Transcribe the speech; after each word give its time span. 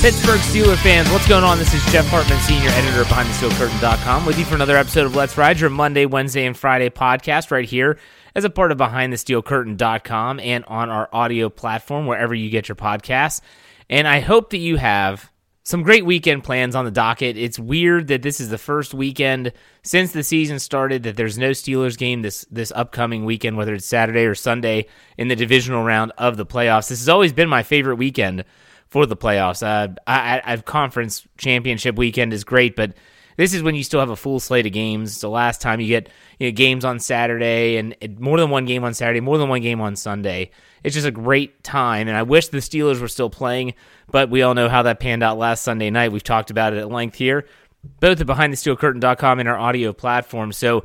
Pittsburgh 0.00 0.40
Steeler 0.40 0.78
fans, 0.78 1.10
what's 1.10 1.28
going 1.28 1.44
on? 1.44 1.58
This 1.58 1.74
is 1.74 1.84
Jeff 1.92 2.06
Hartman, 2.06 2.40
senior 2.40 2.70
editor 2.70 3.02
of 3.02 3.08
BehindTheSteelCurtain.com, 3.08 4.24
with 4.24 4.38
you 4.38 4.46
for 4.46 4.54
another 4.54 4.78
episode 4.78 5.04
of 5.04 5.14
Let's 5.14 5.36
Ride, 5.36 5.60
your 5.60 5.68
Monday, 5.68 6.06
Wednesday, 6.06 6.46
and 6.46 6.56
Friday 6.56 6.88
podcast 6.88 7.50
right 7.50 7.68
here 7.68 7.98
as 8.34 8.44
a 8.44 8.50
part 8.50 8.72
of 8.72 8.78
BehindTheSteelCurtain.com 8.78 10.40
and 10.40 10.64
on 10.64 10.88
our 10.88 11.10
audio 11.12 11.50
platform, 11.50 12.06
wherever 12.06 12.34
you 12.34 12.48
get 12.48 12.66
your 12.66 12.76
podcasts. 12.76 13.42
And 13.90 14.08
I 14.08 14.20
hope 14.20 14.48
that 14.50 14.58
you 14.58 14.76
have 14.76 15.29
some 15.70 15.84
great 15.84 16.04
weekend 16.04 16.42
plans 16.42 16.74
on 16.74 16.84
the 16.84 16.90
docket. 16.90 17.36
It's 17.36 17.56
weird 17.56 18.08
that 18.08 18.22
this 18.22 18.40
is 18.40 18.48
the 18.48 18.58
first 18.58 18.92
weekend 18.92 19.52
since 19.84 20.10
the 20.10 20.24
season 20.24 20.58
started 20.58 21.04
that 21.04 21.16
there's 21.16 21.38
no 21.38 21.50
Steelers 21.50 21.96
game 21.96 22.22
this 22.22 22.44
this 22.50 22.72
upcoming 22.74 23.24
weekend, 23.24 23.56
whether 23.56 23.74
it's 23.74 23.86
Saturday 23.86 24.24
or 24.24 24.34
Sunday 24.34 24.86
in 25.16 25.28
the 25.28 25.36
divisional 25.36 25.84
round 25.84 26.10
of 26.18 26.36
the 26.36 26.44
playoffs. 26.44 26.88
This 26.88 26.98
has 26.98 27.08
always 27.08 27.32
been 27.32 27.48
my 27.48 27.62
favorite 27.62 27.96
weekend 27.96 28.44
for 28.88 29.06
the 29.06 29.16
playoffs. 29.16 29.62
Uh, 29.62 29.94
I, 30.08 30.42
I, 30.44 30.56
conference 30.56 31.24
championship 31.38 31.96
weekend 31.96 32.32
is 32.32 32.42
great, 32.42 32.74
but 32.74 32.92
this 33.40 33.54
is 33.54 33.62
when 33.62 33.74
you 33.74 33.82
still 33.82 34.00
have 34.00 34.10
a 34.10 34.16
full 34.16 34.38
slate 34.38 34.66
of 34.66 34.72
games. 34.72 35.12
It's 35.12 35.20
the 35.22 35.30
last 35.30 35.62
time 35.62 35.80
you 35.80 35.88
get 35.88 36.10
you 36.38 36.48
know, 36.48 36.54
games 36.54 36.84
on 36.84 37.00
Saturday 37.00 37.78
and 37.78 37.96
more 38.20 38.38
than 38.38 38.50
one 38.50 38.66
game 38.66 38.84
on 38.84 38.92
Saturday, 38.92 39.20
more 39.20 39.38
than 39.38 39.48
one 39.48 39.62
game 39.62 39.80
on 39.80 39.96
Sunday. 39.96 40.50
It's 40.84 40.94
just 40.94 41.06
a 41.06 41.10
great 41.10 41.64
time, 41.64 42.06
and 42.06 42.18
I 42.18 42.22
wish 42.22 42.48
the 42.48 42.58
Steelers 42.58 43.00
were 43.00 43.08
still 43.08 43.30
playing, 43.30 43.72
but 44.10 44.28
we 44.28 44.42
all 44.42 44.52
know 44.52 44.68
how 44.68 44.82
that 44.82 45.00
panned 45.00 45.22
out 45.22 45.38
last 45.38 45.64
Sunday 45.64 45.88
night. 45.88 46.12
We've 46.12 46.22
talked 46.22 46.50
about 46.50 46.74
it 46.74 46.80
at 46.80 46.90
length 46.90 47.16
here, 47.16 47.46
both 47.98 48.20
at 48.20 48.26
BehindTheSteelCurtain.com 48.26 49.40
and 49.40 49.48
our 49.48 49.58
audio 49.58 49.94
platform. 49.94 50.52
So, 50.52 50.84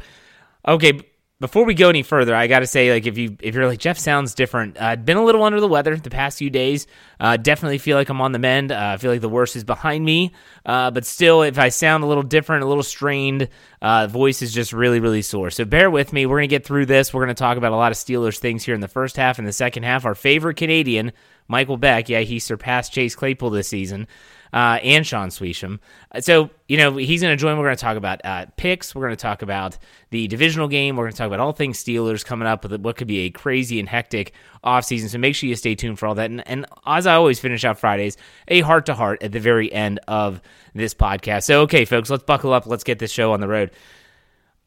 okay, 0.65 1.01
before 1.41 1.65
we 1.65 1.73
go 1.73 1.89
any 1.89 2.01
further, 2.01 2.33
I 2.33 2.47
got 2.47 2.59
to 2.59 2.67
say, 2.67 2.93
like, 2.93 3.05
if 3.05 3.17
you 3.17 3.35
if 3.41 3.53
you're 3.53 3.67
like 3.67 3.79
Jeff 3.79 3.97
sounds 3.97 4.33
different, 4.33 4.79
I've 4.79 4.99
uh, 4.99 5.01
been 5.01 5.17
a 5.17 5.23
little 5.23 5.43
under 5.43 5.59
the 5.59 5.67
weather 5.67 5.97
the 5.97 6.09
past 6.09 6.37
few 6.37 6.49
days. 6.49 6.87
Uh, 7.19 7.35
definitely 7.35 7.77
feel 7.77 7.97
like 7.97 8.07
I'm 8.07 8.21
on 8.21 8.31
the 8.31 8.39
mend. 8.39 8.71
Uh, 8.71 8.91
I 8.93 8.97
feel 8.97 9.11
like 9.11 9.19
the 9.19 9.27
worst 9.27 9.57
is 9.57 9.65
behind 9.65 10.05
me. 10.05 10.31
Uh, 10.65 10.91
but 10.91 11.05
still, 11.05 11.41
if 11.41 11.59
I 11.59 11.69
sound 11.69 12.05
a 12.05 12.07
little 12.07 12.23
different, 12.23 12.63
a 12.63 12.67
little 12.67 12.83
strained, 12.83 13.49
uh, 13.81 14.07
voice 14.07 14.41
is 14.41 14.53
just 14.53 14.71
really 14.71 15.01
really 15.01 15.21
sore. 15.21 15.49
So 15.49 15.65
bear 15.65 15.91
with 15.91 16.13
me. 16.13 16.25
We're 16.25 16.37
gonna 16.37 16.47
get 16.47 16.65
through 16.65 16.85
this. 16.85 17.13
We're 17.13 17.23
gonna 17.23 17.33
talk 17.33 17.57
about 17.57 17.73
a 17.73 17.77
lot 17.77 17.91
of 17.91 17.97
Steelers 17.97 18.37
things 18.37 18.63
here 18.63 18.75
in 18.75 18.81
the 18.81 18.87
first 18.87 19.17
half 19.17 19.37
and 19.37 19.45
the 19.45 19.53
second 19.53 19.83
half. 19.83 20.05
Our 20.05 20.15
favorite 20.15 20.55
Canadian, 20.55 21.11
Michael 21.49 21.77
Beck, 21.77 22.07
yeah, 22.07 22.21
he 22.21 22.39
surpassed 22.39 22.93
Chase 22.93 23.13
Claypool 23.13 23.49
this 23.49 23.67
season 23.67 24.07
uh, 24.53 24.79
and 24.83 25.05
Sean 25.05 25.29
Swisham. 25.29 25.79
So, 26.19 26.49
you 26.67 26.77
know, 26.77 26.95
he's 26.97 27.21
going 27.21 27.35
to 27.35 27.41
join. 27.41 27.57
We're 27.57 27.65
going 27.65 27.75
to 27.75 27.81
talk 27.81 27.97
about 27.97 28.23
uh, 28.23 28.45
picks. 28.57 28.95
We're 28.95 29.03
going 29.03 29.15
to 29.15 29.21
talk 29.21 29.41
about 29.41 29.77
the 30.09 30.27
divisional 30.27 30.67
game. 30.67 30.95
We're 30.95 31.05
going 31.05 31.13
to 31.13 31.17
talk 31.17 31.27
about 31.27 31.39
all 31.39 31.51
things 31.51 31.83
Steelers 31.83 32.23
coming 32.25 32.47
up 32.47 32.63
with 32.63 32.81
what 32.81 32.97
could 32.97 33.07
be 33.07 33.19
a 33.19 33.29
crazy 33.29 33.79
and 33.79 33.89
hectic 33.89 34.33
offseason. 34.63 35.09
So 35.09 35.17
make 35.17 35.35
sure 35.35 35.49
you 35.49 35.55
stay 35.55 35.75
tuned 35.75 35.99
for 35.99 36.07
all 36.07 36.15
that. 36.15 36.29
And, 36.29 36.47
and 36.47 36.65
as 36.85 37.07
I 37.07 37.15
always 37.15 37.39
finish 37.39 37.63
out 37.65 37.79
Fridays, 37.79 38.17
a 38.47 38.61
heart 38.61 38.85
to 38.87 38.93
heart 38.93 39.23
at 39.23 39.31
the 39.31 39.39
very 39.39 39.71
end 39.71 39.99
of 40.07 40.41
this 40.73 40.93
podcast. 40.93 41.43
So, 41.43 41.61
okay, 41.61 41.85
folks, 41.85 42.09
let's 42.09 42.23
buckle 42.23 42.53
up. 42.53 42.65
Let's 42.65 42.83
get 42.83 42.99
this 42.99 43.11
show 43.11 43.33
on 43.33 43.41
the 43.41 43.47
road. 43.47 43.71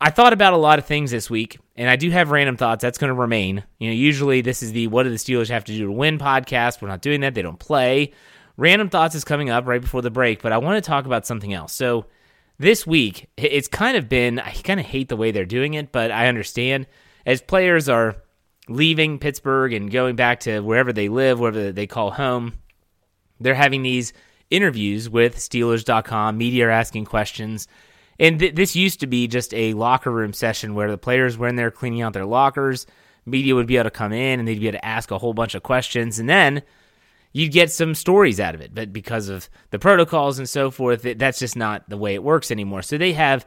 I 0.01 0.11
thought 0.11 0.33
about 0.33 0.53
a 0.53 0.59
lot 0.59 0.79
of 0.79 0.87
things 0.87 1.11
this 1.11 1.29
week, 1.29 1.59
and 1.77 1.91
I 1.91 1.97
do 1.97 2.11
have 2.11 2.31
random 2.31 2.57
thoughts. 2.57 2.83
That's 2.83 2.99
going 2.99 3.09
to 3.09 3.15
remain. 3.15 3.65
You 3.79 3.89
know, 3.89 3.95
usually 3.95 4.43
this 4.43 4.63
is 4.63 4.71
the 4.73 4.87
what 4.87 5.03
do 5.03 5.11
the 5.11 5.17
Steelers 5.17 5.49
have 5.49 5.65
to 5.65 5.73
do 5.73 5.87
to 5.87 5.93
win 5.93 6.19
podcast. 6.19 6.81
We're 6.81 6.89
not 6.89 7.03
doing 7.03 7.23
that. 7.23 7.35
They 7.35 7.43
don't 7.43 7.59
play. 7.59 8.13
Random 8.59 8.91
Thoughts 8.91 9.15
is 9.15 9.25
coming 9.25 9.49
up 9.49 9.67
right 9.67 9.81
before 9.81 10.03
the 10.03 10.11
break, 10.11 10.43
but 10.43 10.53
I 10.53 10.59
want 10.59 10.83
to 10.83 10.87
talk 10.87 11.07
about 11.07 11.27
something 11.27 11.55
else. 11.55 11.73
So, 11.73 12.07
this 12.59 12.85
week, 12.85 13.29
it's 13.37 13.69
kind 13.69 13.97
of 13.97 14.09
been, 14.09 14.41
I 14.41 14.53
kind 14.53 14.81
of 14.81 14.87
hate 14.87 15.09
the 15.09 15.17
way 15.17 15.31
they're 15.31 15.47
doing 15.47 15.75
it, 15.75 15.93
but 15.93 16.11
I 16.11 16.27
understand. 16.27 16.89
As 17.25 17.41
players 17.41 17.89
are 17.89 18.17
leaving 18.69 19.21
Pittsburgh 19.21 19.73
and 19.73 19.93
going 19.93 20.17
back 20.17 20.41
to 20.41 20.59
wherever 20.61 20.93
they 20.93 21.09
live, 21.09 21.39
wherever 21.39 21.71
they 21.71 21.87
call 21.87 22.11
home, 22.11 22.55
they're 23.39 23.55
having 23.55 23.85
these 23.85 24.13
interviews 24.51 25.09
with 25.09 25.37
Steelers.com. 25.37 26.37
Media 26.37 26.67
are 26.67 26.71
asking 26.71 27.05
questions. 27.05 27.69
And 28.19 28.41
th- 28.41 28.57
this 28.57 28.75
used 28.75 28.99
to 29.01 29.07
be 29.07 29.29
just 29.29 29.55
a 29.55 29.75
locker 29.75 30.11
room 30.11 30.33
session 30.33 30.75
where 30.75 30.91
the 30.91 30.99
players 30.99 31.39
were 31.39 31.47
in 31.47 31.55
there 31.55 31.71
cleaning 31.71 32.03
out 32.03 32.13
their 32.13 32.27
lockers. 32.27 32.87
Media 33.25 33.55
would 33.55 33.69
be 33.69 33.77
able 33.77 33.85
to 33.85 33.91
come 33.91 34.13
in 34.13 34.41
and 34.41 34.49
they'd 34.49 34.59
be 34.59 34.67
able 34.67 34.79
to 34.79 34.85
ask 34.85 35.13
a 35.13 35.19
whole 35.19 35.35
bunch 35.35 35.55
of 35.55 35.63
questions. 35.63 36.19
And 36.19 36.29
then 36.29 36.63
you'd 37.33 37.53
get 37.53 37.71
some 37.71 37.95
stories 37.95 38.41
out 38.41 38.55
of 38.55 38.61
it. 38.61 38.75
But 38.75 38.93
because 38.93 39.29
of 39.29 39.49
the 39.71 39.79
protocols 39.79 40.39
and 40.39 40.49
so 40.49 40.71
forth, 40.71 41.05
it, 41.05 41.19
that's 41.19 41.39
just 41.39 41.57
not 41.57 41.89
the 41.89 41.97
way 41.97 42.15
it 42.15 42.23
works 42.23 42.51
anymore. 42.51 42.83
So 42.83 42.99
they 42.99 43.13
have 43.13 43.47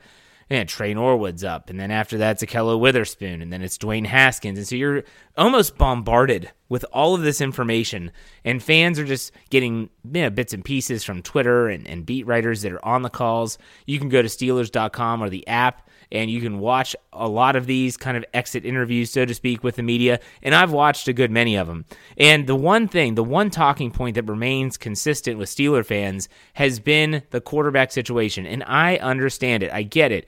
you 0.51 0.57
know, 0.57 0.63
Tre 0.65 0.93
Norwood's 0.93 1.45
up, 1.45 1.69
and 1.69 1.79
then 1.79 1.91
after 1.91 2.17
that, 2.17 2.41
it's 2.41 2.43
Ahkello 2.43 2.77
Witherspoon, 2.77 3.41
and 3.41 3.53
then 3.53 3.61
it's 3.61 3.77
Dwayne 3.77 4.05
Haskins. 4.05 4.57
And 4.57 4.67
so 4.67 4.75
you're 4.75 5.03
almost 5.37 5.77
bombarded 5.77 6.51
with 6.67 6.83
all 6.91 7.15
of 7.15 7.21
this 7.21 7.39
information, 7.39 8.11
and 8.43 8.61
fans 8.61 8.99
are 8.99 9.05
just 9.05 9.31
getting 9.49 9.89
you 10.03 10.23
know, 10.23 10.29
bits 10.29 10.51
and 10.51 10.65
pieces 10.65 11.05
from 11.05 11.21
Twitter 11.21 11.69
and, 11.69 11.87
and 11.87 12.05
beat 12.05 12.27
writers 12.27 12.63
that 12.63 12.73
are 12.73 12.85
on 12.85 13.01
the 13.01 13.09
calls. 13.09 13.57
You 13.85 13.97
can 13.97 14.09
go 14.09 14.21
to 14.21 14.27
Steelers.com 14.27 15.23
or 15.23 15.29
the 15.29 15.47
app 15.47 15.87
and 16.11 16.29
you 16.29 16.41
can 16.41 16.59
watch 16.59 16.95
a 17.13 17.27
lot 17.27 17.55
of 17.55 17.65
these 17.65 17.97
kind 17.97 18.17
of 18.17 18.25
exit 18.33 18.65
interviews, 18.65 19.11
so 19.11 19.25
to 19.25 19.33
speak, 19.33 19.63
with 19.63 19.75
the 19.75 19.83
media. 19.83 20.19
And 20.41 20.53
I've 20.53 20.71
watched 20.71 21.07
a 21.07 21.13
good 21.13 21.31
many 21.31 21.55
of 21.55 21.67
them. 21.67 21.85
And 22.17 22.47
the 22.47 22.55
one 22.55 22.87
thing, 22.87 23.15
the 23.15 23.23
one 23.23 23.49
talking 23.49 23.91
point 23.91 24.15
that 24.15 24.27
remains 24.27 24.77
consistent 24.77 25.37
with 25.37 25.49
Steeler 25.49 25.85
fans 25.85 26.29
has 26.53 26.79
been 26.79 27.23
the 27.31 27.41
quarterback 27.41 27.91
situation. 27.91 28.45
And 28.45 28.63
I 28.65 28.97
understand 28.97 29.63
it, 29.63 29.71
I 29.71 29.83
get 29.83 30.11
it. 30.11 30.27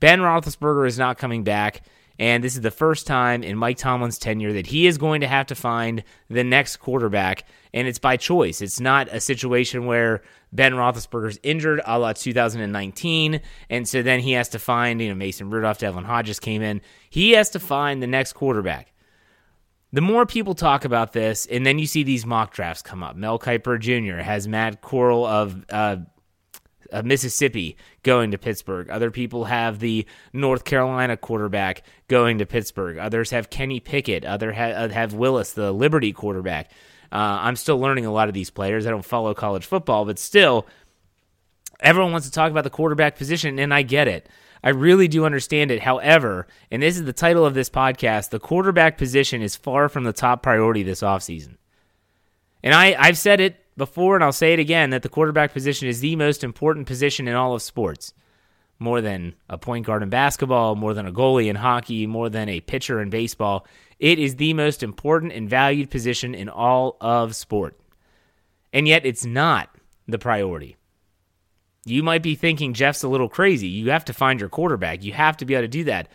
Ben 0.00 0.20
Roethlisberger 0.20 0.86
is 0.86 0.98
not 0.98 1.18
coming 1.18 1.44
back. 1.44 1.82
And 2.20 2.44
this 2.44 2.54
is 2.54 2.60
the 2.60 2.70
first 2.70 3.06
time 3.06 3.42
in 3.42 3.56
Mike 3.56 3.78
Tomlin's 3.78 4.18
tenure 4.18 4.52
that 4.52 4.66
he 4.66 4.86
is 4.86 4.98
going 4.98 5.22
to 5.22 5.26
have 5.26 5.46
to 5.46 5.54
find 5.54 6.04
the 6.28 6.44
next 6.44 6.76
quarterback, 6.76 7.46
and 7.72 7.88
it's 7.88 7.98
by 7.98 8.18
choice. 8.18 8.60
It's 8.60 8.78
not 8.78 9.08
a 9.10 9.20
situation 9.20 9.86
where 9.86 10.20
Ben 10.52 10.74
Roethlisberger's 10.74 11.40
injured, 11.42 11.80
a 11.86 11.98
la 11.98 12.12
2019, 12.12 13.40
and 13.70 13.88
so 13.88 14.02
then 14.02 14.20
he 14.20 14.32
has 14.32 14.50
to 14.50 14.58
find, 14.58 15.00
you 15.00 15.08
know, 15.08 15.14
Mason 15.14 15.48
Rudolph, 15.48 15.78
Devlin 15.78 16.04
Hodges 16.04 16.38
came 16.38 16.60
in. 16.60 16.82
He 17.08 17.30
has 17.30 17.48
to 17.50 17.58
find 17.58 18.02
the 18.02 18.06
next 18.06 18.34
quarterback. 18.34 18.92
The 19.94 20.02
more 20.02 20.26
people 20.26 20.54
talk 20.54 20.84
about 20.84 21.14
this, 21.14 21.46
and 21.46 21.64
then 21.64 21.78
you 21.78 21.86
see 21.86 22.02
these 22.02 22.26
mock 22.26 22.52
drafts 22.52 22.82
come 22.82 23.02
up. 23.02 23.16
Mel 23.16 23.38
Kiper 23.38 23.80
Jr. 23.80 24.22
has 24.22 24.46
Matt 24.46 24.82
Corral 24.82 25.24
of 25.24 25.64
uh, 25.70 25.96
uh, 26.92 27.02
Mississippi 27.02 27.76
going 28.02 28.30
to 28.30 28.38
Pittsburgh. 28.38 28.90
Other 28.90 29.10
people 29.10 29.44
have 29.44 29.78
the 29.78 30.06
North 30.32 30.64
Carolina 30.64 31.16
quarterback 31.16 31.82
going 32.08 32.38
to 32.38 32.46
Pittsburgh. 32.46 32.98
Others 32.98 33.30
have 33.30 33.50
Kenny 33.50 33.80
Pickett. 33.80 34.24
Other 34.24 34.52
ha- 34.52 34.72
uh, 34.72 34.88
have 34.88 35.14
Willis, 35.14 35.52
the 35.52 35.72
Liberty 35.72 36.12
quarterback. 36.12 36.70
Uh, 37.12 37.38
I'm 37.42 37.56
still 37.56 37.78
learning 37.78 38.06
a 38.06 38.12
lot 38.12 38.28
of 38.28 38.34
these 38.34 38.50
players. 38.50 38.86
I 38.86 38.90
don't 38.90 39.04
follow 39.04 39.34
college 39.34 39.66
football, 39.66 40.04
but 40.04 40.18
still, 40.18 40.66
everyone 41.80 42.12
wants 42.12 42.28
to 42.28 42.32
talk 42.32 42.50
about 42.50 42.64
the 42.64 42.70
quarterback 42.70 43.16
position, 43.16 43.58
and 43.58 43.74
I 43.74 43.82
get 43.82 44.08
it. 44.08 44.28
I 44.62 44.70
really 44.70 45.08
do 45.08 45.24
understand 45.24 45.70
it. 45.70 45.80
However, 45.80 46.46
and 46.70 46.82
this 46.82 46.96
is 46.96 47.04
the 47.04 47.12
title 47.12 47.46
of 47.46 47.54
this 47.54 47.70
podcast, 47.70 48.30
the 48.30 48.38
quarterback 48.38 48.98
position 48.98 49.42
is 49.42 49.56
far 49.56 49.88
from 49.88 50.04
the 50.04 50.12
top 50.12 50.42
priority 50.42 50.82
this 50.82 51.00
offseason. 51.00 51.56
And 52.62 52.74
I, 52.74 52.94
I've 52.98 53.16
said 53.16 53.40
it 53.40 53.56
before, 53.80 54.14
and 54.14 54.22
I'll 54.22 54.30
say 54.30 54.52
it 54.52 54.60
again, 54.60 54.90
that 54.90 55.02
the 55.02 55.08
quarterback 55.08 55.52
position 55.52 55.88
is 55.88 56.00
the 56.00 56.14
most 56.14 56.44
important 56.44 56.86
position 56.86 57.26
in 57.26 57.34
all 57.34 57.54
of 57.54 57.62
sports. 57.62 58.14
More 58.78 59.00
than 59.00 59.34
a 59.48 59.58
point 59.58 59.84
guard 59.86 60.02
in 60.02 60.08
basketball, 60.08 60.76
more 60.76 60.94
than 60.94 61.06
a 61.06 61.12
goalie 61.12 61.48
in 61.48 61.56
hockey, 61.56 62.06
more 62.06 62.28
than 62.28 62.48
a 62.48 62.60
pitcher 62.60 63.00
in 63.00 63.10
baseball. 63.10 63.66
It 63.98 64.18
is 64.18 64.36
the 64.36 64.54
most 64.54 64.82
important 64.82 65.32
and 65.32 65.50
valued 65.50 65.90
position 65.90 66.34
in 66.34 66.48
all 66.48 66.96
of 67.00 67.34
sport. 67.34 67.78
And 68.72 68.86
yet, 68.86 69.04
it's 69.04 69.24
not 69.24 69.68
the 70.06 70.18
priority. 70.18 70.76
You 71.84 72.02
might 72.02 72.22
be 72.22 72.34
thinking 72.34 72.74
Jeff's 72.74 73.02
a 73.02 73.08
little 73.08 73.28
crazy. 73.28 73.68
You 73.68 73.90
have 73.90 74.04
to 74.04 74.12
find 74.12 74.38
your 74.38 74.48
quarterback. 74.48 75.02
You 75.02 75.12
have 75.14 75.36
to 75.38 75.44
be 75.44 75.54
able 75.54 75.64
to 75.64 75.68
do 75.68 75.84
that. 75.84 76.08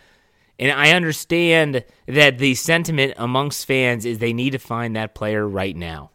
And 0.58 0.72
I 0.72 0.92
understand 0.92 1.84
that 2.06 2.38
the 2.38 2.54
sentiment 2.54 3.14
amongst 3.16 3.66
fans 3.66 4.06
is 4.06 4.18
they 4.18 4.32
need 4.32 4.50
to 4.50 4.58
find 4.58 4.96
that 4.96 5.14
player 5.14 5.46
right 5.46 5.76
now. 5.76 6.10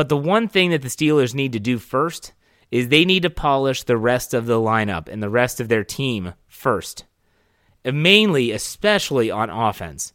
But 0.00 0.08
the 0.08 0.16
one 0.16 0.48
thing 0.48 0.70
that 0.70 0.80
the 0.80 0.88
Steelers 0.88 1.34
need 1.34 1.52
to 1.52 1.60
do 1.60 1.76
first 1.76 2.32
is 2.70 2.88
they 2.88 3.04
need 3.04 3.24
to 3.24 3.28
polish 3.28 3.82
the 3.82 3.98
rest 3.98 4.32
of 4.32 4.46
the 4.46 4.58
lineup 4.58 5.10
and 5.10 5.22
the 5.22 5.28
rest 5.28 5.60
of 5.60 5.68
their 5.68 5.84
team 5.84 6.32
first. 6.48 7.04
And 7.84 8.02
mainly, 8.02 8.50
especially 8.50 9.30
on 9.30 9.50
offense. 9.50 10.14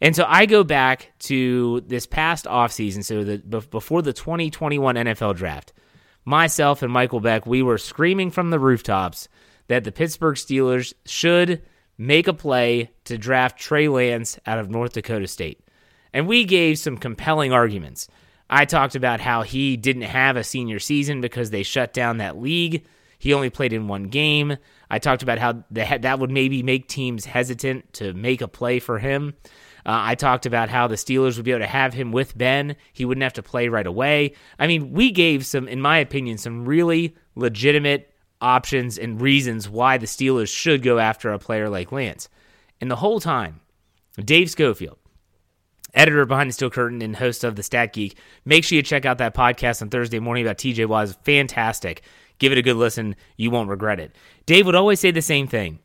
And 0.00 0.16
so 0.16 0.24
I 0.26 0.46
go 0.46 0.64
back 0.64 1.12
to 1.20 1.80
this 1.82 2.08
past 2.08 2.46
offseason, 2.46 3.04
so 3.04 3.22
the, 3.22 3.60
before 3.70 4.02
the 4.02 4.12
2021 4.12 4.96
NFL 4.96 5.36
draft. 5.36 5.72
Myself 6.24 6.82
and 6.82 6.92
Michael 6.92 7.20
Beck, 7.20 7.46
we 7.46 7.62
were 7.62 7.78
screaming 7.78 8.32
from 8.32 8.50
the 8.50 8.58
rooftops 8.58 9.28
that 9.68 9.84
the 9.84 9.92
Pittsburgh 9.92 10.34
Steelers 10.34 10.92
should 11.06 11.62
make 11.96 12.26
a 12.26 12.34
play 12.34 12.90
to 13.04 13.16
draft 13.16 13.60
Trey 13.60 13.86
Lance 13.86 14.40
out 14.44 14.58
of 14.58 14.70
North 14.70 14.94
Dakota 14.94 15.28
State. 15.28 15.60
And 16.12 16.26
we 16.26 16.44
gave 16.44 16.80
some 16.80 16.96
compelling 16.96 17.52
arguments. 17.52 18.08
I 18.50 18.64
talked 18.64 18.96
about 18.96 19.20
how 19.20 19.42
he 19.42 19.76
didn't 19.76 20.02
have 20.02 20.36
a 20.36 20.44
senior 20.44 20.80
season 20.80 21.20
because 21.20 21.50
they 21.50 21.62
shut 21.62 21.94
down 21.94 22.18
that 22.18 22.36
league. 22.36 22.84
He 23.18 23.32
only 23.32 23.48
played 23.48 23.72
in 23.72 23.86
one 23.86 24.04
game. 24.04 24.56
I 24.90 24.98
talked 24.98 25.22
about 25.22 25.38
how 25.38 25.64
that 25.70 26.18
would 26.18 26.30
maybe 26.30 26.62
make 26.64 26.88
teams 26.88 27.24
hesitant 27.24 27.92
to 27.94 28.12
make 28.12 28.40
a 28.40 28.48
play 28.48 28.80
for 28.80 28.98
him. 28.98 29.34
Uh, 29.86 30.02
I 30.02 30.14
talked 30.14 30.46
about 30.46 30.68
how 30.68 30.88
the 30.88 30.96
Steelers 30.96 31.36
would 31.36 31.44
be 31.44 31.52
able 31.52 31.60
to 31.60 31.66
have 31.66 31.94
him 31.94 32.12
with 32.12 32.36
Ben. 32.36 32.76
He 32.92 33.04
wouldn't 33.04 33.22
have 33.22 33.34
to 33.34 33.42
play 33.42 33.68
right 33.68 33.86
away. 33.86 34.34
I 34.58 34.66
mean, 34.66 34.92
we 34.92 35.10
gave 35.10 35.46
some, 35.46 35.68
in 35.68 35.80
my 35.80 35.98
opinion, 35.98 36.38
some 36.38 36.64
really 36.64 37.14
legitimate 37.34 38.12
options 38.40 38.98
and 38.98 39.20
reasons 39.20 39.68
why 39.68 39.96
the 39.96 40.06
Steelers 40.06 40.54
should 40.54 40.82
go 40.82 40.98
after 40.98 41.30
a 41.30 41.38
player 41.38 41.68
like 41.68 41.92
Lance. 41.92 42.28
And 42.80 42.90
the 42.90 42.96
whole 42.96 43.20
time, 43.20 43.60
Dave 44.16 44.50
Schofield, 44.50 44.98
editor 45.94 46.26
behind 46.26 46.50
the 46.50 46.54
steel 46.54 46.70
curtain 46.70 47.02
and 47.02 47.16
host 47.16 47.44
of 47.44 47.56
the 47.56 47.62
Stat 47.62 47.92
Geek. 47.92 48.16
Make 48.44 48.64
sure 48.64 48.76
you 48.76 48.82
check 48.82 49.04
out 49.04 49.18
that 49.18 49.34
podcast 49.34 49.82
on 49.82 49.90
Thursday 49.90 50.18
morning 50.18 50.44
about 50.44 50.58
TJ 50.58 50.86
Watt. 50.86 51.16
Fantastic. 51.24 52.02
Give 52.38 52.52
it 52.52 52.58
a 52.58 52.62
good 52.62 52.76
listen. 52.76 53.16
You 53.36 53.50
won't 53.50 53.68
regret 53.68 54.00
it. 54.00 54.16
Dave 54.46 54.66
would 54.66 54.74
always 54.74 55.00
say 55.00 55.10
the 55.10 55.22
same 55.22 55.46
thing. 55.46 55.78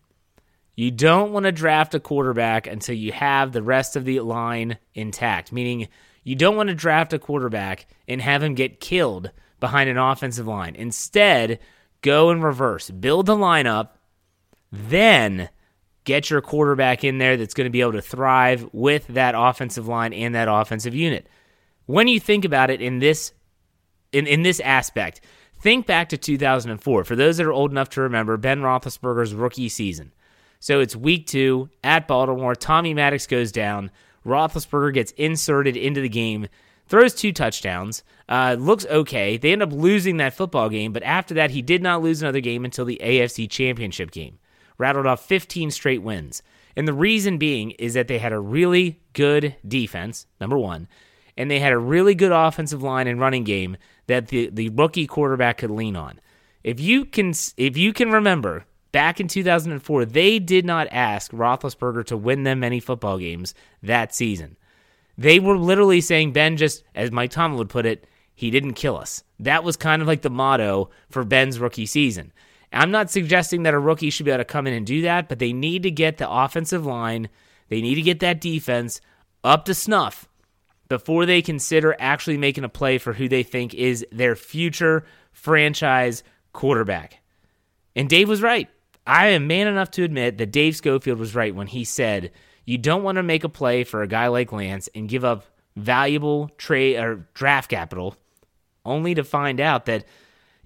You 0.76 0.92
don't 0.92 1.32
want 1.32 1.46
to 1.46 1.52
draft 1.52 1.96
a 1.96 2.00
quarterback 2.00 2.68
until 2.68 2.96
you 2.96 3.12
have 3.14 3.52
the 3.52 3.64
rest 3.64 3.96
of 3.96 4.06
the 4.06 4.20
line 4.20 4.78
intact, 4.94 5.52
meaning 5.52 5.88
you 6.24 6.36
don't 6.36 6.58
want 6.58 6.70
to 6.70 6.76
draft 6.76 7.14
a 7.14 7.20
quarterback 7.20 7.86
and 8.08 8.22
have 8.22 8.44
him 8.44 8.56
get 8.56 8.80
killed 8.80 9.32
behind 9.60 9.90
an 9.90 9.98
offensive 9.98 10.48
line. 10.48 10.76
Instead, 10.76 11.60
go 12.02 12.30
in 12.30 12.42
reverse. 12.42 12.90
Build 12.90 13.26
the 13.26 13.36
lineup, 13.36 13.90
then 14.72 15.50
get 16.06 16.30
your 16.30 16.42
quarterback 16.42 17.04
in 17.04 17.18
there 17.18 17.36
that's 17.36 17.54
going 17.54 17.66
to 17.66 17.72
be 17.72 17.82
able 17.82 17.92
to 17.94 18.02
thrive 18.02 18.70
with 18.72 19.08
that 19.08 19.36
offensive 19.36 19.88
line 19.88 20.14
and 20.14 20.34
that 20.34 20.48
offensive 20.48 20.96
unit. 20.96 21.28
When 21.88 22.08
you 22.08 22.20
think 22.20 22.46
about 22.46 22.70
it 22.70 22.82
in 22.82 23.00
this 23.00 23.34
in, 24.12 24.28
in 24.28 24.44
this 24.44 24.60
aspect, 24.62 25.20
think 25.60 25.86
back 25.86 26.10
to 26.10 26.18
2004. 26.18 27.04
For 27.04 27.16
those 27.16 27.38
that 27.38 27.46
are 27.46 27.52
old 27.52 27.72
enough 27.72 27.90
to 27.90 28.02
remember 28.02 28.38
Ben 28.38 28.62
Roethlisberger's 28.62 29.34
rookie 29.34 29.68
season. 29.68 30.14
So 30.60 30.80
it's 30.80 30.96
week 30.96 31.28
two 31.28 31.70
at 31.84 32.08
Baltimore. 32.08 32.56
Tommy 32.56 32.94
Maddox 32.94 33.28
goes 33.28 33.52
down. 33.52 33.92
Roethlisberger 34.26 34.94
gets 34.94 35.12
inserted 35.12 35.78
into 35.78 36.02
the 36.02 36.10
game, 36.10 36.48
throws 36.88 37.14
two 37.14 37.32
touchdowns, 37.32 38.04
uh, 38.28 38.56
looks 38.58 38.86
okay. 38.88 39.38
They 39.38 39.52
end 39.52 39.62
up 39.62 39.72
losing 39.72 40.18
that 40.18 40.34
football 40.34 40.70
game, 40.70 40.94
but 40.94 41.04
after 41.04 41.36
that, 41.36 41.52
he 41.52 41.62
did 41.62 41.84
not 41.84 42.02
lose 42.02 42.24
another 42.24 42.40
game 42.40 42.66
until 42.66 42.86
the 42.86 43.00
AFC 43.04 43.48
Championship 43.48 44.10
game 44.10 44.40
rattled 44.78 45.06
off 45.06 45.26
15 45.26 45.72
straight 45.72 46.02
wins. 46.02 46.42
And 46.76 46.88
the 46.88 46.94
reason 46.94 47.38
being 47.38 47.72
is 47.72 47.94
that 47.94 48.08
they 48.08 48.20
had 48.20 48.34
a 48.34 48.40
really 48.40 49.00
good 49.14 49.56
defense, 49.66 50.28
number 50.42 50.58
one, 50.58 50.88
and 51.38 51.50
they 51.50 51.60
had 51.60 51.74
a 51.74 51.78
really 51.78 52.16
good 52.16 52.32
offensive 52.32 52.84
line 52.84 53.08
and 53.08 53.20
running 53.20 53.44
game 53.44 53.78
that 54.08 54.28
the, 54.28 54.50
the 54.52 54.70
rookie 54.70 55.08
quarterback 55.08 55.58
could 55.60 55.72
lean 55.72 55.96
on. 55.96 56.20
If 56.64 56.80
you 56.80 57.06
can 57.06 57.34
if 57.58 57.78
you 57.78 57.94
can 57.94 58.12
remember 58.12 58.66
back 58.92 59.20
in 59.20 59.28
2004, 59.28 60.06
they 60.06 60.40
did 60.40 60.66
not 60.66 60.88
ask 60.92 61.32
Roethlisberger 61.32 62.06
to 62.06 62.18
win 62.18 62.44
them 62.44 62.62
many 62.62 62.80
football 62.80 63.20
games 63.20 63.54
that 63.84 64.16
season. 64.16 64.58
They 65.18 65.40
were 65.40 65.58
literally 65.58 66.02
saying 66.02 66.34
Ben 66.34 66.58
just, 66.58 66.84
as 66.94 67.12
Mike 67.12 67.32
Tomlin 67.32 67.58
would 67.58 67.70
put 67.70 67.86
it, 67.86 68.08
he 68.34 68.52
didn't 68.52 68.74
kill 68.74 68.98
us. 68.98 69.24
That 69.40 69.64
was 69.64 69.78
kind 69.78 70.02
of 70.02 70.08
like 70.08 70.22
the 70.22 70.30
motto 70.30 70.90
for 71.10 71.24
Ben's 71.24 71.60
rookie 71.60 71.86
season. 71.86 72.34
I'm 72.76 72.92
not 72.92 73.10
suggesting 73.10 73.64
that 73.64 73.74
a 73.74 73.80
rookie 73.80 74.10
should 74.10 74.26
be 74.26 74.32
able 74.32 74.40
to 74.40 74.46
come 74.46 74.68
in 74.68 74.74
and 74.74 74.86
do 74.86 75.02
that, 75.04 75.30
but 75.30 75.40
they 75.40 75.54
need 75.54 75.84
to 75.84 75.92
get 75.92 76.18
the 76.18 76.30
offensive 76.30 76.86
line, 76.86 77.30
they 77.70 77.82
need 77.82 77.96
to 77.96 78.02
get 78.02 78.20
that 78.20 78.42
defense 78.42 79.02
up 79.44 79.66
to 79.66 79.74
snuff 79.74 80.28
before 80.90 81.26
they 81.26 81.42
consider 81.42 81.96
actually 82.00 82.38
making 82.38 82.64
a 82.64 82.70
play 82.70 82.98
for 82.98 83.14
who 83.14 83.28
they 83.28 83.44
think 83.44 83.74
is 83.74 84.06
their 84.12 84.36
future 84.36 85.06
franchise 85.32 86.24
quarterback. 86.54 87.22
And 87.96 88.10
Dave 88.10 88.30
was 88.30 88.42
right. 88.42 88.70
I 89.08 89.28
am 89.28 89.48
man 89.48 89.68
enough 89.68 89.92
to 89.92 90.04
admit 90.04 90.38
that 90.38 90.52
Dave 90.52 90.76
Schofield 90.76 91.20
was 91.20 91.36
right 91.36 91.56
when 91.56 91.68
he 91.68 91.84
said, 91.84 92.32
you 92.66 92.78
don't 92.78 93.04
want 93.04 93.18
to 93.18 93.24
make 93.24 93.44
a 93.44 93.50
play 93.50 93.84
for 93.84 94.02
a 94.02 94.08
guy 94.08 94.28
like 94.28 94.52
Lance 94.52 94.90
and 94.96 95.08
give 95.08 95.24
up 95.24 95.46
valuable 95.76 96.50
trade 96.58 96.98
or 96.98 97.28
draft 97.34 97.70
capital 97.70 98.16
only 98.84 99.14
to 99.16 99.24
find 99.24 99.60
out 99.60 99.86
that 99.86 100.06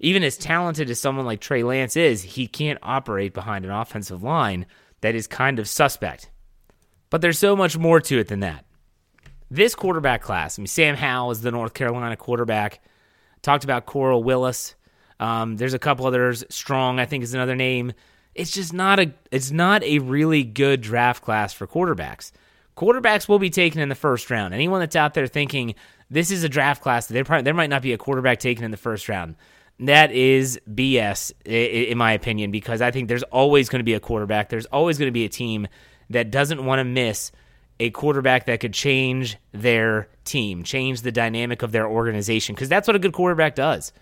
even 0.00 0.24
as 0.24 0.36
talented 0.36 0.90
as 0.90 0.98
someone 0.98 1.26
like 1.26 1.40
Trey 1.40 1.62
Lance 1.62 1.94
is, 1.94 2.22
he 2.22 2.46
can't 2.46 2.78
operate 2.82 3.34
behind 3.34 3.64
an 3.64 3.70
offensive 3.70 4.22
line 4.22 4.66
that 5.02 5.14
is 5.14 5.26
kind 5.26 5.58
of 5.58 5.68
suspect. 5.68 6.30
But 7.10 7.20
there's 7.20 7.38
so 7.38 7.54
much 7.54 7.76
more 7.76 8.00
to 8.00 8.18
it 8.18 8.28
than 8.28 8.40
that. 8.40 8.64
This 9.50 9.74
quarterback 9.74 10.22
class, 10.22 10.58
I 10.58 10.62
mean, 10.62 10.68
Sam 10.68 10.96
Howell 10.96 11.32
is 11.32 11.42
the 11.42 11.50
North 11.50 11.74
Carolina 11.74 12.16
quarterback. 12.16 12.80
Talked 13.42 13.64
about 13.64 13.86
Corral 13.86 14.22
Willis. 14.22 14.74
Um, 15.18 15.56
there's 15.56 15.74
a 15.74 15.78
couple 15.78 16.06
others. 16.06 16.44
Strong, 16.48 16.98
I 16.98 17.04
think, 17.04 17.24
is 17.24 17.34
another 17.34 17.56
name. 17.56 17.92
It's 18.34 18.52
just 18.52 18.72
not 18.72 19.00
a. 19.00 19.12
It's 19.30 19.50
not 19.50 19.82
a 19.82 19.98
really 19.98 20.44
good 20.44 20.80
draft 20.80 21.22
class 21.22 21.52
for 21.52 21.66
quarterbacks. 21.66 22.30
Quarterbacks 22.76 23.28
will 23.28 23.40
be 23.40 23.50
taken 23.50 23.80
in 23.80 23.88
the 23.88 23.94
first 23.94 24.30
round. 24.30 24.54
Anyone 24.54 24.80
that's 24.80 24.96
out 24.96 25.14
there 25.14 25.26
thinking 25.26 25.74
this 26.10 26.30
is 26.30 26.44
a 26.44 26.48
draft 26.48 26.80
class, 26.80 27.06
there 27.06 27.24
there 27.24 27.54
might 27.54 27.70
not 27.70 27.82
be 27.82 27.92
a 27.92 27.98
quarterback 27.98 28.38
taken 28.38 28.64
in 28.64 28.70
the 28.70 28.76
first 28.76 29.08
round. 29.08 29.34
That 29.80 30.12
is 30.12 30.60
BS, 30.70 31.32
in 31.46 31.96
my 31.96 32.12
opinion, 32.12 32.50
because 32.50 32.82
I 32.82 32.90
think 32.90 33.08
there's 33.08 33.22
always 33.24 33.70
going 33.70 33.80
to 33.80 33.84
be 33.84 33.94
a 33.94 34.00
quarterback. 34.00 34.50
There's 34.50 34.66
always 34.66 34.98
going 34.98 35.08
to 35.08 35.12
be 35.12 35.24
a 35.24 35.28
team 35.28 35.68
that 36.10 36.30
doesn't 36.30 36.64
want 36.64 36.80
to 36.80 36.84
miss 36.84 37.32
a 37.78 37.88
quarterback 37.88 38.44
that 38.44 38.60
could 38.60 38.74
change 38.74 39.38
their 39.52 40.08
team, 40.24 40.64
change 40.64 41.00
the 41.00 41.10
dynamic 41.10 41.62
of 41.62 41.72
their 41.72 41.88
organization, 41.88 42.54
because 42.54 42.68
that's 42.68 42.86
what 42.86 42.94
a 42.94 42.98
good 42.98 43.14
quarterback 43.14 43.54
does. 43.54 43.94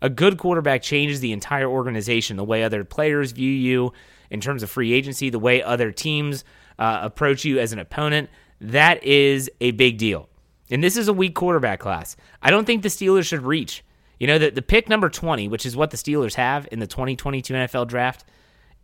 A 0.00 0.08
good 0.08 0.38
quarterback 0.38 0.80
changes 0.80 1.20
the 1.20 1.32
entire 1.32 1.68
organization, 1.68 2.38
the 2.38 2.44
way 2.44 2.64
other 2.64 2.82
players 2.82 3.32
view 3.32 3.50
you, 3.50 3.92
in 4.30 4.40
terms 4.40 4.62
of 4.62 4.70
free 4.70 4.94
agency, 4.94 5.28
the 5.28 5.38
way 5.38 5.62
other 5.62 5.92
teams 5.92 6.44
uh, 6.78 7.00
approach 7.02 7.44
you 7.44 7.58
as 7.58 7.74
an 7.74 7.78
opponent, 7.78 8.30
that 8.60 9.04
is 9.04 9.50
a 9.60 9.72
big 9.72 9.98
deal. 9.98 10.30
And 10.70 10.82
this 10.82 10.96
is 10.96 11.08
a 11.08 11.12
weak 11.12 11.34
quarterback 11.34 11.78
class. 11.78 12.16
I 12.40 12.50
don't 12.50 12.64
think 12.64 12.82
the 12.82 12.88
Steelers 12.88 13.26
should 13.26 13.42
reach. 13.42 13.84
You 14.18 14.26
know, 14.26 14.38
the, 14.38 14.50
the 14.50 14.62
pick 14.62 14.88
number 14.88 15.08
20, 15.08 15.48
which 15.48 15.66
is 15.66 15.76
what 15.76 15.90
the 15.90 15.96
Steelers 15.96 16.34
have 16.34 16.66
in 16.72 16.78
the 16.78 16.86
2022 16.86 17.52
NFL 17.52 17.88
draft, 17.88 18.24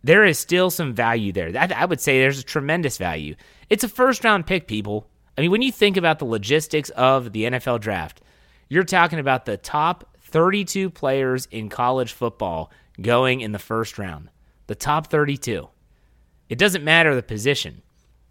there 0.03 0.25
is 0.25 0.37
still 0.37 0.69
some 0.69 0.93
value 0.93 1.31
there. 1.31 1.51
That, 1.51 1.71
I 1.71 1.85
would 1.85 2.01
say 2.01 2.19
there's 2.19 2.39
a 2.39 2.43
tremendous 2.43 2.97
value. 2.97 3.35
It's 3.69 3.83
a 3.83 3.89
first 3.89 4.23
round 4.23 4.45
pick, 4.45 4.67
people. 4.67 5.07
I 5.37 5.41
mean, 5.41 5.51
when 5.51 5.61
you 5.61 5.71
think 5.71 5.97
about 5.97 6.19
the 6.19 6.25
logistics 6.25 6.89
of 6.91 7.31
the 7.31 7.43
NFL 7.43 7.79
draft, 7.79 8.21
you're 8.69 8.83
talking 8.83 9.19
about 9.19 9.45
the 9.45 9.57
top 9.57 10.17
32 10.21 10.89
players 10.89 11.47
in 11.51 11.69
college 11.69 12.11
football 12.13 12.71
going 13.01 13.41
in 13.41 13.51
the 13.51 13.59
first 13.59 13.97
round. 13.97 14.29
The 14.67 14.75
top 14.75 15.07
32. 15.07 15.67
It 16.49 16.57
doesn't 16.57 16.83
matter 16.83 17.15
the 17.15 17.23
position. 17.23 17.81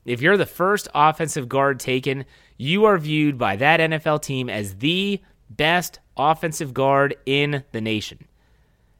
If 0.04 0.20
you're 0.20 0.36
the 0.36 0.46
first 0.46 0.88
offensive 0.94 1.48
guard 1.48 1.80
taken, 1.80 2.24
you 2.56 2.84
are 2.84 2.98
viewed 2.98 3.38
by 3.38 3.56
that 3.56 3.80
NFL 3.80 4.22
team 4.22 4.48
as 4.48 4.76
the 4.76 5.20
best 5.50 6.00
offensive 6.16 6.74
guard 6.74 7.16
in 7.26 7.64
the 7.72 7.80
nation. 7.80 8.26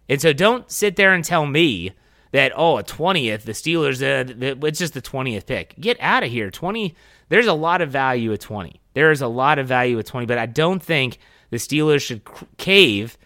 And 0.08 0.20
so 0.20 0.32
don't 0.32 0.70
sit 0.70 0.96
there 0.96 1.12
and 1.12 1.24
tell 1.24 1.46
me 1.46 1.92
that, 2.32 2.52
oh, 2.56 2.78
a 2.78 2.82
20th, 2.82 3.42
the 3.42 3.52
Steelers, 3.52 4.02
uh, 4.02 4.66
it's 4.66 4.78
just 4.78 4.94
the 4.94 5.02
20th 5.02 5.46
pick. 5.46 5.74
Get 5.78 5.96
out 6.00 6.22
of 6.22 6.30
here. 6.30 6.50
20, 6.50 6.94
there's 7.28 7.46
a 7.46 7.52
lot 7.52 7.80
of 7.80 7.90
value 7.90 8.32
at 8.32 8.40
20. 8.40 8.80
There 8.94 9.10
is 9.10 9.20
a 9.20 9.28
lot 9.28 9.58
of 9.58 9.68
value 9.68 9.98
at 9.98 10.06
20, 10.06 10.26
but 10.26 10.38
I 10.38 10.46
don't 10.46 10.82
think 10.82 11.18
the 11.50 11.58
Steelers 11.58 12.02
should 12.02 12.22
cave 12.56 13.16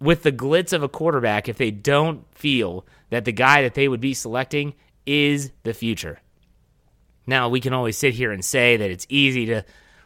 with 0.00 0.22
the 0.22 0.32
glitz 0.32 0.72
of 0.72 0.82
a 0.82 0.88
quarterback 0.88 1.48
if 1.48 1.58
they 1.58 1.70
don't 1.70 2.24
feel 2.34 2.86
that 3.10 3.24
the 3.24 3.32
guy 3.32 3.62
that 3.62 3.74
they 3.74 3.88
would 3.88 4.00
be 4.00 4.14
selecting 4.14 4.74
is 5.04 5.52
the 5.64 5.74
future. 5.74 6.20
Now, 7.26 7.48
we 7.48 7.60
can 7.60 7.72
always 7.72 7.96
sit 7.96 8.14
here 8.14 8.32
and 8.32 8.44
say 8.44 8.76
that 8.76 8.90
it's 8.90 9.06
easy 9.08 9.46
to 9.46 9.64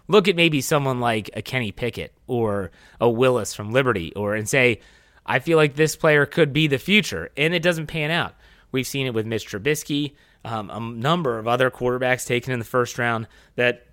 look 0.09 0.29
at 0.29 0.37
maybe 0.37 0.61
someone 0.61 1.01
like 1.01 1.31
a 1.35 1.43
Kenny 1.43 1.73
Pickett 1.73 2.13
or 2.27 2.71
a 3.01 3.09
Willis 3.09 3.55
from 3.55 3.71
Liberty 3.71 4.13
or 4.15 4.35
and 4.35 4.49
say, 4.49 4.81
I 5.27 5.39
feel 5.39 5.57
like 5.57 5.75
this 5.75 5.97
player 5.97 6.27
could 6.27 6.53
be 6.53 6.67
the 6.67 6.79
future, 6.79 7.31
and 7.37 7.55
it 7.55 7.63
doesn't 7.63 7.87
pan 7.87 8.11
out. 8.11 8.35
We've 8.73 8.87
seen 8.87 9.07
it 9.07 9.15
with 9.15 9.27
Mitch 9.27 9.49
Trubisky, 9.49 10.15
um, 10.45 10.71
a 10.71 10.81
number 10.81 11.39
of 11.39 11.49
other 11.49 11.71
quarterbacks 11.71 12.27
taken 12.27 12.53
in 12.53 12.59
the 12.59 12.65
first 12.65 12.99
round 12.99 13.29
that, 13.57 13.87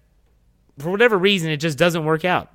for 0.78 0.90
whatever 0.90 1.18
reason, 1.18 1.50
it 1.50 1.58
just 1.58 1.78
doesn't 1.78 2.04
work 2.04 2.26
out. 2.26 2.50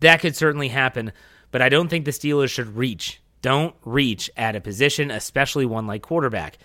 That 0.00 0.20
could 0.20 0.34
certainly 0.34 0.68
happen, 0.68 1.12
but 1.50 1.62
I 1.62 1.68
don't 1.68 1.88
think 1.88 2.04
the 2.04 2.10
Steelers 2.10 2.50
should 2.50 2.76
reach. 2.76 3.20
Don't 3.42 3.74
reach 3.84 4.30
at 4.36 4.56
a 4.56 4.60
position, 4.60 5.10
especially 5.10 5.66
one 5.66 5.86
like 5.86 6.02
quarterback. 6.02 6.58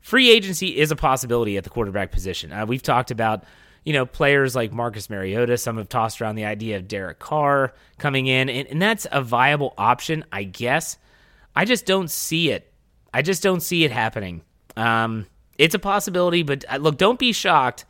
Free 0.00 0.30
agency 0.30 0.76
is 0.76 0.90
a 0.90 0.96
possibility 0.96 1.56
at 1.56 1.64
the 1.64 1.70
quarterback 1.70 2.10
position. 2.10 2.52
Uh, 2.52 2.66
we've 2.66 2.82
talked 2.82 3.10
about 3.10 3.44
you 3.86 3.92
know, 3.92 4.04
players 4.04 4.56
like 4.56 4.72
Marcus 4.72 5.08
Mariota. 5.08 5.56
Some 5.56 5.78
have 5.78 5.88
tossed 5.88 6.20
around 6.20 6.34
the 6.34 6.44
idea 6.44 6.76
of 6.76 6.88
Derek 6.88 7.20
Carr 7.20 7.72
coming 7.98 8.26
in, 8.26 8.50
and, 8.50 8.66
and 8.66 8.82
that's 8.82 9.06
a 9.12 9.22
viable 9.22 9.72
option, 9.78 10.24
I 10.32 10.42
guess. 10.42 10.98
I 11.54 11.64
just 11.64 11.86
don't 11.86 12.10
see 12.10 12.50
it. 12.50 12.70
I 13.14 13.22
just 13.22 13.44
don't 13.44 13.60
see 13.60 13.84
it 13.84 13.92
happening. 13.92 14.42
Um, 14.76 15.26
it's 15.56 15.74
a 15.74 15.78
possibility, 15.78 16.42
but 16.42 16.64
uh, 16.68 16.78
look, 16.78 16.98
don't 16.98 17.18
be 17.18 17.32
shocked 17.32 17.84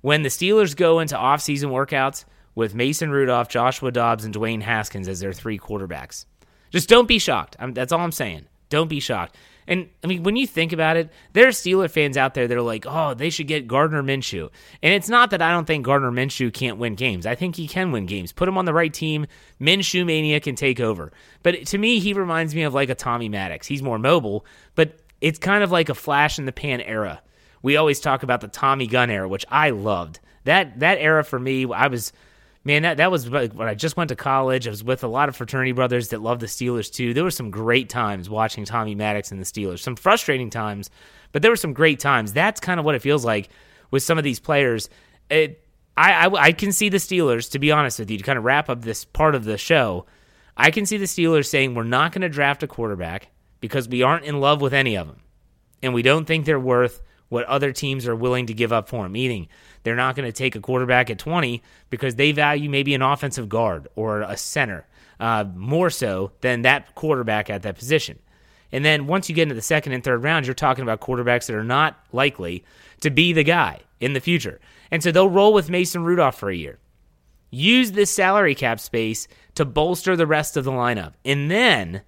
when 0.00 0.22
the 0.22 0.28
Steelers 0.28 0.76
go 0.76 0.98
into 0.98 1.14
offseason 1.14 1.70
workouts 1.70 2.24
with 2.56 2.74
Mason 2.74 3.10
Rudolph, 3.10 3.48
Joshua 3.48 3.92
Dobbs, 3.92 4.24
and 4.24 4.34
Dwayne 4.34 4.62
Haskins 4.62 5.06
as 5.06 5.20
their 5.20 5.32
three 5.32 5.60
quarterbacks. 5.60 6.26
Just 6.70 6.88
don't 6.88 7.06
be 7.06 7.20
shocked. 7.20 7.54
I'm, 7.60 7.72
that's 7.72 7.92
all 7.92 8.00
I'm 8.00 8.10
saying. 8.10 8.46
Don't 8.68 8.88
be 8.88 8.98
shocked. 8.98 9.36
And 9.68 9.88
I 10.04 10.06
mean, 10.06 10.22
when 10.22 10.36
you 10.36 10.46
think 10.46 10.72
about 10.72 10.96
it, 10.96 11.10
there 11.32 11.46
are 11.46 11.50
Steeler 11.50 11.90
fans 11.90 12.16
out 12.16 12.34
there 12.34 12.46
that 12.46 12.56
are 12.56 12.62
like, 12.62 12.86
oh, 12.86 13.14
they 13.14 13.30
should 13.30 13.46
get 13.46 13.66
Gardner 13.66 14.02
Minshew. 14.02 14.50
And 14.82 14.94
it's 14.94 15.08
not 15.08 15.30
that 15.30 15.42
I 15.42 15.50
don't 15.50 15.66
think 15.66 15.84
Gardner 15.84 16.12
Minshew 16.12 16.52
can't 16.52 16.78
win 16.78 16.94
games. 16.94 17.26
I 17.26 17.34
think 17.34 17.56
he 17.56 17.66
can 17.66 17.92
win 17.92 18.06
games. 18.06 18.32
Put 18.32 18.48
him 18.48 18.58
on 18.58 18.64
the 18.64 18.74
right 18.74 18.92
team, 18.92 19.26
Minshew 19.60 20.06
Mania 20.06 20.40
can 20.40 20.54
take 20.54 20.80
over. 20.80 21.12
But 21.42 21.66
to 21.66 21.78
me, 21.78 21.98
he 21.98 22.12
reminds 22.12 22.54
me 22.54 22.62
of 22.62 22.74
like 22.74 22.90
a 22.90 22.94
Tommy 22.94 23.28
Maddox. 23.28 23.66
He's 23.66 23.82
more 23.82 23.98
mobile, 23.98 24.46
but 24.74 24.98
it's 25.20 25.38
kind 25.38 25.64
of 25.64 25.72
like 25.72 25.88
a 25.88 25.94
flash 25.94 26.38
in 26.38 26.46
the 26.46 26.52
pan 26.52 26.80
era. 26.80 27.20
We 27.62 27.76
always 27.76 28.00
talk 28.00 28.22
about 28.22 28.40
the 28.40 28.48
Tommy 28.48 28.86
Gun 28.86 29.10
era, 29.10 29.28
which 29.28 29.46
I 29.50 29.70
loved. 29.70 30.20
That 30.44 30.78
that 30.78 30.98
era 30.98 31.24
for 31.24 31.38
me, 31.38 31.66
I 31.72 31.88
was 31.88 32.12
man, 32.66 32.82
that, 32.82 32.96
that 32.96 33.12
was 33.12 33.30
when 33.30 33.68
I 33.68 33.74
just 33.74 33.96
went 33.96 34.08
to 34.08 34.16
college. 34.16 34.66
I 34.66 34.70
was 34.70 34.82
with 34.82 35.04
a 35.04 35.08
lot 35.08 35.28
of 35.28 35.36
fraternity 35.36 35.70
brothers 35.70 36.08
that 36.08 36.20
loved 36.20 36.40
the 36.40 36.46
Steelers 36.46 36.92
too. 36.92 37.14
There 37.14 37.22
were 37.22 37.30
some 37.30 37.52
great 37.52 37.88
times 37.88 38.28
watching 38.28 38.64
Tommy 38.64 38.96
Maddox 38.96 39.30
and 39.30 39.40
the 39.40 39.44
Steelers. 39.44 39.78
Some 39.78 39.94
frustrating 39.94 40.50
times, 40.50 40.90
but 41.30 41.42
there 41.42 41.52
were 41.52 41.56
some 41.56 41.72
great 41.72 42.00
times. 42.00 42.32
That's 42.32 42.58
kind 42.58 42.80
of 42.80 42.84
what 42.84 42.96
it 42.96 43.02
feels 43.02 43.24
like 43.24 43.50
with 43.92 44.02
some 44.02 44.18
of 44.18 44.24
these 44.24 44.40
players. 44.40 44.90
It, 45.30 45.62
I, 45.96 46.26
I, 46.26 46.42
I 46.46 46.52
can 46.52 46.72
see 46.72 46.88
the 46.88 46.96
Steelers, 46.96 47.52
to 47.52 47.60
be 47.60 47.70
honest 47.70 48.00
with 48.00 48.10
you, 48.10 48.18
to 48.18 48.24
kind 48.24 48.36
of 48.36 48.44
wrap 48.44 48.68
up 48.68 48.82
this 48.82 49.04
part 49.04 49.36
of 49.36 49.44
the 49.44 49.56
show. 49.56 50.06
I 50.56 50.72
can 50.72 50.86
see 50.86 50.96
the 50.96 51.04
Steelers 51.04 51.46
saying 51.46 51.74
we're 51.74 51.84
not 51.84 52.10
going 52.10 52.22
to 52.22 52.28
draft 52.28 52.64
a 52.64 52.66
quarterback 52.66 53.28
because 53.60 53.88
we 53.88 54.02
aren't 54.02 54.24
in 54.24 54.40
love 54.40 54.60
with 54.60 54.74
any 54.74 54.96
of 54.96 55.06
them, 55.06 55.20
and 55.84 55.94
we 55.94 56.02
don't 56.02 56.24
think 56.24 56.44
they're 56.44 56.58
worth 56.58 57.00
what 57.28 57.44
other 57.44 57.72
teams 57.72 58.08
are 58.08 58.16
willing 58.16 58.46
to 58.46 58.54
give 58.54 58.72
up 58.72 58.88
for 58.88 59.06
him. 59.06 59.12
Meaning, 59.12 59.46
they're 59.86 59.94
not 59.94 60.16
going 60.16 60.26
to 60.26 60.32
take 60.32 60.56
a 60.56 60.60
quarterback 60.60 61.10
at 61.10 61.18
20 61.20 61.62
because 61.90 62.16
they 62.16 62.32
value 62.32 62.68
maybe 62.68 62.92
an 62.92 63.02
offensive 63.02 63.48
guard 63.48 63.86
or 63.94 64.22
a 64.22 64.36
center 64.36 64.84
uh, 65.20 65.44
more 65.54 65.90
so 65.90 66.32
than 66.40 66.62
that 66.62 66.92
quarterback 66.96 67.48
at 67.48 67.62
that 67.62 67.78
position. 67.78 68.18
And 68.72 68.84
then 68.84 69.06
once 69.06 69.28
you 69.28 69.34
get 69.36 69.44
into 69.44 69.54
the 69.54 69.62
second 69.62 69.92
and 69.92 70.02
third 70.02 70.24
rounds, 70.24 70.48
you're 70.48 70.54
talking 70.54 70.82
about 70.82 71.00
quarterbacks 71.00 71.46
that 71.46 71.54
are 71.54 71.62
not 71.62 72.04
likely 72.10 72.64
to 73.02 73.10
be 73.10 73.32
the 73.32 73.44
guy 73.44 73.78
in 74.00 74.12
the 74.12 74.18
future. 74.18 74.58
And 74.90 75.04
so 75.04 75.12
they'll 75.12 75.30
roll 75.30 75.52
with 75.52 75.70
Mason 75.70 76.02
Rudolph 76.02 76.36
for 76.36 76.50
a 76.50 76.56
year. 76.56 76.80
Use 77.52 77.92
this 77.92 78.10
salary 78.10 78.56
cap 78.56 78.80
space 78.80 79.28
to 79.54 79.64
bolster 79.64 80.16
the 80.16 80.26
rest 80.26 80.56
of 80.56 80.64
the 80.64 80.72
lineup. 80.72 81.12
And 81.24 81.48
then 81.48 82.02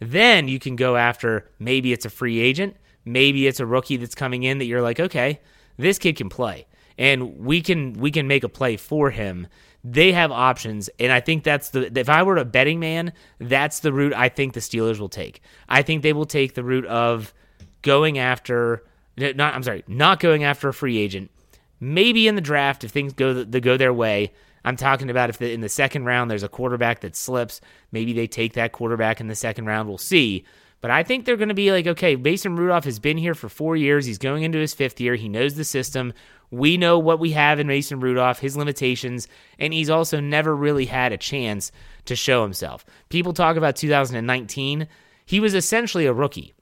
then 0.00 0.48
you 0.48 0.58
can 0.58 0.74
go 0.74 0.96
after 0.96 1.48
maybe 1.60 1.92
it's 1.92 2.04
a 2.04 2.10
free 2.10 2.40
agent, 2.40 2.76
maybe 3.04 3.46
it's 3.46 3.60
a 3.60 3.66
rookie 3.66 3.96
that's 3.96 4.16
coming 4.16 4.42
in 4.42 4.58
that 4.58 4.64
you're 4.64 4.82
like, 4.82 4.98
okay, 4.98 5.38
this 5.76 6.00
kid 6.00 6.16
can 6.16 6.28
play 6.28 6.66
and 7.02 7.36
we 7.44 7.60
can 7.60 7.94
we 7.94 8.12
can 8.12 8.28
make 8.28 8.44
a 8.44 8.48
play 8.48 8.76
for 8.76 9.10
him. 9.10 9.48
They 9.82 10.12
have 10.12 10.30
options, 10.30 10.88
and 11.00 11.10
I 11.10 11.18
think 11.18 11.42
that's 11.42 11.70
the. 11.70 11.98
If 11.98 12.08
I 12.08 12.22
were 12.22 12.36
a 12.36 12.44
betting 12.44 12.78
man, 12.78 13.12
that's 13.40 13.80
the 13.80 13.92
route 13.92 14.14
I 14.14 14.28
think 14.28 14.52
the 14.52 14.60
Steelers 14.60 15.00
will 15.00 15.08
take. 15.08 15.42
I 15.68 15.82
think 15.82 16.04
they 16.04 16.12
will 16.12 16.26
take 16.26 16.54
the 16.54 16.62
route 16.62 16.86
of 16.86 17.34
going 17.82 18.18
after. 18.18 18.84
Not, 19.16 19.40
I'm 19.40 19.64
sorry, 19.64 19.82
not 19.88 20.20
going 20.20 20.44
after 20.44 20.68
a 20.68 20.72
free 20.72 20.96
agent. 20.96 21.32
Maybe 21.80 22.28
in 22.28 22.36
the 22.36 22.40
draft, 22.40 22.84
if 22.84 22.92
things 22.92 23.12
go 23.12 23.34
the, 23.34 23.60
go 23.60 23.76
their 23.76 23.92
way, 23.92 24.32
I'm 24.64 24.76
talking 24.76 25.10
about 25.10 25.28
if 25.28 25.38
the, 25.38 25.52
in 25.52 25.60
the 25.60 25.68
second 25.68 26.04
round 26.04 26.30
there's 26.30 26.44
a 26.44 26.48
quarterback 26.48 27.00
that 27.00 27.16
slips, 27.16 27.60
maybe 27.90 28.12
they 28.12 28.28
take 28.28 28.52
that 28.52 28.70
quarterback 28.70 29.20
in 29.20 29.26
the 29.26 29.34
second 29.34 29.66
round. 29.66 29.88
We'll 29.88 29.98
see. 29.98 30.44
But 30.82 30.90
I 30.90 31.04
think 31.04 31.24
they're 31.24 31.36
going 31.36 31.48
to 31.48 31.54
be 31.54 31.70
like, 31.70 31.86
okay, 31.86 32.16
Mason 32.16 32.56
Rudolph 32.56 32.84
has 32.84 32.98
been 32.98 33.16
here 33.16 33.34
for 33.34 33.48
four 33.48 33.76
years. 33.76 34.04
He's 34.04 34.18
going 34.18 34.42
into 34.42 34.58
his 34.58 34.74
fifth 34.74 35.00
year. 35.00 35.14
He 35.14 35.28
knows 35.28 35.54
the 35.54 35.64
system. 35.64 36.12
We 36.50 36.76
know 36.76 36.98
what 36.98 37.20
we 37.20 37.30
have 37.30 37.60
in 37.60 37.68
Mason 37.68 38.00
Rudolph, 38.00 38.40
his 38.40 38.56
limitations, 38.56 39.28
and 39.60 39.72
he's 39.72 39.88
also 39.88 40.18
never 40.18 40.54
really 40.54 40.86
had 40.86 41.12
a 41.12 41.16
chance 41.16 41.70
to 42.06 42.16
show 42.16 42.42
himself. 42.42 42.84
People 43.10 43.32
talk 43.32 43.56
about 43.56 43.76
2019. 43.76 44.88
He 45.24 45.38
was 45.38 45.54
essentially 45.54 46.04
a 46.04 46.12
rookie. 46.12 46.52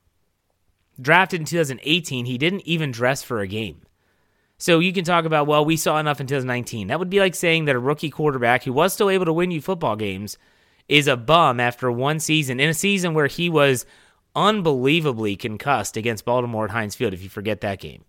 Drafted 1.01 1.41
in 1.41 1.47
2018, 1.47 2.27
he 2.27 2.37
didn't 2.37 2.67
even 2.67 2.93
dress 2.93 3.23
for 3.23 3.41
a 3.41 3.49
game. 3.49 3.81
So 4.59 4.81
you 4.81 4.93
can 4.93 5.05
talk 5.05 5.25
about, 5.25 5.47
well, 5.47 5.65
we 5.65 5.79
saw 5.79 5.99
enough 5.99 6.21
in 6.21 6.27
2019. 6.27 6.89
That 6.89 6.99
would 6.99 7.09
be 7.09 7.21
like 7.21 7.35
saying 7.35 7.65
that 7.65 7.75
a 7.75 7.81
rookie 7.81 8.11
quarterback 8.11 8.65
who 8.65 8.75
was 8.75 8.93
still 8.93 9.09
able 9.09 9.25
to 9.25 9.33
win 9.33 9.51
you 9.51 9.63
football 9.63 9.97
games 9.97 10.37
is 10.89 11.09
a 11.09 11.17
bum 11.17 11.59
after 11.59 11.91
one 11.91 12.21
season, 12.21 12.61
in 12.61 12.69
a 12.69 12.75
season 12.75 13.15
where 13.15 13.29
he 13.29 13.49
was 13.49 13.87
unbelievably 14.35 15.37
concussed 15.37 15.97
against 15.97 16.25
Baltimore 16.25 16.65
at 16.65 16.71
Heinz 16.71 16.95
Field, 16.95 17.15
if 17.15 17.23
you 17.23 17.29
forget 17.29 17.61
that 17.63 17.81
game. 17.81 18.05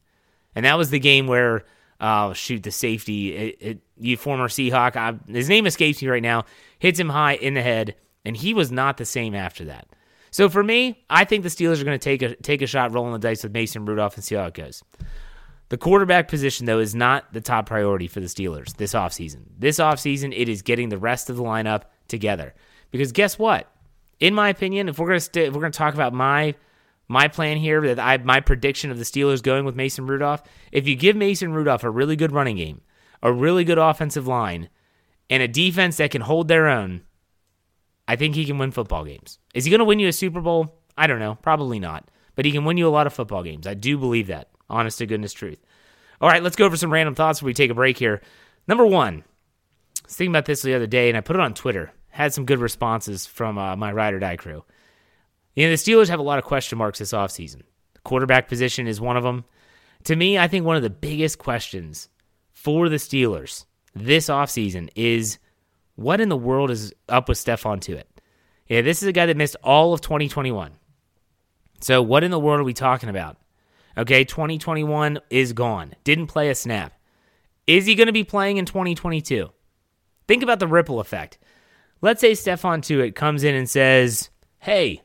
And 0.56 0.66
that 0.66 0.78
was 0.78 0.90
the 0.90 1.00
game 1.00 1.28
where, 1.28 1.66
uh, 2.00 2.34
shoot, 2.34 2.64
the 2.64 2.72
safety, 2.72 3.36
it, 3.36 3.58
it, 3.60 3.80
you 3.98 4.18
former 4.18 4.48
Seahawk, 4.48 4.96
I, 4.96 5.16
his 5.32 5.50
name 5.50 5.66
escapes 5.66 6.02
me 6.02 6.10
right 6.10 6.22
now, 6.22 6.46
hits 6.80 7.00
him 7.00 7.10
high 7.10 7.36
in 7.36 7.54
the 7.54 7.62
head, 7.62 7.96
and 8.26 8.36
he 8.36 8.54
was 8.54 8.72
not 8.72 8.98
the 8.98 9.06
same 9.06 9.34
after 9.36 9.66
that. 9.66 9.88
So 10.32 10.48
for 10.48 10.64
me, 10.64 11.04
I 11.10 11.26
think 11.26 11.44
the 11.44 11.50
Steelers 11.50 11.82
are 11.82 11.86
going 11.86 12.00
to 12.00 12.04
take 12.04 12.22
a 12.22 12.36
take 12.36 12.62
a 12.62 12.68
shot 12.68 12.94
rolling 12.94 13.12
the 13.12 13.20
dice 13.20 13.44
with 13.44 13.52
Mason 13.52 13.86
Rudolph 13.86 14.16
and 14.16 14.24
see 14.24 14.36
how 14.36 14.46
it 14.46 14.54
goes. 14.54 14.82
The 15.68 15.78
quarterback 15.78 16.28
position, 16.28 16.66
though, 16.66 16.80
is 16.80 16.96
not 16.96 17.32
the 17.34 17.42
top 17.42 17.66
priority 17.66 18.08
for 18.08 18.20
the 18.20 18.28
Steelers 18.28 18.76
this 18.78 18.94
offseason. 18.94 19.44
This 19.58 19.78
offseason, 19.78 20.34
it 20.36 20.50
is 20.50 20.62
getting 20.62 20.90
the 20.90 20.98
rest 20.98 21.30
of 21.30 21.38
the 21.38 21.44
lineup 21.44 21.84
together. 22.08 22.54
Because 22.92 23.12
guess 23.12 23.40
what? 23.40 23.72
In 24.22 24.34
my 24.34 24.48
opinion, 24.48 24.88
if 24.88 24.98
we're 24.98 25.08
gonna 25.08 25.20
st- 25.20 25.48
if 25.48 25.54
we're 25.54 25.62
gonna 25.62 25.72
talk 25.72 25.94
about 25.94 26.14
my 26.14 26.56
my 27.10 27.28
plan 27.28 27.58
here 27.58 27.82
that 27.82 28.00
I 28.00 28.18
my 28.18 28.40
prediction 28.40 28.90
of 28.92 28.98
the 28.98 29.04
Steelers 29.04 29.44
going 29.44 29.66
with 29.66 29.76
Mason 29.76 30.08
Rudolph, 30.08 30.44
if 30.72 30.88
you 30.88 30.96
give 30.96 31.18
Mason 31.18 31.52
Rudolph 31.52 31.84
a 31.84 31.90
really 31.90 32.16
good 32.16 32.32
running 32.32 32.56
game, 32.56 32.82
a 33.22 33.34
really 33.34 33.66
good 33.66 33.78
offensive 33.78 34.28
line, 34.28 34.70
and 35.30 35.44
a 35.44 35.48
defense 35.48 35.98
that 35.98 36.12
can 36.12 36.22
hold 36.22 36.48
their 36.48 36.68
own, 36.70 37.02
I 38.08 38.16
think 38.16 38.36
he 38.36 38.46
can 38.46 38.58
win 38.58 38.72
football 38.72 39.06
games. 39.06 39.40
Is 39.54 39.66
he 39.66 39.72
going 39.72 39.80
to 39.80 39.86
win 39.86 40.00
you 40.00 40.08
a 40.08 40.14
Super 40.14 40.42
Bowl? 40.42 40.76
I 40.98 41.08
don't 41.08 41.20
know, 41.20 41.36
probably 41.36 41.80
not. 41.80 42.10
But 42.36 42.46
he 42.46 42.52
can 42.52 42.66
win 42.66 42.78
you 42.78 42.88
a 42.88 42.90
lot 42.90 43.08
of 43.08 43.14
football 43.14 43.44
games. 43.44 43.68
I 43.68 43.74
do 43.74 43.98
believe 43.98 44.28
that. 44.28 44.50
Honest 44.70 44.98
to 45.00 45.06
goodness 45.06 45.34
truth. 45.34 45.60
All 46.20 46.30
right, 46.30 46.44
let's 46.44 46.56
go 46.56 46.66
over 46.66 46.78
some 46.78 46.94
random 46.94 47.16
thoughts 47.16 47.40
before 47.40 47.48
we 47.48 47.54
take 47.54 47.72
a 47.72 47.76
break 47.76 47.98
here. 47.98 48.22
Number 48.68 48.86
one, 48.86 49.24
I 50.04 50.06
was 50.06 50.16
thinking 50.16 50.32
about 50.32 50.46
this 50.46 50.62
the 50.62 50.76
other 50.76 50.88
day, 50.88 51.10
and 51.10 51.18
I 51.18 51.22
put 51.22 51.36
it 51.36 51.42
on 51.42 51.54
Twitter. 51.54 51.92
Had 52.12 52.34
some 52.34 52.46
good 52.46 52.60
responses 52.60 53.26
from 53.26 53.58
uh, 53.58 53.76
my 53.76 53.92
ride 53.92 54.14
or 54.14 54.20
die 54.20 54.38
crew. 54.38 54.64
You 55.56 55.66
know, 55.66 55.72
the 55.72 55.78
Steelers 55.78 56.10
have 56.10 56.20
a 56.20 56.24
lot 56.24 56.40
of 56.40 56.46
question 56.46 56.78
marks 56.78 57.00
this 57.00 57.14
offseason. 57.14 57.64
The 57.94 58.00
quarterback 58.04 58.48
position 58.48 58.88
is 58.88 59.02
one 59.02 59.18
of 59.18 59.24
them. 59.24 59.46
To 60.06 60.16
me, 60.16 60.38
I 60.38 60.48
think 60.48 60.66
one 60.66 60.76
of 60.76 60.84
the 60.84 60.90
biggest 60.90 61.38
questions 61.38 62.10
for 62.52 62.90
the 62.90 62.96
Steelers 62.98 63.66
this 63.94 64.28
offseason 64.28 64.90
is 64.96 65.38
what 65.96 66.22
in 66.22 66.30
the 66.30 66.38
world 66.38 66.72
is 66.72 66.94
up 67.10 67.28
with 67.28 67.38
Stephon 67.38 67.80
Tuitt? 67.80 68.06
Yeah, 68.68 68.82
this 68.82 69.02
is 69.02 69.08
a 69.08 69.14
guy 69.14 69.26
that 69.26 69.38
missed 69.38 69.58
all 69.64 69.94
of 69.94 70.02
2021. 70.02 70.72
So, 71.82 72.02
what 72.02 72.24
in 72.24 72.32
the 72.32 72.40
world 72.40 72.60
are 72.60 72.66
we 72.66 72.74
talking 72.74 73.10
about? 73.10 73.38
Okay, 73.98 74.24
2021 74.24 75.20
is 75.30 75.54
gone. 75.54 75.94
Didn't 76.04 76.28
play 76.28 76.50
a 76.50 76.56
snap. 76.56 76.94
Is 77.68 77.86
he 77.86 77.96
going 77.96 78.08
to 78.08 78.14
be 78.14 78.24
playing 78.24 78.58
in 78.58 78.66
2022? 78.66 79.50
Think 80.28 80.44
about 80.44 80.60
the 80.60 80.68
ripple 80.68 81.00
effect. 81.00 81.38
Let's 82.02 82.22
say 82.22 82.32
Stephon 82.32 82.82
Tuitt 82.82 83.16
comes 83.16 83.44
in 83.44 83.56
and 83.56 83.70
says, 83.70 84.30
Hey, 84.60 85.02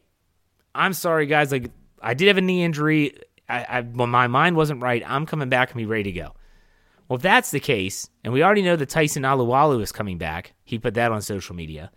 I'm 0.74 0.92
sorry, 0.92 1.26
guys. 1.26 1.52
Like, 1.52 1.70
I 2.00 2.14
did 2.14 2.28
have 2.28 2.38
a 2.38 2.40
knee 2.42 2.62
injury. 2.62 3.18
I, 3.48 3.64
I, 3.64 3.80
well, 3.80 4.06
my 4.06 4.26
mind 4.26 4.56
wasn't 4.56 4.82
right. 4.82 5.02
I'm 5.06 5.26
coming 5.26 5.48
back 5.48 5.70
and 5.70 5.78
be 5.78 5.86
ready 5.86 6.04
to 6.04 6.12
go. 6.12 6.32
Well, 7.08 7.16
if 7.16 7.22
that's 7.22 7.50
the 7.50 7.60
case, 7.60 8.08
and 8.24 8.32
we 8.32 8.42
already 8.42 8.62
know 8.62 8.76
that 8.76 8.88
Tyson 8.88 9.22
Alualu 9.22 9.80
is 9.82 9.92
coming 9.92 10.18
back, 10.18 10.54
he 10.64 10.78
put 10.78 10.94
that 10.94 11.12
on 11.12 11.22
social 11.22 11.54
media. 11.54 11.92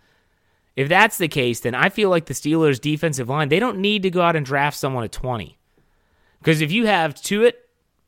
If 0.76 0.88
that's 0.88 1.18
the 1.18 1.28
case, 1.28 1.60
then 1.60 1.74
I 1.74 1.88
feel 1.88 2.10
like 2.10 2.26
the 2.26 2.34
Steelers' 2.34 2.80
defensive 2.80 3.28
line, 3.28 3.48
they 3.48 3.58
don't 3.58 3.78
need 3.78 4.02
to 4.04 4.10
go 4.10 4.22
out 4.22 4.36
and 4.36 4.46
draft 4.46 4.76
someone 4.76 5.04
at 5.04 5.12
20. 5.12 5.58
Because 6.38 6.60
if 6.60 6.70
you 6.70 6.86
have 6.86 7.14
Tuitt, 7.14 7.54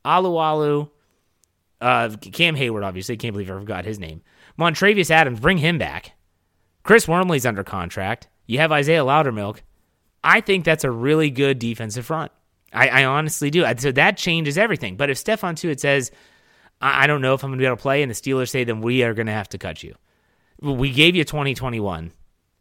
Alualu, 0.04 0.90
uh, 1.80 2.10
Cam 2.32 2.54
Hayward, 2.54 2.84
obviously, 2.84 3.16
can't 3.16 3.34
believe 3.34 3.50
I 3.50 3.58
forgot 3.58 3.84
his 3.84 3.98
name. 3.98 4.22
Montravius 4.58 5.10
Adams, 5.10 5.40
bring 5.40 5.58
him 5.58 5.78
back. 5.78 6.12
Chris 6.82 7.06
Wormley's 7.06 7.46
under 7.46 7.64
contract. 7.64 8.28
You 8.46 8.58
have 8.58 8.72
Isaiah 8.72 9.04
Loudermilk. 9.04 9.60
I 10.24 10.40
think 10.40 10.64
that's 10.64 10.84
a 10.84 10.90
really 10.90 11.30
good 11.30 11.58
defensive 11.58 12.06
front. 12.06 12.32
I, 12.72 12.88
I 12.88 13.04
honestly 13.04 13.50
do. 13.50 13.64
So 13.78 13.92
that 13.92 14.16
changes 14.16 14.56
everything. 14.56 14.96
But 14.96 15.10
if 15.10 15.22
Stephon 15.22 15.54
Tuitt 15.54 15.80
says, 15.80 16.10
I, 16.80 17.04
I 17.04 17.06
don't 17.06 17.22
know 17.22 17.34
if 17.34 17.42
I'm 17.42 17.50
going 17.50 17.58
to 17.58 17.62
be 17.62 17.66
able 17.66 17.76
to 17.76 17.82
play, 17.82 18.02
and 18.02 18.10
the 18.10 18.14
Steelers 18.14 18.50
say, 18.50 18.64
then 18.64 18.80
we 18.80 19.02
are 19.02 19.14
going 19.14 19.26
to 19.26 19.32
have 19.32 19.48
to 19.50 19.58
cut 19.58 19.82
you. 19.82 19.94
We 20.60 20.92
gave 20.92 21.16
you 21.16 21.24
2021, 21.24 22.12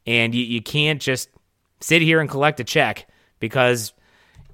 and 0.08 0.36
you, 0.36 0.44
you 0.44 0.62
can't 0.62 1.02
just 1.02 1.30
sit 1.82 2.02
here 2.02 2.20
and 2.20 2.30
collect 2.30 2.60
a 2.60 2.64
check 2.64 3.08
because 3.40 3.94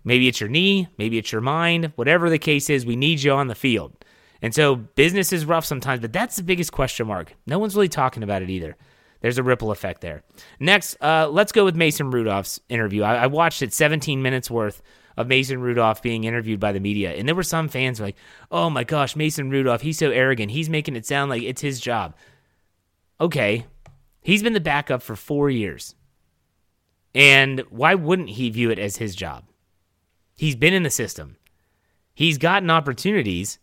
maybe 0.03 0.27
it's 0.27 0.39
your 0.39 0.50
knee, 0.50 0.88
maybe 0.97 1.17
it's 1.17 1.31
your 1.31 1.41
mind, 1.41 1.93
whatever 1.95 2.29
the 2.29 2.39
case 2.39 2.69
is, 2.69 2.86
we 2.86 2.95
need 2.95 3.21
you 3.21 3.31
on 3.31 3.47
the 3.47 3.55
field. 3.55 3.93
And 4.41 4.53
so 4.53 4.75
business 4.75 5.31
is 5.31 5.45
rough 5.45 5.65
sometimes, 5.65 6.01
but 6.01 6.13
that's 6.13 6.36
the 6.36 6.43
biggest 6.43 6.71
question 6.71 7.07
mark. 7.07 7.33
No 7.45 7.57
one's 7.57 7.75
really 7.75 7.89
talking 7.89 8.24
about 8.24 8.41
it 8.41 8.50
either. 8.50 8.75
There's 9.21 9.38
a 9.38 9.43
ripple 9.43 9.71
effect 9.71 10.01
there. 10.01 10.24
Next, 10.59 10.95
uh, 11.01 11.27
let's 11.29 11.51
go 11.51 11.65
with 11.65 11.75
Mason 11.75 12.12
Rudolph's 12.12 12.59
interview. 12.69 13.03
I, 13.03 13.15
I 13.15 13.27
watched 13.27 13.62
it 13.62 13.74
17 13.74 14.21
minutes 14.21 14.50
worth 14.51 14.81
of 15.17 15.27
Mason 15.27 15.59
Rudolph 15.59 16.01
being 16.03 16.24
interviewed 16.24 16.59
by 16.59 16.71
the 16.71 16.79
media. 16.79 17.12
And 17.13 17.27
there 17.27 17.36
were 17.36 17.43
some 17.43 17.67
fans 17.67 18.00
like, 18.00 18.15
oh 18.51 18.69
my 18.69 18.83
gosh, 18.83 19.15
Mason 19.15 19.50
Rudolph, 19.50 19.81
he's 19.81 19.97
so 19.97 20.12
arrogant. 20.12 20.51
He's 20.51 20.69
making 20.69 20.95
it 20.95 21.05
sound 21.05 21.29
like 21.29 21.41
it's 21.41 21.62
his 21.62 21.79
job. 21.79 22.15
Okay. 23.19 23.65
He's 24.21 24.43
been 24.43 24.53
the 24.53 24.59
backup 24.59 25.01
for 25.01 25.15
four 25.15 25.50
years. 25.50 25.95
And 27.15 27.62
why 27.71 27.95
wouldn't 27.95 28.29
he 28.29 28.50
view 28.51 28.69
it 28.69 28.77
as 28.77 28.97
his 28.97 29.15
job? 29.15 29.45
He's 30.36 30.55
been 30.55 30.74
in 30.74 30.83
the 30.83 30.91
system. 30.91 31.38
He's 32.13 32.38
gotten 32.38 32.69
opportunities. 32.69 33.57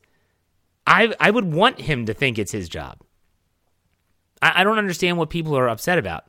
I 0.87 1.15
I 1.21 1.31
would 1.31 1.53
want 1.53 1.81
him 1.81 2.07
to 2.07 2.15
think 2.15 2.39
it's 2.39 2.51
his 2.53 2.69
job. 2.69 3.04
I, 4.45 4.61
I 4.61 4.65
don't 4.65 4.79
understand 4.79 5.17
what 5.17 5.31
people 5.31 5.57
are 5.57 5.69
upset 5.69 5.99
about. 5.99 6.25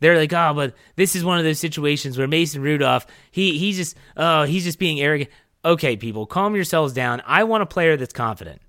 They're 0.00 0.18
like, 0.18 0.32
oh, 0.32 0.52
but 0.54 0.74
this 0.96 1.16
is 1.16 1.24
one 1.24 1.38
of 1.38 1.44
those 1.44 1.58
situations 1.58 2.18
where 2.18 2.28
Mason 2.28 2.60
Rudolph, 2.60 3.06
he 3.30 3.58
he's 3.58 3.76
just 3.76 3.96
oh, 4.16 4.42
he's 4.44 4.64
just 4.64 4.78
being 4.78 5.00
arrogant. 5.00 5.30
Okay, 5.64 5.96
people, 5.96 6.26
calm 6.26 6.54
yourselves 6.54 6.92
down. 6.92 7.22
I 7.24 7.44
want 7.44 7.62
a 7.62 7.66
player 7.66 7.96
that's 7.96 8.12
confident. 8.12 8.60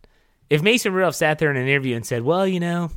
If 0.50 0.62
Mason 0.62 0.94
Rudolph 0.94 1.16
sat 1.16 1.40
there 1.40 1.52
in 1.52 1.58
an 1.58 1.68
interview 1.68 1.96
and 1.96 2.06
said, 2.06 2.22
Well, 2.24 2.48
you 2.48 2.62
know, 2.62 2.92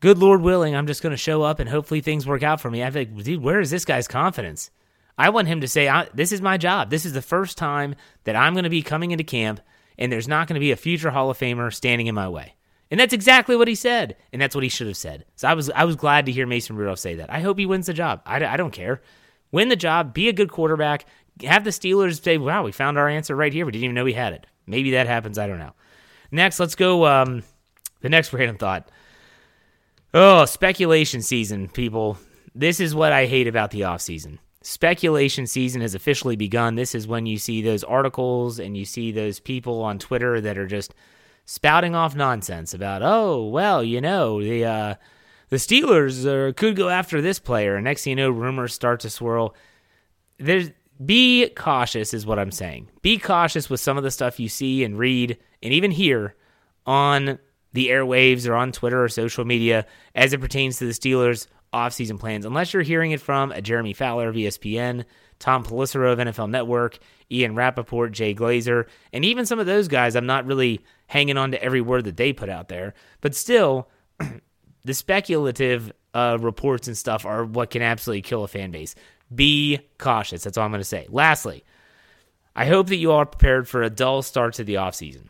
good 0.00 0.18
Lord 0.18 0.42
willing, 0.42 0.76
I'm 0.76 0.86
just 0.86 1.02
going 1.02 1.10
to 1.10 1.16
show 1.16 1.42
up 1.42 1.58
and 1.58 1.68
hopefully 1.68 2.00
things 2.00 2.26
work 2.26 2.44
out 2.44 2.60
for 2.60 2.70
me, 2.70 2.82
I'd 2.82 2.92
be 2.92 3.00
like, 3.00 3.24
dude, 3.24 3.42
where 3.42 3.60
is 3.60 3.70
this 3.70 3.84
guy's 3.84 4.06
confidence? 4.06 4.70
I 5.18 5.30
want 5.30 5.48
him 5.48 5.60
to 5.62 5.68
say, 5.68 5.90
This 6.14 6.32
is 6.32 6.40
my 6.40 6.58
job. 6.58 6.90
This 6.90 7.04
is 7.04 7.12
the 7.12 7.22
first 7.22 7.58
time 7.58 7.96
that 8.24 8.36
I'm 8.36 8.54
going 8.54 8.64
to 8.64 8.70
be 8.70 8.82
coming 8.82 9.10
into 9.10 9.24
camp, 9.24 9.60
and 9.98 10.12
there's 10.12 10.28
not 10.28 10.46
going 10.46 10.54
to 10.54 10.60
be 10.60 10.72
a 10.72 10.76
future 10.76 11.10
Hall 11.10 11.30
of 11.30 11.38
Famer 11.38 11.72
standing 11.72 12.06
in 12.06 12.14
my 12.14 12.28
way. 12.28 12.54
And 12.92 13.00
that's 13.00 13.14
exactly 13.14 13.56
what 13.56 13.68
he 13.68 13.74
said, 13.74 14.16
and 14.34 14.42
that's 14.42 14.54
what 14.54 14.62
he 14.62 14.68
should 14.68 14.86
have 14.86 14.98
said. 14.98 15.24
So 15.34 15.48
I 15.48 15.54
was 15.54 15.70
I 15.70 15.84
was 15.84 15.96
glad 15.96 16.26
to 16.26 16.32
hear 16.32 16.46
Mason 16.46 16.76
Rudolph 16.76 16.98
say 16.98 17.14
that. 17.14 17.32
I 17.32 17.40
hope 17.40 17.58
he 17.58 17.64
wins 17.64 17.86
the 17.86 17.94
job. 17.94 18.20
I, 18.26 18.44
I 18.44 18.58
don't 18.58 18.70
care. 18.70 19.00
Win 19.50 19.70
the 19.70 19.76
job, 19.76 20.12
be 20.12 20.28
a 20.28 20.32
good 20.34 20.52
quarterback, 20.52 21.06
have 21.42 21.64
the 21.64 21.70
Steelers 21.70 22.22
say, 22.22 22.36
"Wow, 22.36 22.64
we 22.64 22.70
found 22.70 22.98
our 22.98 23.08
answer 23.08 23.34
right 23.34 23.50
here. 23.50 23.64
We 23.64 23.72
didn't 23.72 23.84
even 23.84 23.94
know 23.94 24.04
we 24.04 24.12
had 24.12 24.34
it." 24.34 24.46
Maybe 24.66 24.90
that 24.90 25.06
happens. 25.06 25.38
I 25.38 25.46
don't 25.46 25.58
know. 25.58 25.72
Next, 26.30 26.60
let's 26.60 26.74
go. 26.74 27.06
Um, 27.06 27.44
the 28.02 28.10
next 28.10 28.30
random 28.34 28.58
thought. 28.58 28.90
Oh, 30.12 30.44
speculation 30.44 31.22
season, 31.22 31.70
people. 31.70 32.18
This 32.54 32.78
is 32.78 32.94
what 32.94 33.12
I 33.12 33.24
hate 33.24 33.48
about 33.48 33.70
the 33.70 33.80
offseason. 33.80 34.38
Speculation 34.60 35.46
season 35.46 35.80
has 35.80 35.94
officially 35.94 36.36
begun. 36.36 36.74
This 36.74 36.94
is 36.94 37.08
when 37.08 37.24
you 37.24 37.38
see 37.38 37.62
those 37.62 37.84
articles 37.84 38.58
and 38.58 38.76
you 38.76 38.84
see 38.84 39.12
those 39.12 39.40
people 39.40 39.82
on 39.82 39.98
Twitter 39.98 40.42
that 40.42 40.58
are 40.58 40.66
just 40.66 40.92
spouting 41.44 41.94
off 41.94 42.14
nonsense 42.14 42.74
about, 42.74 43.02
oh, 43.02 43.46
well, 43.46 43.82
you 43.82 44.00
know, 44.00 44.42
the 44.42 44.64
uh, 44.64 44.94
the 45.48 45.56
Steelers 45.56 46.56
could 46.56 46.76
go 46.76 46.88
after 46.88 47.20
this 47.20 47.38
player. 47.38 47.76
And 47.76 47.84
next 47.84 48.04
thing 48.04 48.12
you 48.12 48.16
know, 48.16 48.30
rumors 48.30 48.74
start 48.74 49.00
to 49.00 49.10
swirl. 49.10 49.54
There's 50.38 50.70
be 51.04 51.48
cautious, 51.50 52.14
is 52.14 52.26
what 52.26 52.38
I'm 52.38 52.50
saying. 52.52 52.88
Be 53.02 53.18
cautious 53.18 53.68
with 53.68 53.80
some 53.80 53.96
of 53.96 54.04
the 54.04 54.10
stuff 54.10 54.38
you 54.38 54.48
see 54.48 54.84
and 54.84 54.98
read 54.98 55.38
and 55.62 55.72
even 55.72 55.90
hear 55.90 56.36
on 56.86 57.38
the 57.72 57.88
airwaves 57.88 58.48
or 58.48 58.54
on 58.54 58.72
Twitter 58.72 59.02
or 59.02 59.08
social 59.08 59.44
media 59.44 59.86
as 60.14 60.32
it 60.32 60.40
pertains 60.40 60.78
to 60.78 60.86
the 60.86 60.92
Steelers' 60.92 61.46
offseason 61.72 62.18
plans, 62.18 62.44
unless 62.44 62.72
you're 62.72 62.82
hearing 62.82 63.12
it 63.12 63.20
from 63.20 63.50
a 63.52 63.62
Jeremy 63.62 63.94
Fowler 63.94 64.28
of 64.28 64.36
ESPN, 64.36 65.04
Tom 65.38 65.64
Pelissero 65.64 66.12
of 66.12 66.18
NFL 66.18 66.50
Network, 66.50 66.98
Ian 67.30 67.54
Rapoport, 67.54 68.12
Jay 68.12 68.34
Glazer, 68.34 68.86
and 69.12 69.24
even 69.24 69.46
some 69.46 69.58
of 69.58 69.66
those 69.66 69.88
guys, 69.88 70.14
I'm 70.14 70.26
not 70.26 70.46
really 70.46 70.84
hanging 71.12 71.36
on 71.36 71.50
to 71.50 71.62
every 71.62 71.82
word 71.82 72.04
that 72.04 72.16
they 72.16 72.32
put 72.32 72.48
out 72.48 72.68
there. 72.68 72.94
But 73.20 73.34
still, 73.34 73.86
the 74.84 74.94
speculative 74.94 75.92
uh, 76.14 76.38
reports 76.40 76.88
and 76.88 76.96
stuff 76.96 77.26
are 77.26 77.44
what 77.44 77.68
can 77.68 77.82
absolutely 77.82 78.22
kill 78.22 78.44
a 78.44 78.48
fan 78.48 78.70
base. 78.70 78.94
Be 79.32 79.80
cautious. 79.98 80.42
That's 80.42 80.56
all 80.56 80.64
I'm 80.64 80.70
going 80.70 80.80
to 80.80 80.84
say. 80.84 81.06
Lastly, 81.10 81.64
I 82.56 82.64
hope 82.64 82.86
that 82.86 82.96
you 82.96 83.12
all 83.12 83.18
are 83.18 83.26
prepared 83.26 83.68
for 83.68 83.82
a 83.82 83.90
dull 83.90 84.22
start 84.22 84.54
to 84.54 84.64
the 84.64 84.76
offseason. 84.76 85.26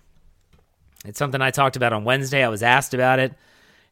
It's 1.05 1.19
something 1.19 1.43
I 1.43 1.51
talked 1.51 1.75
about 1.75 1.93
on 1.93 2.05
Wednesday. 2.05 2.45
I 2.45 2.49
was 2.49 2.63
asked 2.63 2.95
about 2.95 3.19
it, 3.19 3.35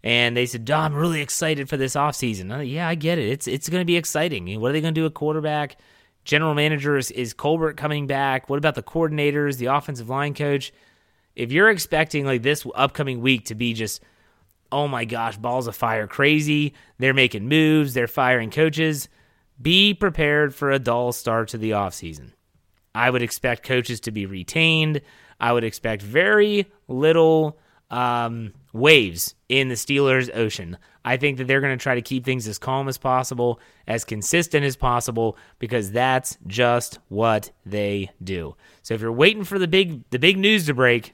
and 0.04 0.36
they 0.36 0.46
said, 0.46 0.70
I'm 0.70 0.94
really 0.94 1.20
excited 1.20 1.68
for 1.68 1.76
this 1.76 1.96
offseason. 1.96 2.56
Uh, 2.56 2.60
yeah, 2.60 2.86
I 2.88 2.94
get 2.94 3.18
it. 3.18 3.28
It's, 3.28 3.48
it's 3.48 3.68
going 3.68 3.80
to 3.80 3.84
be 3.84 3.96
exciting. 3.96 4.60
What 4.60 4.70
are 4.70 4.72
they 4.74 4.80
going 4.80 4.94
to 4.94 5.00
do 5.00 5.06
at 5.06 5.14
quarterback? 5.14 5.76
General 6.24 6.54
managers, 6.54 7.10
is 7.10 7.34
Colbert 7.34 7.74
coming 7.74 8.06
back? 8.06 8.48
What 8.48 8.58
about 8.58 8.76
the 8.76 8.82
coordinators, 8.84 9.56
the 9.56 9.66
offensive 9.66 10.08
line 10.08 10.34
coach? 10.34 10.72
If 11.36 11.52
you're 11.52 11.70
expecting 11.70 12.24
like 12.24 12.42
this 12.42 12.66
upcoming 12.74 13.20
week 13.20 13.46
to 13.46 13.54
be 13.54 13.72
just, 13.72 14.02
oh 14.72 14.88
my 14.88 15.04
gosh, 15.04 15.36
balls 15.36 15.66
of 15.66 15.76
fire, 15.76 16.06
crazy, 16.06 16.74
they're 16.98 17.14
making 17.14 17.48
moves, 17.48 17.94
they're 17.94 18.08
firing 18.08 18.50
coaches, 18.50 19.08
be 19.60 19.94
prepared 19.94 20.54
for 20.54 20.70
a 20.70 20.78
dull 20.78 21.12
start 21.12 21.48
to 21.48 21.58
the 21.58 21.70
offseason. 21.70 22.32
I 22.94 23.10
would 23.10 23.22
expect 23.22 23.62
coaches 23.62 24.00
to 24.00 24.10
be 24.10 24.26
retained. 24.26 25.00
I 25.38 25.52
would 25.52 25.64
expect 25.64 26.02
very 26.02 26.66
little 26.88 27.58
um, 27.90 28.52
waves 28.72 29.34
in 29.48 29.68
the 29.68 29.74
Steelers' 29.74 30.34
ocean. 30.34 30.78
I 31.04 31.16
think 31.16 31.38
that 31.38 31.46
they're 31.46 31.60
going 31.60 31.76
to 31.76 31.82
try 31.82 31.94
to 31.94 32.02
keep 32.02 32.24
things 32.24 32.46
as 32.46 32.58
calm 32.58 32.88
as 32.88 32.98
possible, 32.98 33.60
as 33.86 34.04
consistent 34.04 34.64
as 34.64 34.76
possible, 34.76 35.36
because 35.58 35.90
that's 35.92 36.36
just 36.46 36.98
what 37.08 37.50
they 37.64 38.10
do. 38.22 38.54
So 38.82 38.94
if 38.94 39.00
you're 39.00 39.12
waiting 39.12 39.44
for 39.44 39.58
the 39.58 39.68
big 39.68 40.08
the 40.10 40.18
big 40.18 40.38
news 40.38 40.66
to 40.66 40.74
break, 40.74 41.12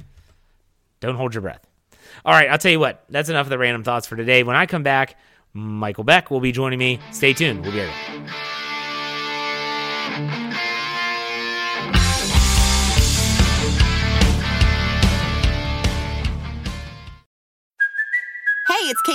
don't 1.01 1.16
hold 1.16 1.35
your 1.35 1.42
breath. 1.42 1.66
All 2.25 2.33
right, 2.33 2.51
I'll 2.51 2.59
tell 2.59 2.73
you 2.73 2.81
what. 2.81 3.05
That's 3.09 3.29
enough 3.29 3.47
of 3.47 3.51
the 3.51 3.59
random 3.59 3.85
thoughts 3.85 4.07
for 4.07 4.16
today. 4.16 4.42
When 4.42 4.57
I 4.57 4.66
come 4.66 4.83
back, 4.83 5.19
Michael 5.53 6.05
Beck 6.05 6.31
will 6.31 6.40
be 6.40 6.53
joining 6.53 6.79
me. 6.79 6.99
Stay 7.12 7.33
tuned. 7.33 7.62
We'll 7.62 7.73
be 7.73 7.81
right 7.81 7.88
back. 7.88 8.56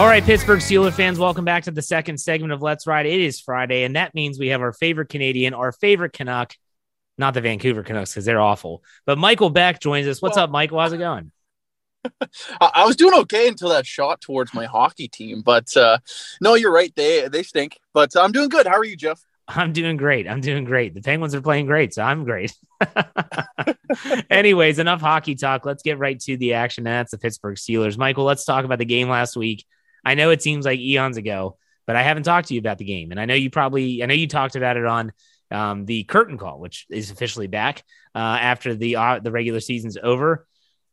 All 0.00 0.06
right, 0.06 0.24
Pittsburgh 0.24 0.60
Steelers 0.60 0.94
fans, 0.94 1.18
welcome 1.18 1.44
back 1.44 1.64
to 1.64 1.70
the 1.70 1.82
second 1.82 2.18
segment 2.18 2.52
of 2.52 2.62
Let's 2.62 2.86
Ride. 2.86 3.04
It 3.04 3.20
is 3.20 3.38
Friday, 3.38 3.82
and 3.82 3.96
that 3.96 4.14
means 4.14 4.38
we 4.38 4.48
have 4.48 4.62
our 4.62 4.72
favorite 4.72 5.10
Canadian, 5.10 5.52
our 5.52 5.72
favorite 5.72 6.14
Canuck, 6.14 6.54
not 7.18 7.34
the 7.34 7.42
Vancouver 7.42 7.82
Canucks 7.82 8.12
because 8.12 8.24
they're 8.24 8.40
awful, 8.40 8.82
but 9.04 9.18
Michael 9.18 9.50
Beck 9.50 9.78
joins 9.78 10.06
us. 10.06 10.22
What's 10.22 10.36
Well- 10.36 10.44
up, 10.44 10.50
Michael? 10.50 10.80
How's 10.80 10.94
it 10.94 10.98
going? 10.98 11.32
I 12.60 12.84
was 12.86 12.96
doing 12.96 13.14
okay 13.20 13.48
until 13.48 13.70
that 13.70 13.86
shot 13.86 14.20
towards 14.20 14.54
my 14.54 14.66
hockey 14.66 15.08
team, 15.08 15.42
but 15.42 15.76
uh, 15.76 15.98
no, 16.40 16.54
you're 16.54 16.72
right. 16.72 16.94
They 16.94 17.28
they 17.28 17.42
stink, 17.42 17.78
but 17.92 18.16
I'm 18.16 18.32
doing 18.32 18.48
good. 18.48 18.66
How 18.66 18.76
are 18.76 18.84
you, 18.84 18.96
Jeff? 18.96 19.20
I'm 19.48 19.72
doing 19.72 19.96
great. 19.96 20.28
I'm 20.28 20.40
doing 20.40 20.64
great. 20.64 20.94
The 20.94 21.02
Penguins 21.02 21.34
are 21.34 21.40
playing 21.40 21.66
great, 21.66 21.92
so 21.92 22.02
I'm 22.02 22.24
great. 22.24 22.54
Anyways, 24.30 24.78
enough 24.78 25.00
hockey 25.00 25.34
talk. 25.34 25.66
Let's 25.66 25.82
get 25.82 25.98
right 25.98 26.18
to 26.20 26.36
the 26.36 26.54
action. 26.54 26.84
That's 26.84 27.10
the 27.10 27.18
Pittsburgh 27.18 27.56
Steelers. 27.56 27.98
Michael, 27.98 28.24
let's 28.24 28.44
talk 28.44 28.64
about 28.64 28.78
the 28.78 28.84
game 28.84 29.08
last 29.08 29.36
week. 29.36 29.64
I 30.04 30.14
know 30.14 30.30
it 30.30 30.40
seems 30.40 30.64
like 30.64 30.78
eons 30.78 31.16
ago, 31.16 31.58
but 31.86 31.96
I 31.96 32.02
haven't 32.02 32.22
talked 32.22 32.48
to 32.48 32.54
you 32.54 32.60
about 32.60 32.78
the 32.78 32.84
game. 32.84 33.10
And 33.10 33.20
I 33.20 33.24
know 33.24 33.34
you 33.34 33.50
probably, 33.50 34.02
I 34.02 34.06
know 34.06 34.14
you 34.14 34.28
talked 34.28 34.54
about 34.54 34.76
it 34.76 34.86
on 34.86 35.12
um, 35.50 35.84
the 35.84 36.04
curtain 36.04 36.38
call, 36.38 36.60
which 36.60 36.86
is 36.88 37.10
officially 37.10 37.48
back 37.48 37.82
uh, 38.14 38.18
after 38.18 38.74
the 38.74 38.96
uh, 38.96 39.18
the 39.18 39.32
regular 39.32 39.60
season's 39.60 39.98
over. 40.00 40.46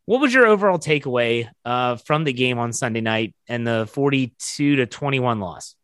What 0.08 0.22
was 0.22 0.34
your 0.34 0.48
overall 0.48 0.80
takeaway 0.80 1.50
uh, 1.65 1.98
from 1.98 2.24
the 2.24 2.32
game 2.32 2.60
on 2.60 2.72
Sunday 2.72 3.02
night 3.02 3.36
and 3.50 3.67
the 3.67 3.89
42 3.91 4.78
to 4.78 4.86
21 4.86 5.41
loss? 5.41 5.76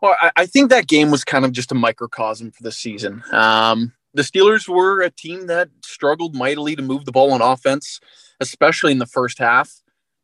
Well, 0.00 0.14
I, 0.20 0.30
I 0.36 0.46
think 0.46 0.70
that 0.70 0.86
game 0.86 1.10
was 1.10 1.24
kind 1.24 1.44
of 1.44 1.50
just 1.50 1.72
a 1.72 1.74
microcosm 1.74 2.52
for 2.52 2.62
the 2.62 2.70
season. 2.70 3.24
Um, 3.32 3.92
the 4.14 4.22
Steelers 4.22 4.68
were 4.68 5.02
a 5.02 5.10
team 5.10 5.48
that 5.48 5.70
struggled 5.82 6.36
mightily 6.36 6.76
to 6.76 6.82
move 6.82 7.04
the 7.04 7.10
ball 7.10 7.32
on 7.32 7.42
offense, 7.42 7.98
especially 8.38 8.92
in 8.92 9.00
the 9.00 9.06
first 9.06 9.40
half. 9.40 9.72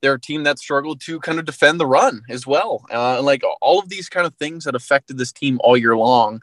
They're 0.00 0.14
a 0.14 0.20
team 0.20 0.44
that 0.44 0.60
struggled 0.60 1.00
to 1.00 1.18
kind 1.18 1.40
of 1.40 1.44
defend 1.44 1.80
the 1.80 1.86
run 1.86 2.22
as 2.28 2.46
well. 2.46 2.86
Uh, 2.88 3.20
like 3.20 3.42
all 3.60 3.80
of 3.80 3.88
these 3.88 4.08
kind 4.08 4.28
of 4.28 4.34
things 4.36 4.62
that 4.62 4.76
affected 4.76 5.18
this 5.18 5.32
team 5.32 5.58
all 5.64 5.76
year 5.76 5.96
long 5.96 6.40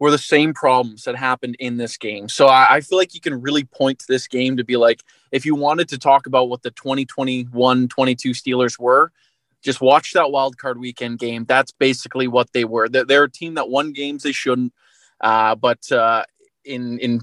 were 0.00 0.10
the 0.10 0.18
same 0.18 0.54
problems 0.54 1.04
that 1.04 1.14
happened 1.14 1.54
in 1.60 1.76
this 1.76 1.96
game. 1.96 2.28
So 2.28 2.48
I, 2.48 2.66
I 2.68 2.80
feel 2.80 2.98
like 2.98 3.14
you 3.14 3.20
can 3.20 3.40
really 3.40 3.62
point 3.62 4.00
to 4.00 4.06
this 4.08 4.26
game 4.26 4.56
to 4.56 4.64
be 4.64 4.76
like, 4.76 5.04
if 5.32 5.46
you 5.46 5.54
wanted 5.54 5.88
to 5.90 5.98
talk 5.98 6.26
about 6.26 6.48
what 6.48 6.62
the 6.62 6.70
2021 6.70 7.88
22 7.88 8.30
Steelers 8.30 8.78
were, 8.78 9.12
just 9.62 9.80
watch 9.80 10.12
that 10.12 10.30
wild 10.30 10.58
card 10.58 10.78
weekend 10.78 11.18
game. 11.18 11.44
That's 11.44 11.72
basically 11.72 12.28
what 12.28 12.52
they 12.52 12.64
were. 12.64 12.88
They're, 12.88 13.04
they're 13.04 13.24
a 13.24 13.30
team 13.30 13.54
that 13.54 13.68
won 13.68 13.92
games 13.92 14.22
they 14.22 14.32
shouldn't, 14.32 14.72
uh, 15.20 15.54
but 15.54 15.90
uh, 15.92 16.24
in 16.64 16.98
in 16.98 17.20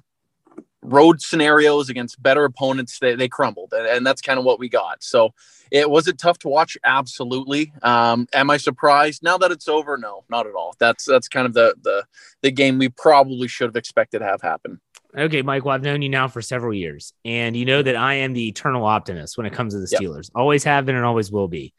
road 0.84 1.22
scenarios 1.22 1.90
against 1.90 2.22
better 2.22 2.46
opponents, 2.46 3.00
they, 3.00 3.16
they 3.16 3.28
crumbled, 3.28 3.74
and, 3.74 3.88
and 3.88 4.08
that's 4.08 4.22
kind 4.22 4.40
of 4.40 4.46
what 4.46 4.60
we 4.60 4.70
got. 4.70 5.04
So 5.04 5.34
it 5.72 5.90
was 5.90 6.08
it 6.08 6.18
tough 6.18 6.40
to 6.40 6.48
watch. 6.48 6.78
Absolutely. 6.84 7.74
Um, 7.82 8.28
am 8.34 8.50
I 8.50 8.58
surprised 8.58 9.24
now 9.24 9.38
that 9.40 9.52
it's 9.52 9.68
over? 9.68 9.98
No, 9.98 10.24
not 10.30 10.48
at 10.48 10.54
all. 10.54 10.76
That's 10.80 11.06
that's 11.06 11.28
kind 11.28 11.46
of 11.46 11.54
the 11.54 11.76
the 11.82 12.06
the 12.42 12.52
game 12.52 12.78
we 12.78 12.90
probably 12.90 13.48
should 13.48 13.68
have 13.68 13.76
expected 13.76 14.20
to 14.20 14.26
have 14.26 14.42
happen. 14.42 14.80
Okay, 15.18 15.42
Michael, 15.42 15.72
I've 15.72 15.82
known 15.82 16.04
you 16.04 16.10
now 16.10 16.28
for 16.28 16.44
several 16.44 16.74
years, 16.74 17.14
and 17.26 17.58
you 17.58 17.66
know 17.66 17.82
that 17.82 17.96
I 17.96 18.16
am 18.16 18.34
the 18.34 18.48
eternal 18.48 18.86
optimist 18.86 19.36
when 19.36 19.48
it 19.48 19.54
comes 19.54 19.74
to 19.74 19.80
the 19.80 19.88
Yep. 19.92 20.02
Steelers. 20.02 20.30
Always 20.36 20.64
have 20.66 20.86
been 20.86 20.96
and 20.96 21.06
always 21.06 21.32
will 21.32 21.48
be. 21.48 21.74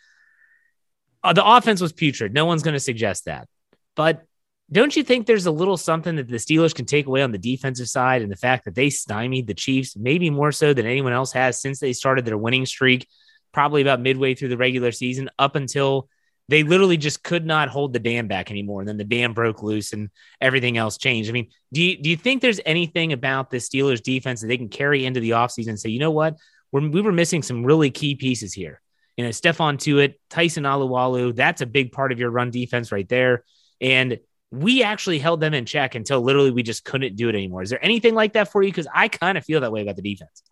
Uh, 1.23 1.33
the 1.33 1.47
offense 1.47 1.81
was 1.81 1.93
putrid. 1.93 2.35
No 2.35 2.47
one's 2.47 2.65
going 2.65 2.75
to 2.75 2.81
suggest 2.81 3.27
that. 3.27 3.49
But 3.95 4.25
don't 4.71 4.95
you 4.95 5.05
think 5.05 5.27
there's 5.27 5.47
a 5.47 5.53
little 5.53 5.77
something 5.77 6.17
that 6.17 6.29
the 6.29 6.37
Steelers 6.37 6.75
can 6.75 6.85
take 6.85 7.07
away 7.07 7.23
on 7.23 7.31
the 7.31 7.39
defensive 7.39 7.89
side 7.89 8.23
and 8.23 8.31
the 8.31 8.37
fact 8.37 8.65
that 8.65 8.75
they 8.75 8.91
stymied 8.91 9.47
the 9.47 9.55
Chiefs, 9.55 9.97
maybe 9.97 10.31
more 10.31 10.53
so 10.53 10.75
than 10.75 10.85
anyone 10.85 11.13
else 11.13 11.33
has 11.33 11.61
since 11.61 11.79
they 11.79 11.93
started 11.93 12.25
their 12.25 12.37
winning 12.37 12.67
streak, 12.67 13.07
probably 13.53 13.83
about 13.83 14.01
midway 14.01 14.35
through 14.35 14.49
the 14.49 14.57
regular 14.57 14.91
season, 14.91 15.31
up 15.39 15.55
until 15.55 16.09
they 16.49 16.63
literally 16.63 16.97
just 16.97 17.23
could 17.23 17.45
not 17.45 17.69
hold 17.69 17.93
the 17.93 17.99
dam 17.99 18.27
back 18.27 18.51
anymore. 18.51 18.81
And 18.81 18.89
then 18.89 18.97
the 18.97 19.05
dam 19.05 19.35
broke 19.35 19.63
loose 19.63 19.93
and 19.93 20.09
everything 20.41 20.79
else 20.79 20.97
changed. 20.97 21.29
I 21.29 21.33
mean, 21.33 21.51
do 21.73 21.83
you, 21.83 21.99
do 21.99 22.09
you 22.09 22.17
think 22.17 22.41
there's 22.41 22.61
anything 22.65 23.13
about 23.13 23.51
the 23.51 23.59
Steelers 23.59 24.03
defense 24.03 24.41
that 24.41 24.47
they 24.47 24.57
can 24.57 24.69
carry 24.69 25.05
into 25.05 25.21
the 25.21 25.31
offseason 25.31 25.69
and 25.69 25.81
say, 25.81 25.91
you 25.91 25.99
know 25.99 26.11
what? 26.11 26.37
We're, 26.73 26.89
we 26.89 27.03
were 27.03 27.13
missing 27.13 27.43
some 27.43 27.65
really 27.65 27.91
key 27.91 28.15
pieces 28.15 28.55
here. 28.55 28.81
You 29.17 29.25
know, 29.25 29.31
Stephon 29.31 29.77
Tuitt, 29.77 30.15
Tyson 30.31 30.65
Alualu, 30.65 31.35
that's 31.35 31.61
a 31.61 31.67
big 31.67 31.93
part 31.93 32.13
of 32.13 32.19
your 32.19 32.31
run 32.31 32.51
defense 32.51 32.93
right 32.93 33.09
there. 33.09 33.45
And 33.81 34.19
we 34.51 34.83
actually 34.83 35.19
held 35.19 35.41
them 35.41 35.53
in 35.53 35.67
check 35.67 35.95
until 35.95 36.23
literally 36.23 36.51
we 36.51 36.63
just 36.63 36.85
couldn't 36.85 37.17
do 37.17 37.29
it 37.29 37.35
anymore. 37.35 37.63
Is 37.63 37.71
there 37.71 37.85
anything 37.85 38.15
like 38.15 38.33
that 38.35 38.51
for 38.51 38.63
you? 38.63 38.71
Because 38.71 38.89
I 38.95 39.09
kind 39.09 39.37
of 39.37 39.45
feel 39.45 39.61
that 39.61 39.73
way 39.73 39.83
about 39.83 39.97
the 39.97 40.03
defense. 40.03 40.43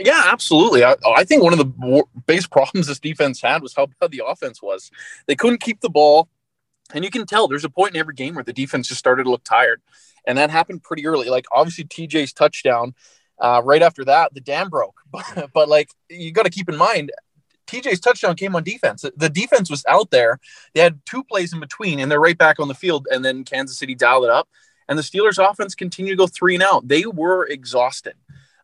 Yeah, 0.00 0.24
absolutely. 0.26 0.84
I, 0.84 0.96
I 1.16 1.24
think 1.24 1.42
one 1.42 1.52
of 1.52 1.58
the 1.58 2.04
biggest 2.26 2.50
problems 2.52 2.86
this 2.86 2.98
defense 2.98 3.40
had 3.40 3.62
was 3.62 3.74
how 3.74 3.86
bad 4.00 4.10
the 4.10 4.22
offense 4.26 4.60
was. 4.62 4.90
They 5.26 5.36
couldn't 5.36 5.60
keep 5.60 5.80
the 5.80 5.90
ball, 5.90 6.28
and 6.92 7.04
you 7.04 7.10
can 7.10 7.26
tell 7.26 7.48
there's 7.48 7.64
a 7.64 7.70
point 7.70 7.94
in 7.94 8.00
every 8.00 8.14
game 8.14 8.34
where 8.34 8.44
the 8.44 8.52
defense 8.52 8.88
just 8.88 8.98
started 8.98 9.24
to 9.24 9.30
look 9.30 9.44
tired, 9.44 9.82
and 10.26 10.38
that 10.38 10.50
happened 10.50 10.82
pretty 10.82 11.06
early. 11.06 11.28
Like 11.28 11.46
obviously 11.52 11.84
TJ's 11.84 12.32
touchdown, 12.32 12.94
uh, 13.38 13.62
right 13.64 13.82
after 13.82 14.04
that 14.04 14.34
the 14.34 14.40
dam 14.40 14.68
broke, 14.68 15.00
but, 15.10 15.50
but 15.52 15.68
like 15.68 15.90
you 16.08 16.32
got 16.32 16.44
to 16.44 16.50
keep 16.50 16.68
in 16.68 16.76
mind. 16.76 17.12
TJ's 17.66 17.98
touchdown 17.98 18.36
came 18.36 18.54
on 18.54 18.62
defense. 18.62 19.06
The 19.16 19.30
defense 19.30 19.70
was 19.70 19.86
out 19.88 20.10
there. 20.10 20.38
They 20.74 20.82
had 20.82 21.00
two 21.08 21.24
plays 21.24 21.54
in 21.54 21.60
between, 21.60 21.98
and 21.98 22.10
they're 22.10 22.20
right 22.20 22.36
back 22.36 22.60
on 22.60 22.68
the 22.68 22.74
field. 22.74 23.08
And 23.10 23.24
then 23.24 23.42
Kansas 23.42 23.78
City 23.78 23.94
dialed 23.94 24.24
it 24.24 24.30
up, 24.30 24.50
and 24.86 24.98
the 24.98 25.02
Steelers' 25.02 25.42
offense 25.42 25.74
continued 25.74 26.10
to 26.12 26.16
go 26.16 26.26
three 26.26 26.54
and 26.54 26.62
out. 26.62 26.86
They 26.86 27.06
were 27.06 27.46
exhausted. 27.46 28.16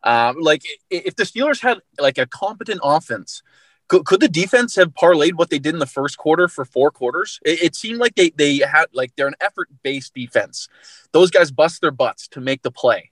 Um, 0.02 0.36
like 0.40 0.62
if 0.90 1.16
the 1.16 1.24
Steelers 1.24 1.60
had 1.60 1.78
like 1.98 2.18
a 2.18 2.26
competent 2.26 2.80
offense, 2.82 3.42
could, 3.88 4.04
could 4.04 4.20
the 4.20 4.28
defense 4.28 4.76
have 4.76 4.94
parlayed 4.94 5.34
what 5.34 5.50
they 5.50 5.58
did 5.58 5.74
in 5.74 5.80
the 5.80 5.86
first 5.86 6.16
quarter 6.16 6.48
for 6.48 6.64
four 6.64 6.90
quarters? 6.90 7.40
It, 7.44 7.62
it 7.62 7.76
seemed 7.76 7.98
like 7.98 8.14
they 8.14 8.30
they 8.30 8.58
had 8.58 8.86
like 8.92 9.12
they're 9.16 9.26
an 9.26 9.34
effort 9.40 9.68
based 9.82 10.14
defense. 10.14 10.68
Those 11.12 11.30
guys 11.30 11.50
bust 11.50 11.80
their 11.80 11.90
butts 11.90 12.28
to 12.28 12.40
make 12.40 12.62
the 12.62 12.70
play. 12.70 13.10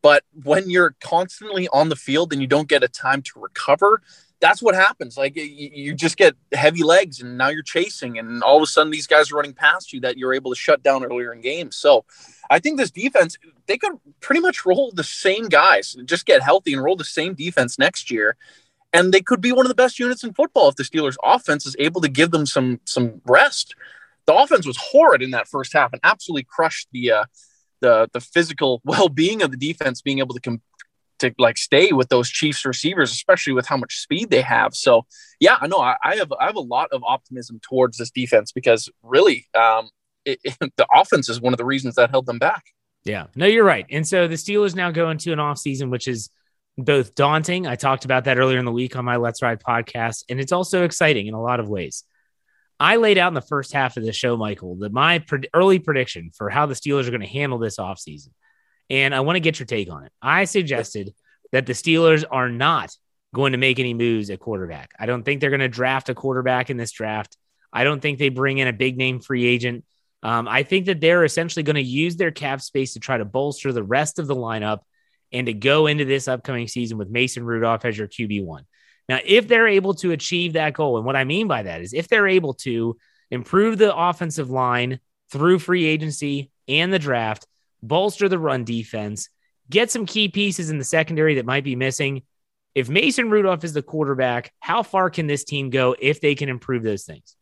But 0.00 0.24
when 0.32 0.70
you're 0.70 0.96
constantly 1.00 1.68
on 1.68 1.88
the 1.88 1.96
field 1.96 2.32
and 2.32 2.40
you 2.40 2.46
don't 2.46 2.68
get 2.68 2.82
a 2.82 2.88
time 2.88 3.22
to 3.22 3.40
recover, 3.40 4.00
that's 4.40 4.62
what 4.62 4.74
happens. 4.74 5.16
Like 5.16 5.34
you, 5.36 5.94
just 5.94 6.16
get 6.16 6.34
heavy 6.52 6.82
legs, 6.82 7.20
and 7.20 7.36
now 7.36 7.48
you're 7.48 7.62
chasing, 7.62 8.18
and 8.18 8.42
all 8.42 8.56
of 8.56 8.62
a 8.62 8.66
sudden 8.66 8.92
these 8.92 9.06
guys 9.06 9.32
are 9.32 9.36
running 9.36 9.52
past 9.52 9.92
you 9.92 10.00
that 10.00 10.16
you're 10.16 10.34
able 10.34 10.52
to 10.52 10.56
shut 10.56 10.82
down 10.82 11.04
earlier 11.04 11.32
in 11.32 11.40
games. 11.40 11.76
So 11.76 12.04
I 12.50 12.58
think 12.58 12.78
this 12.78 12.90
defense, 12.90 13.36
they 13.66 13.78
could 13.78 13.92
pretty 14.20 14.40
much 14.40 14.64
roll 14.64 14.92
the 14.92 15.04
same 15.04 15.48
guys, 15.48 15.96
just 16.04 16.26
get 16.26 16.42
healthy 16.42 16.72
and 16.72 16.82
roll 16.82 16.96
the 16.96 17.04
same 17.04 17.34
defense 17.34 17.78
next 17.78 18.10
year. 18.10 18.36
And 18.92 19.12
they 19.12 19.20
could 19.20 19.40
be 19.40 19.52
one 19.52 19.66
of 19.66 19.68
the 19.68 19.74
best 19.74 19.98
units 19.98 20.24
in 20.24 20.32
football 20.32 20.68
if 20.68 20.76
the 20.76 20.82
Steelers 20.82 21.16
offense 21.22 21.66
is 21.66 21.76
able 21.78 22.00
to 22.00 22.08
give 22.08 22.30
them 22.30 22.46
some 22.46 22.80
some 22.84 23.20
rest. 23.26 23.74
The 24.26 24.34
offense 24.34 24.66
was 24.66 24.78
horrid 24.78 25.22
in 25.22 25.32
that 25.32 25.48
first 25.48 25.72
half 25.72 25.92
and 25.92 26.00
absolutely 26.04 26.44
crushed 26.44 26.88
the 26.92 27.10
uh, 27.10 27.24
the 27.80 28.08
the 28.12 28.20
physical 28.20 28.80
well-being 28.84 29.42
of 29.42 29.50
the 29.50 29.56
defense 29.56 30.00
being 30.00 30.20
able 30.20 30.34
to 30.34 30.40
com- 30.40 30.62
to 31.18 31.34
like 31.38 31.58
stay 31.58 31.92
with 31.92 32.08
those 32.08 32.28
Chiefs 32.28 32.64
receivers, 32.64 33.12
especially 33.12 33.52
with 33.52 33.66
how 33.66 33.76
much 33.76 33.98
speed 33.98 34.30
they 34.30 34.42
have. 34.42 34.74
So 34.74 35.06
yeah, 35.40 35.56
I 35.60 35.66
know 35.66 35.78
I, 35.78 35.96
have 36.16 36.32
I 36.38 36.46
have 36.46 36.56
a 36.56 36.60
lot 36.60 36.88
of 36.92 37.02
optimism 37.04 37.60
towards 37.62 37.98
this 37.98 38.10
defense 38.10 38.52
because 38.52 38.88
really 39.02 39.46
um, 39.54 39.90
it, 40.24 40.40
it, 40.44 40.56
the 40.76 40.86
offense 40.94 41.28
is 41.28 41.40
one 41.40 41.52
of 41.52 41.58
the 41.58 41.64
reasons 41.64 41.94
that 41.96 42.10
held 42.10 42.26
them 42.26 42.38
back. 42.38 42.64
Yeah, 43.04 43.26
no, 43.34 43.46
you're 43.46 43.64
right. 43.64 43.86
And 43.90 44.06
so 44.06 44.28
the 44.28 44.34
Steelers 44.34 44.74
now 44.74 44.90
go 44.90 45.10
into 45.10 45.32
an 45.32 45.38
offseason, 45.38 45.90
which 45.90 46.08
is 46.08 46.30
both 46.76 47.14
daunting. 47.14 47.66
I 47.66 47.76
talked 47.76 48.04
about 48.04 48.24
that 48.24 48.38
earlier 48.38 48.58
in 48.58 48.64
the 48.64 48.72
week 48.72 48.96
on 48.96 49.04
my 49.04 49.16
Let's 49.16 49.42
Ride 49.42 49.62
podcast, 49.62 50.24
and 50.28 50.40
it's 50.40 50.52
also 50.52 50.84
exciting 50.84 51.26
in 51.26 51.34
a 51.34 51.42
lot 51.42 51.60
of 51.60 51.68
ways. 51.68 52.04
I 52.80 52.96
laid 52.96 53.18
out 53.18 53.28
in 53.28 53.34
the 53.34 53.40
first 53.40 53.72
half 53.72 53.96
of 53.96 54.04
the 54.04 54.12
show, 54.12 54.36
Michael, 54.36 54.76
that 54.76 54.92
my 54.92 55.18
pred- 55.18 55.46
early 55.52 55.80
prediction 55.80 56.30
for 56.36 56.48
how 56.48 56.66
the 56.66 56.74
Steelers 56.74 57.08
are 57.08 57.10
going 57.10 57.22
to 57.22 57.26
handle 57.26 57.58
this 57.58 57.78
offseason. 57.78 58.28
And 58.90 59.14
I 59.14 59.20
want 59.20 59.36
to 59.36 59.40
get 59.40 59.58
your 59.58 59.66
take 59.66 59.90
on 59.90 60.04
it. 60.04 60.12
I 60.22 60.44
suggested 60.44 61.14
that 61.52 61.66
the 61.66 61.72
Steelers 61.72 62.24
are 62.30 62.48
not 62.48 62.94
going 63.34 63.52
to 63.52 63.58
make 63.58 63.78
any 63.78 63.94
moves 63.94 64.30
at 64.30 64.40
quarterback. 64.40 64.92
I 64.98 65.06
don't 65.06 65.22
think 65.22 65.40
they're 65.40 65.50
going 65.50 65.60
to 65.60 65.68
draft 65.68 66.08
a 66.08 66.14
quarterback 66.14 66.70
in 66.70 66.76
this 66.76 66.92
draft. 66.92 67.36
I 67.72 67.84
don't 67.84 68.00
think 68.00 68.18
they 68.18 68.30
bring 68.30 68.58
in 68.58 68.68
a 68.68 68.72
big 68.72 68.96
name 68.96 69.20
free 69.20 69.44
agent. 69.44 69.84
Um, 70.22 70.48
I 70.48 70.62
think 70.62 70.86
that 70.86 71.00
they're 71.00 71.24
essentially 71.24 71.62
going 71.62 71.76
to 71.76 71.82
use 71.82 72.16
their 72.16 72.30
cap 72.30 72.60
space 72.60 72.94
to 72.94 73.00
try 73.00 73.18
to 73.18 73.24
bolster 73.24 73.72
the 73.72 73.82
rest 73.82 74.18
of 74.18 74.26
the 74.26 74.34
lineup 74.34 74.80
and 75.32 75.46
to 75.46 75.52
go 75.52 75.86
into 75.86 76.04
this 76.04 76.26
upcoming 76.26 76.66
season 76.66 76.98
with 76.98 77.10
Mason 77.10 77.44
Rudolph 77.44 77.84
as 77.84 77.96
your 77.96 78.08
QB1. 78.08 78.62
Now, 79.08 79.20
if 79.24 79.48
they're 79.48 79.68
able 79.68 79.94
to 79.94 80.12
achieve 80.12 80.54
that 80.54 80.74
goal, 80.74 80.96
and 80.96 81.06
what 81.06 81.16
I 81.16 81.24
mean 81.24 81.48
by 81.48 81.62
that 81.62 81.80
is 81.80 81.92
if 81.92 82.08
they're 82.08 82.26
able 82.26 82.54
to 82.54 82.96
improve 83.30 83.78
the 83.78 83.94
offensive 83.94 84.50
line 84.50 85.00
through 85.30 85.58
free 85.58 85.84
agency 85.84 86.50
and 86.66 86.92
the 86.92 86.98
draft, 86.98 87.46
bolster 87.82 88.28
the 88.28 88.38
run 88.38 88.64
defense, 88.64 89.28
get 89.70 89.90
some 89.90 90.06
key 90.06 90.28
pieces 90.28 90.70
in 90.70 90.78
the 90.78 90.84
secondary 90.84 91.36
that 91.36 91.46
might 91.46 91.64
be 91.64 91.76
missing. 91.76 92.22
If 92.74 92.88
Mason 92.88 93.30
Rudolph 93.30 93.64
is 93.64 93.72
the 93.72 93.82
quarterback, 93.82 94.52
how 94.60 94.82
far 94.82 95.10
can 95.10 95.26
this 95.26 95.44
team 95.44 95.70
go 95.70 95.96
if 95.98 96.20
they 96.20 96.34
can 96.34 96.48
improve 96.48 96.82
those 96.82 97.04
things? 97.04 97.36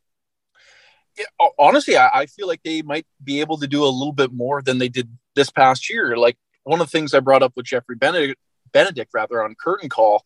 Yeah, 1.18 1.48
honestly, 1.58 1.96
I, 1.96 2.10
I 2.12 2.26
feel 2.26 2.46
like 2.46 2.62
they 2.62 2.82
might 2.82 3.06
be 3.22 3.40
able 3.40 3.58
to 3.58 3.66
do 3.66 3.84
a 3.84 3.86
little 3.86 4.12
bit 4.12 4.32
more 4.32 4.60
than 4.62 4.78
they 4.78 4.88
did 4.88 5.08
this 5.34 5.50
past 5.50 5.88
year. 5.88 6.16
Like 6.16 6.36
one 6.64 6.80
of 6.80 6.86
the 6.86 6.90
things 6.90 7.14
I 7.14 7.20
brought 7.20 7.42
up 7.42 7.52
with 7.56 7.66
Jeffrey 7.66 7.96
Benedict, 7.96 8.38
Benedict 8.72 9.10
rather 9.14 9.42
on 9.42 9.54
Curtain 9.54 9.88
Call 9.88 10.24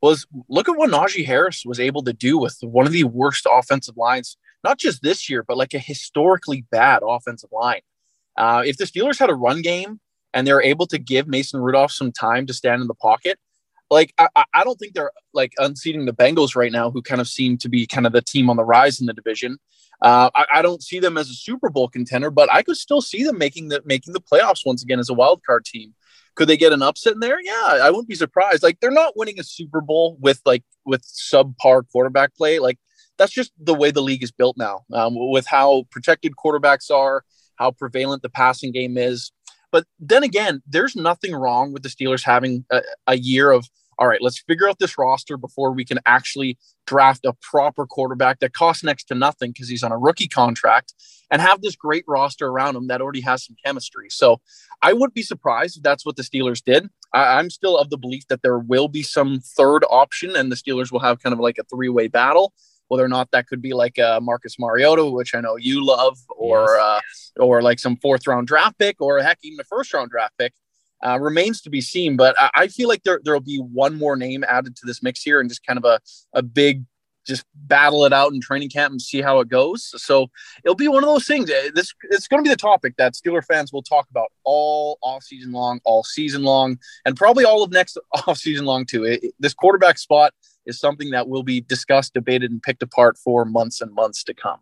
was 0.00 0.26
look 0.48 0.68
at 0.68 0.76
what 0.76 0.90
Najee 0.90 1.24
Harris 1.24 1.62
was 1.64 1.78
able 1.78 2.02
to 2.02 2.12
do 2.12 2.38
with 2.38 2.58
one 2.62 2.86
of 2.86 2.92
the 2.92 3.04
worst 3.04 3.46
offensive 3.50 3.96
lines, 3.96 4.36
not 4.64 4.78
just 4.78 5.02
this 5.02 5.30
year, 5.30 5.44
but 5.46 5.56
like 5.56 5.74
a 5.74 5.78
historically 5.78 6.66
bad 6.70 7.02
offensive 7.06 7.50
line. 7.52 7.82
Uh, 8.36 8.62
if 8.64 8.76
the 8.76 8.84
Steelers 8.84 9.18
had 9.18 9.30
a 9.30 9.34
run 9.34 9.62
game 9.62 10.00
and 10.32 10.46
they're 10.46 10.62
able 10.62 10.86
to 10.86 10.98
give 10.98 11.26
Mason 11.26 11.60
Rudolph 11.60 11.92
some 11.92 12.12
time 12.12 12.46
to 12.46 12.54
stand 12.54 12.80
in 12.80 12.88
the 12.88 12.94
pocket, 12.94 13.38
like 13.90 14.14
I, 14.18 14.44
I 14.54 14.64
don't 14.64 14.76
think 14.76 14.94
they're 14.94 15.12
like 15.34 15.52
unseating 15.58 16.06
the 16.06 16.14
Bengals 16.14 16.56
right 16.56 16.72
now, 16.72 16.90
who 16.90 17.02
kind 17.02 17.20
of 17.20 17.28
seem 17.28 17.58
to 17.58 17.68
be 17.68 17.86
kind 17.86 18.06
of 18.06 18.12
the 18.12 18.22
team 18.22 18.48
on 18.48 18.56
the 18.56 18.64
rise 18.64 19.00
in 19.00 19.06
the 19.06 19.12
division. 19.12 19.58
Uh, 20.00 20.30
I, 20.34 20.46
I, 20.54 20.62
don't 20.62 20.82
see 20.82 20.98
them 20.98 21.16
as 21.16 21.30
a 21.30 21.34
Super 21.34 21.70
Bowl 21.70 21.86
contender, 21.86 22.30
but 22.30 22.52
I 22.52 22.62
could 22.62 22.76
still 22.76 23.00
see 23.00 23.22
them 23.22 23.38
making 23.38 23.68
the 23.68 23.82
making 23.84 24.14
the 24.14 24.20
playoffs 24.20 24.66
once 24.66 24.82
again 24.82 24.98
as 24.98 25.08
a 25.08 25.14
wild 25.14 25.42
card 25.44 25.64
team. 25.64 25.94
Could 26.34 26.48
they 26.48 26.56
get 26.56 26.72
an 26.72 26.82
upset 26.82 27.12
in 27.12 27.20
there? 27.20 27.40
Yeah, 27.40 27.78
I 27.82 27.90
wouldn't 27.90 28.08
be 28.08 28.16
surprised. 28.16 28.62
Like 28.64 28.80
they're 28.80 28.90
not 28.90 29.16
winning 29.16 29.38
a 29.38 29.44
Super 29.44 29.80
Bowl 29.80 30.16
with 30.18 30.40
like 30.44 30.64
with 30.84 31.04
subpar 31.04 31.84
quarterback 31.92 32.34
play. 32.34 32.58
Like 32.58 32.78
that's 33.18 33.32
just 33.32 33.52
the 33.58 33.74
way 33.74 33.90
the 33.90 34.00
league 34.00 34.24
is 34.24 34.32
built 34.32 34.56
now, 34.56 34.80
um, 34.92 35.14
with 35.14 35.46
how 35.46 35.84
protected 35.90 36.32
quarterbacks 36.32 36.90
are, 36.90 37.24
how 37.62 37.70
prevalent 37.70 38.22
the 38.22 38.28
passing 38.28 38.72
game 38.72 38.98
is. 38.98 39.32
But 39.70 39.86
then 39.98 40.22
again, 40.22 40.62
there's 40.66 40.96
nothing 40.96 41.34
wrong 41.34 41.72
with 41.72 41.82
the 41.82 41.88
Steelers 41.88 42.24
having 42.24 42.64
a, 42.70 42.82
a 43.06 43.16
year 43.16 43.50
of 43.50 43.68
all 43.98 44.08
right, 44.08 44.22
let's 44.22 44.40
figure 44.40 44.68
out 44.68 44.78
this 44.78 44.98
roster 44.98 45.36
before 45.36 45.72
we 45.72 45.84
can 45.84 46.00
actually 46.06 46.58
draft 46.86 47.24
a 47.24 47.34
proper 47.34 47.86
quarterback 47.86 48.40
that 48.40 48.52
costs 48.52 48.82
next 48.82 49.04
to 49.04 49.14
nothing 49.14 49.52
because 49.52 49.68
he's 49.68 49.84
on 49.84 49.92
a 49.92 49.98
rookie 49.98 50.26
contract 50.26 50.94
and 51.30 51.40
have 51.40 51.62
this 51.62 51.76
great 51.76 52.02
roster 52.08 52.48
around 52.48 52.74
him 52.74 52.88
that 52.88 53.00
already 53.00 53.20
has 53.20 53.44
some 53.44 53.54
chemistry. 53.64 54.08
So 54.10 54.40
I 54.80 54.92
would 54.92 55.14
be 55.14 55.22
surprised 55.22 55.76
if 55.76 55.82
that's 55.82 56.04
what 56.04 56.16
the 56.16 56.22
Steelers 56.22 56.64
did. 56.64 56.88
I, 57.14 57.38
am 57.38 57.50
still 57.50 57.78
of 57.78 57.90
the 57.90 57.98
belief 57.98 58.26
that 58.28 58.42
there 58.42 58.58
will 58.58 58.88
be 58.88 59.02
some 59.02 59.40
third 59.40 59.84
option 59.88 60.34
and 60.34 60.50
the 60.50 60.56
Steelers 60.56 60.90
will 60.90 61.00
have 61.00 61.22
kind 61.22 61.32
of 61.32 61.38
like 61.38 61.58
a 61.58 61.64
three 61.64 61.88
way 61.88 62.08
battle. 62.08 62.54
Whether 62.92 63.06
or 63.06 63.08
not 63.08 63.30
that 63.30 63.46
could 63.46 63.62
be 63.62 63.72
like 63.72 63.96
a 63.96 64.20
Marcus 64.20 64.58
Mariota, 64.58 65.06
which 65.06 65.34
I 65.34 65.40
know 65.40 65.56
you 65.56 65.82
love, 65.82 66.18
or 66.28 66.66
yes. 66.76 67.32
uh, 67.40 67.42
or 67.42 67.62
like 67.62 67.78
some 67.78 67.96
fourth 67.96 68.26
round 68.26 68.46
draft 68.46 68.78
pick, 68.78 69.00
or 69.00 69.18
heck, 69.22 69.38
even 69.42 69.58
a 69.58 69.64
first 69.64 69.94
round 69.94 70.10
draft 70.10 70.34
pick 70.36 70.52
uh, 71.02 71.18
remains 71.18 71.62
to 71.62 71.70
be 71.70 71.80
seen. 71.80 72.18
But 72.18 72.36
I, 72.38 72.50
I 72.54 72.68
feel 72.68 72.90
like 72.90 73.02
there 73.02 73.18
there 73.24 73.32
will 73.32 73.40
be 73.40 73.56
one 73.56 73.96
more 73.96 74.14
name 74.14 74.44
added 74.46 74.76
to 74.76 74.82
this 74.84 75.02
mix 75.02 75.22
here, 75.22 75.40
and 75.40 75.48
just 75.48 75.64
kind 75.64 75.78
of 75.78 75.86
a 75.86 76.00
a 76.34 76.42
big 76.42 76.84
just 77.26 77.44
battle 77.54 78.04
it 78.04 78.12
out 78.12 78.32
in 78.32 78.40
training 78.40 78.70
camp 78.70 78.90
and 78.90 79.00
see 79.00 79.20
how 79.20 79.40
it 79.40 79.48
goes. 79.48 79.92
So 80.02 80.30
it'll 80.64 80.74
be 80.74 80.88
one 80.88 81.02
of 81.02 81.08
those 81.08 81.26
things. 81.26 81.46
This 81.46 81.94
it's 82.10 82.28
going 82.28 82.42
to 82.42 82.48
be 82.48 82.52
the 82.52 82.56
topic 82.56 82.94
that 82.98 83.14
Steeler 83.14 83.44
fans 83.44 83.72
will 83.72 83.82
talk 83.82 84.08
about 84.10 84.32
all 84.44 84.98
off 85.02 85.22
season 85.22 85.52
long, 85.52 85.80
all 85.84 86.04
season 86.04 86.42
long, 86.42 86.78
and 87.04 87.16
probably 87.16 87.44
all 87.44 87.62
of 87.62 87.70
next 87.70 87.98
off 88.26 88.38
season 88.38 88.64
long 88.64 88.86
too. 88.86 89.04
It, 89.04 89.22
it, 89.24 89.34
this 89.38 89.54
quarterback 89.54 89.98
spot 89.98 90.34
is 90.66 90.78
something 90.78 91.10
that 91.10 91.28
will 91.28 91.42
be 91.42 91.60
discussed, 91.60 92.14
debated, 92.14 92.50
and 92.50 92.62
picked 92.62 92.82
apart 92.82 93.18
for 93.18 93.44
months 93.44 93.80
and 93.80 93.92
months 93.92 94.24
to 94.24 94.34
come. 94.34 94.60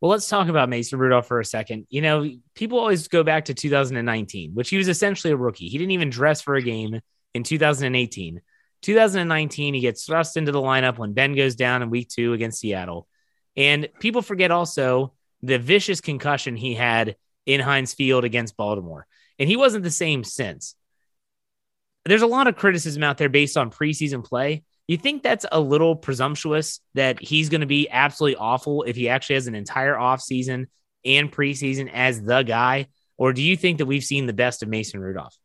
Well, 0.00 0.10
let's 0.10 0.28
talk 0.28 0.48
about 0.48 0.68
Mason 0.68 0.98
Rudolph 0.98 1.28
for 1.28 1.38
a 1.38 1.44
second. 1.44 1.86
You 1.88 2.02
know, 2.02 2.28
people 2.56 2.80
always 2.80 3.06
go 3.06 3.22
back 3.22 3.44
to 3.44 3.54
2019, 3.54 4.52
which 4.52 4.68
he 4.68 4.76
was 4.76 4.88
essentially 4.88 5.32
a 5.32 5.36
rookie. 5.36 5.68
He 5.68 5.78
didn't 5.78 5.92
even 5.92 6.10
dress 6.10 6.40
for 6.40 6.56
a 6.56 6.62
game 6.62 7.00
in 7.34 7.44
2018. 7.44 8.40
2019, 8.82 9.74
he 9.74 9.80
gets 9.80 10.04
thrust 10.04 10.36
into 10.36 10.52
the 10.52 10.60
lineup 10.60 10.98
when 10.98 11.12
Ben 11.12 11.34
goes 11.34 11.54
down 11.54 11.82
in 11.82 11.90
week 11.90 12.08
two 12.08 12.32
against 12.32 12.60
Seattle. 12.60 13.08
And 13.56 13.88
people 14.00 14.22
forget 14.22 14.50
also 14.50 15.14
the 15.42 15.58
vicious 15.58 16.00
concussion 16.00 16.56
he 16.56 16.74
had 16.74 17.16
in 17.46 17.60
Heinz 17.60 17.94
Field 17.94 18.24
against 18.24 18.56
Baltimore. 18.56 19.06
And 19.38 19.48
he 19.48 19.56
wasn't 19.56 19.84
the 19.84 19.90
same 19.90 20.24
since. 20.24 20.74
There's 22.04 22.22
a 22.22 22.26
lot 22.26 22.48
of 22.48 22.56
criticism 22.56 23.02
out 23.02 23.18
there 23.18 23.28
based 23.28 23.56
on 23.56 23.70
preseason 23.70 24.24
play. 24.24 24.64
You 24.88 24.96
think 24.96 25.22
that's 25.22 25.46
a 25.50 25.60
little 25.60 25.94
presumptuous 25.94 26.80
that 26.94 27.20
he's 27.20 27.48
going 27.48 27.60
to 27.60 27.66
be 27.66 27.88
absolutely 27.88 28.36
awful 28.36 28.82
if 28.82 28.96
he 28.96 29.08
actually 29.08 29.36
has 29.36 29.46
an 29.46 29.54
entire 29.54 29.94
offseason 29.94 30.66
and 31.04 31.30
preseason 31.30 31.90
as 31.92 32.22
the 32.22 32.42
guy? 32.42 32.88
Or 33.16 33.32
do 33.32 33.42
you 33.42 33.56
think 33.56 33.78
that 33.78 33.86
we've 33.86 34.02
seen 34.02 34.26
the 34.26 34.32
best 34.32 34.62
of 34.62 34.68
Mason 34.68 35.00
Rudolph? 35.00 35.36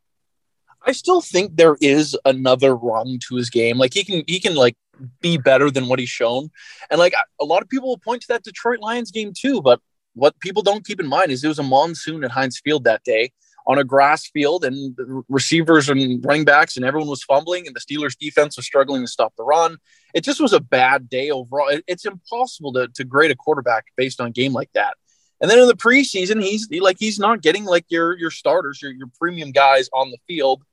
I 0.88 0.93
still 0.93 1.21
think 1.21 1.56
there 1.56 1.78
is 1.82 2.17
another 2.23 2.76
rung 2.76 3.19
to 3.28 3.36
his 3.36 3.50
game. 3.50 3.78
Like 3.78 3.93
he 3.93 4.04
can 4.04 4.23
he 4.26 4.39
can 4.39 4.56
like 4.56 4.76
be 5.21 5.38
better 5.38 5.69
than 5.69 5.88
what 5.88 6.00
he's 6.00 6.10
shown. 6.10 6.50
And 6.89 6.97
like 6.97 7.13
a 7.39 7.45
lot 7.45 7.62
of 7.62 7.69
people 7.69 7.89
will 7.89 7.97
point 7.97 8.21
to 8.21 8.28
that 8.30 8.43
Detroit 8.43 8.80
Lions 8.80 9.12
game 9.12 9.34
too, 9.38 9.62
but 9.62 9.82
what 10.13 10.39
people 10.39 10.63
don't 10.63 10.86
keep 10.86 11.00
in 11.00 11.08
mind 11.08 11.32
is 11.32 11.43
it 11.43 11.50
was 11.50 11.60
a 11.60 11.63
monsoon 11.63 12.23
at 12.23 12.32
Heinz 12.32 12.60
Field 12.63 12.86
that 12.86 13.04
day 13.04 13.32
on 13.67 13.78
a 13.78 13.84
grass 13.84 14.28
field 14.28 14.63
and 14.63 14.97
receivers 15.28 15.89
and 15.89 16.26
running 16.26 16.45
backs 16.45 16.78
and 16.78 16.86
everyone 16.86 17.10
was 17.10 17.21
fumbling 17.21 17.67
and 17.67 17.76
the 17.76 17.82
Steelers 17.82 18.17
defense 18.17 18.56
was 18.56 18.65
struggling 18.65 19.04
to 19.04 19.12
stop 19.12 19.34
the 19.38 19.43
run. 19.43 19.78
It 20.13 20.23
just 20.23 20.39
was 20.39 20.54
a 20.54 20.62
bad 20.62 21.10
day 21.10 21.30
overall. 21.30 21.69
It's 21.86 22.06
impossible 22.06 22.71
to, 22.73 22.88
to 22.88 23.04
grade 23.04 23.30
a 23.30 23.36
quarterback 23.36 23.88
based 23.97 24.21
on 24.21 24.28
a 24.28 24.32
game 24.32 24.54
like 24.54 24.71
that. 24.73 24.95
And 25.41 25.52
then 25.52 25.60
in 25.60 25.67
the 25.67 25.76
preseason, 25.76 26.41
he's 26.41 26.67
like 26.82 26.97
he's 26.97 27.19
not 27.19 27.41
getting 27.41 27.65
like 27.65 27.86
your 27.89 28.17
your 28.17 28.32
starters, 28.32 28.82
your 28.82 28.91
your 28.91 29.08
premium 29.19 29.52
guys 29.52 29.89
on 29.93 30.10
the 30.10 30.17
field. 30.28 30.63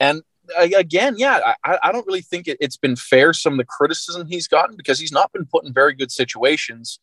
And 0.00 0.22
uh, 0.58 0.68
again, 0.76 1.14
yeah, 1.18 1.54
I, 1.64 1.78
I 1.82 1.92
don't 1.92 2.06
really 2.06 2.22
think 2.22 2.48
it, 2.48 2.58
has 2.62 2.76
been 2.76 2.96
fair 2.96 3.32
some 3.32 3.54
of 3.54 3.58
the 3.58 3.64
criticism 3.64 4.26
he's 4.28 4.48
gotten 4.48 4.76
because 4.76 4.98
he's 4.98 5.12
not 5.12 5.32
been 5.32 5.46
put 5.46 5.64
in 5.64 5.72
very 5.72 5.94
good 5.94 6.10
situations. 6.10 7.00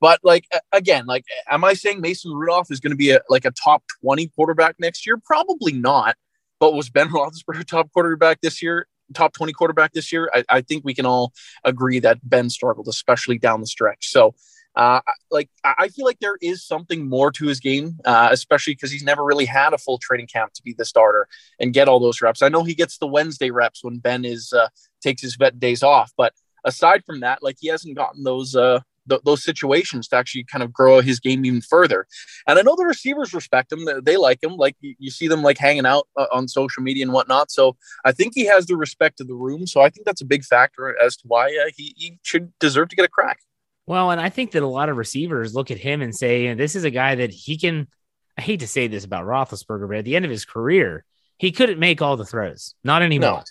But 0.00 0.20
like 0.22 0.46
again, 0.72 1.06
like 1.06 1.24
am 1.50 1.64
I 1.64 1.74
saying 1.74 2.00
Mason 2.00 2.32
Rudolph 2.32 2.70
is 2.70 2.80
going 2.80 2.92
to 2.92 2.96
be 2.96 3.10
a 3.10 3.20
like 3.28 3.44
a 3.44 3.50
top 3.50 3.82
twenty 4.00 4.28
quarterback 4.28 4.76
next 4.78 5.06
year? 5.06 5.20
Probably 5.24 5.72
not. 5.72 6.16
But 6.60 6.74
was 6.74 6.90
Ben 6.90 7.08
Roethlisberger 7.10 7.64
top 7.64 7.92
quarterback 7.92 8.40
this 8.40 8.62
year? 8.62 8.86
Top 9.14 9.32
twenty 9.32 9.52
quarterback 9.52 9.92
this 9.92 10.12
year? 10.12 10.30
I, 10.32 10.44
I 10.48 10.60
think 10.60 10.84
we 10.84 10.94
can 10.94 11.06
all 11.06 11.32
agree 11.64 11.98
that 12.00 12.18
Ben 12.22 12.50
struggled, 12.50 12.88
especially 12.88 13.38
down 13.38 13.60
the 13.60 13.66
stretch. 13.66 14.08
So. 14.08 14.34
Uh, 14.74 15.00
like 15.30 15.50
I 15.64 15.88
feel 15.88 16.04
like 16.04 16.20
there 16.20 16.38
is 16.40 16.64
something 16.64 17.08
more 17.08 17.32
to 17.32 17.46
his 17.46 17.58
game, 17.58 17.98
uh, 18.04 18.28
especially 18.30 18.74
because 18.74 18.92
he's 18.92 19.02
never 19.02 19.24
really 19.24 19.44
had 19.44 19.72
a 19.72 19.78
full 19.78 19.98
training 19.98 20.28
camp 20.28 20.52
to 20.54 20.62
be 20.62 20.72
the 20.72 20.84
starter 20.84 21.26
and 21.58 21.72
get 21.72 21.88
all 21.88 21.98
those 21.98 22.22
reps. 22.22 22.42
I 22.42 22.48
know 22.48 22.62
he 22.62 22.74
gets 22.74 22.98
the 22.98 23.08
Wednesday 23.08 23.50
reps 23.50 23.82
when 23.82 23.98
Ben 23.98 24.24
is 24.24 24.52
uh, 24.52 24.68
takes 25.00 25.22
his 25.22 25.34
vet 25.34 25.58
days 25.58 25.82
off, 25.82 26.12
but 26.16 26.32
aside 26.64 27.04
from 27.04 27.20
that, 27.20 27.42
like 27.42 27.56
he 27.58 27.68
hasn't 27.68 27.96
gotten 27.96 28.22
those 28.22 28.54
uh, 28.54 28.80
th- 29.08 29.22
those 29.24 29.42
situations 29.42 30.08
to 30.08 30.16
actually 30.16 30.44
kind 30.44 30.62
of 30.62 30.72
grow 30.72 31.00
his 31.00 31.18
game 31.18 31.44
even 31.44 31.60
further. 31.60 32.06
And 32.46 32.58
I 32.58 32.62
know 32.62 32.76
the 32.76 32.84
receivers 32.84 33.34
respect 33.34 33.72
him; 33.72 33.88
they 34.04 34.16
like 34.16 34.42
him. 34.42 34.56
Like 34.56 34.76
you, 34.80 35.10
see 35.10 35.28
them 35.28 35.42
like 35.42 35.58
hanging 35.58 35.86
out 35.86 36.06
uh, 36.16 36.26
on 36.32 36.46
social 36.46 36.82
media 36.82 37.02
and 37.02 37.12
whatnot. 37.12 37.50
So 37.50 37.76
I 38.04 38.12
think 38.12 38.32
he 38.34 38.44
has 38.46 38.66
the 38.66 38.76
respect 38.76 39.20
of 39.20 39.26
the 39.26 39.34
room. 39.34 39.66
So 39.66 39.80
I 39.80 39.90
think 39.90 40.06
that's 40.06 40.20
a 40.20 40.26
big 40.26 40.44
factor 40.44 40.96
as 41.00 41.16
to 41.16 41.24
why 41.26 41.50
he, 41.76 41.94
he 41.96 42.18
should 42.22 42.52
deserve 42.60 42.88
to 42.90 42.96
get 42.96 43.04
a 43.04 43.08
crack. 43.08 43.40
Well, 43.88 44.10
and 44.10 44.20
I 44.20 44.28
think 44.28 44.52
that 44.52 44.62
a 44.62 44.66
lot 44.66 44.90
of 44.90 44.96
receivers 44.96 45.54
look 45.54 45.70
at 45.70 45.78
him 45.78 46.02
and 46.02 46.14
say, 46.14 46.52
"This 46.54 46.76
is 46.76 46.84
a 46.84 46.90
guy 46.90 47.14
that 47.16 47.30
he 47.30 47.56
can." 47.56 47.88
I 48.36 48.42
hate 48.42 48.60
to 48.60 48.68
say 48.68 48.86
this 48.86 49.04
about 49.04 49.24
Roethlisberger, 49.24 49.88
but 49.88 49.96
at 49.96 50.04
the 50.04 50.14
end 50.14 50.24
of 50.24 50.30
his 50.30 50.44
career, 50.44 51.04
he 51.38 51.52
couldn't 51.52 51.78
make 51.78 52.02
all 52.02 52.16
the 52.16 52.24
throws. 52.24 52.74
Not 52.84 53.02
anymore. 53.02 53.30
No. 53.30 53.42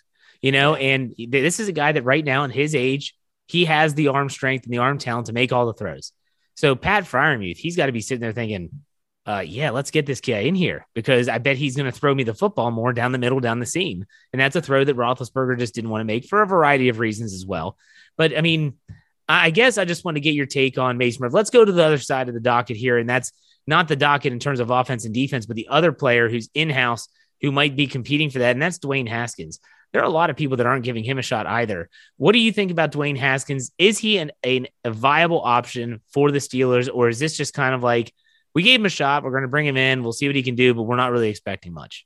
You 0.42 0.52
know, 0.52 0.76
and 0.76 1.16
this 1.18 1.60
is 1.60 1.68
a 1.68 1.74
guy 1.74 1.92
that 1.92 2.04
right 2.04 2.24
now, 2.24 2.44
in 2.44 2.52
his 2.52 2.76
age, 2.76 3.16
he 3.48 3.66
has 3.66 3.96
the 3.96 4.10
arm 4.10 4.30
strength 4.30 4.66
and 4.66 4.74
the 4.74 4.78
arm 4.78 5.00
talent 5.00 5.28
to 5.28 5.34
make 5.34 5.52
all 5.52 5.66
the 5.66 5.74
throws. 5.74 6.12
So 6.56 6.76
Pat 6.76 7.06
Freiermuth, 7.06 7.58
he's 7.58 7.76
got 7.76 7.88
to 7.88 7.92
be 7.92 8.02
sitting 8.02 8.22
there 8.22 8.32
thinking, 8.32 8.70
uh, 9.26 9.44
yeah, 9.46 9.72
let's 9.72 9.92
get 9.92 10.06
this 10.06 10.22
guy 10.22 10.40
in 10.40 10.56
here 10.56 10.88
because 10.94 11.28
I 11.28 11.38
bet 11.40 11.58
he's 11.58 11.76
going 11.76 11.92
to 11.92 11.98
throw 11.98 12.14
me 12.14 12.24
the 12.24 12.34
football 12.34 12.72
more 12.72 12.94
down 12.94 13.12
the 13.12 13.18
middle, 13.18 13.40
down 13.40 13.60
the 13.60 13.66
seam. 13.66 14.06
And 14.32 14.40
that's 14.40 14.56
a 14.56 14.62
throw 14.62 14.84
that 14.84 14.96
Roethlisberger 14.96 15.60
just 15.60 15.76
didn't 15.76 15.90
want 15.90 16.02
to 16.02 16.06
make 16.06 16.26
for 16.26 16.42
a 16.42 16.48
variety 16.48 16.90
of 16.90 17.00
reasons 17.00 17.34
as 17.34 17.46
well. 17.46 17.78
But 18.16 18.38
I 18.38 18.42
mean, 18.42 18.76
I 19.30 19.50
guess 19.50 19.78
I 19.78 19.86
just 19.86 20.06
want 20.06 20.16
to 20.16 20.22
get 20.22 20.34
your 20.34 20.46
take 20.46 20.78
on 20.78 20.98
Mason 20.98 21.22
Murphy. 21.22 21.34
Let's 21.34 21.50
go 21.50 21.66
to 21.66 21.72
the 21.72 21.84
other 21.84 21.98
side 21.98 22.30
of 22.30 22.34
the 22.34 22.40
docket 22.40 22.78
here. 22.78 22.98
And 22.98 23.10
that's 23.10 23.32
not 23.66 23.88
the 23.88 23.96
docket 23.96 24.32
in 24.32 24.40
terms 24.40 24.60
of 24.60 24.70
offense 24.70 25.06
and 25.06 25.14
defense, 25.14 25.46
but 25.46 25.56
the 25.56 25.68
other 25.70 25.92
player 25.92 26.30
who's 26.30 26.50
in 26.54 26.70
house 26.70 27.10
who 27.42 27.52
might 27.52 27.76
be 27.76 27.88
competing 27.88 28.30
for 28.30 28.40
that. 28.40 28.52
And 28.52 28.62
that's 28.62 28.80
Dwayne 28.80 29.08
Haskins. 29.08 29.60
there 29.92 30.02
are 30.02 30.06
a 30.06 30.10
lot 30.10 30.30
of 30.30 30.36
people 30.36 30.58
that 30.58 30.66
aren't 30.66 30.86
giving 30.86 31.04
him 31.04 31.18
a 31.18 31.22
shot 31.22 31.46
either. 31.46 31.90
What 32.18 32.32
do 32.32 32.40
you 32.40 32.52
think 32.52 32.72
about 32.72 32.92
Dwayne 32.92 33.18
Haskins? 33.18 33.72
Is 33.78 33.98
he 33.98 34.18
an, 34.18 34.32
an, 34.44 34.68
a 34.84 34.92
viable 34.92 35.42
option 35.42 36.02
for 36.14 36.32
the 36.32 36.40
Steelers, 36.40 36.90
or 36.92 37.10
is 37.10 37.20
this 37.20 37.38
just 37.38 37.54
kind 37.54 37.76
of 37.76 37.84
like 37.84 38.14
we 38.54 38.64
gave 38.64 38.80
him 38.80 38.86
a 38.86 38.90
shot, 38.90 39.24
we're 39.24 39.32
going 39.32 39.44
to 39.44 39.50
bring 39.50 39.68
him 39.68 39.78
in, 39.78 40.04
we'll 40.04 40.14
see 40.14 40.28
what 40.28 40.36
he 40.36 40.44
can 40.44 40.56
do, 40.56 40.74
but 40.74 40.84
we're 40.84 40.96
not 40.96 41.12
really 41.12 41.30
expecting 41.30 41.74
much? 41.74 42.06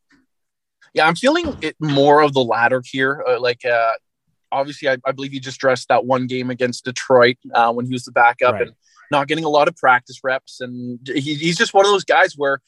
Yeah, 0.93 1.07
I'm 1.07 1.15
feeling 1.15 1.57
it 1.61 1.75
more 1.79 2.21
of 2.21 2.33
the 2.33 2.43
latter 2.43 2.83
here. 2.85 3.23
Uh, 3.25 3.39
like, 3.39 3.63
uh, 3.63 3.93
obviously, 4.51 4.89
I, 4.89 4.97
I, 5.05 5.11
believe 5.11 5.31
he 5.31 5.39
just 5.39 5.59
dressed 5.59 5.87
that 5.89 6.05
one 6.05 6.27
game 6.27 6.49
against 6.49 6.85
Detroit 6.85 7.37
uh, 7.53 7.71
when 7.73 7.85
he 7.85 7.93
was 7.93 8.05
the 8.05 8.11
backup 8.11 8.53
right. 8.53 8.63
and 8.63 8.71
not 9.11 9.27
getting 9.27 9.43
a 9.43 9.49
lot 9.49 9.67
of 9.67 9.75
practice 9.75 10.19
reps. 10.23 10.61
And 10.61 10.99
he, 11.05 11.35
he's 11.35 11.57
just 11.57 11.73
one 11.73 11.85
of 11.85 11.91
those 11.91 12.03
guys 12.03 12.33
where 12.35 12.61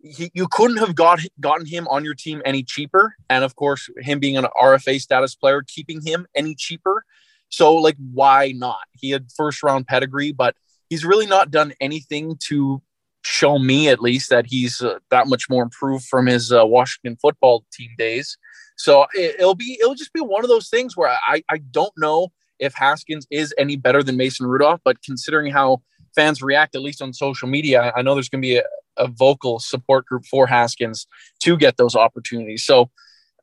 he, 0.00 0.30
you 0.34 0.46
couldn't 0.50 0.78
have 0.78 0.94
got 0.94 1.20
gotten 1.40 1.66
him 1.66 1.88
on 1.88 2.04
your 2.04 2.14
team 2.14 2.42
any 2.44 2.62
cheaper. 2.62 3.14
And 3.28 3.44
of 3.44 3.56
course, 3.56 3.88
him 3.98 4.20
being 4.20 4.36
an 4.36 4.46
RFA 4.60 5.00
status 5.00 5.34
player, 5.34 5.62
keeping 5.66 6.00
him 6.04 6.26
any 6.34 6.54
cheaper. 6.54 7.04
So, 7.48 7.74
like, 7.74 7.96
why 8.12 8.52
not? 8.54 8.84
He 8.92 9.10
had 9.10 9.32
first 9.34 9.62
round 9.62 9.86
pedigree, 9.86 10.32
but 10.32 10.54
he's 10.90 11.04
really 11.04 11.26
not 11.26 11.50
done 11.50 11.72
anything 11.80 12.36
to 12.48 12.82
show 13.22 13.58
me, 13.58 13.88
at 13.88 14.00
least, 14.00 14.30
that 14.30 14.46
he's 14.46 14.80
uh, 14.80 14.98
that 15.10 15.26
much 15.26 15.48
more 15.50 15.62
improved 15.62 16.04
from 16.06 16.26
his 16.26 16.52
uh, 16.52 16.64
Washington 16.66 17.16
football 17.20 17.64
team 17.72 17.90
days. 17.98 18.36
So 18.76 19.06
it, 19.14 19.36
will 19.40 19.54
be 19.54 19.78
it'll 19.80 19.94
just 19.94 20.12
be 20.12 20.20
one 20.20 20.44
of 20.44 20.48
those 20.48 20.68
things 20.68 20.96
where 20.96 21.16
I 21.26 21.42
I 21.48 21.58
don't 21.58 21.92
know 21.96 22.28
if 22.58 22.74
Haskins 22.74 23.26
is 23.30 23.54
any 23.58 23.76
better 23.76 24.02
than 24.02 24.16
Mason 24.16 24.46
Rudolph, 24.46 24.80
but 24.84 25.02
considering 25.02 25.52
how 25.52 25.82
fans 26.14 26.42
react, 26.42 26.74
at 26.74 26.82
least 26.82 27.02
on 27.02 27.12
social 27.12 27.48
media, 27.48 27.92
I 27.94 28.02
know 28.02 28.14
there's 28.14 28.28
going 28.28 28.42
to 28.42 28.46
be 28.46 28.56
a, 28.56 28.64
a 28.96 29.08
vocal 29.08 29.58
support 29.60 30.06
group 30.06 30.24
for 30.26 30.46
Haskins 30.46 31.06
to 31.40 31.56
get 31.56 31.76
those 31.76 31.94
opportunities. 31.94 32.64
So 32.64 32.90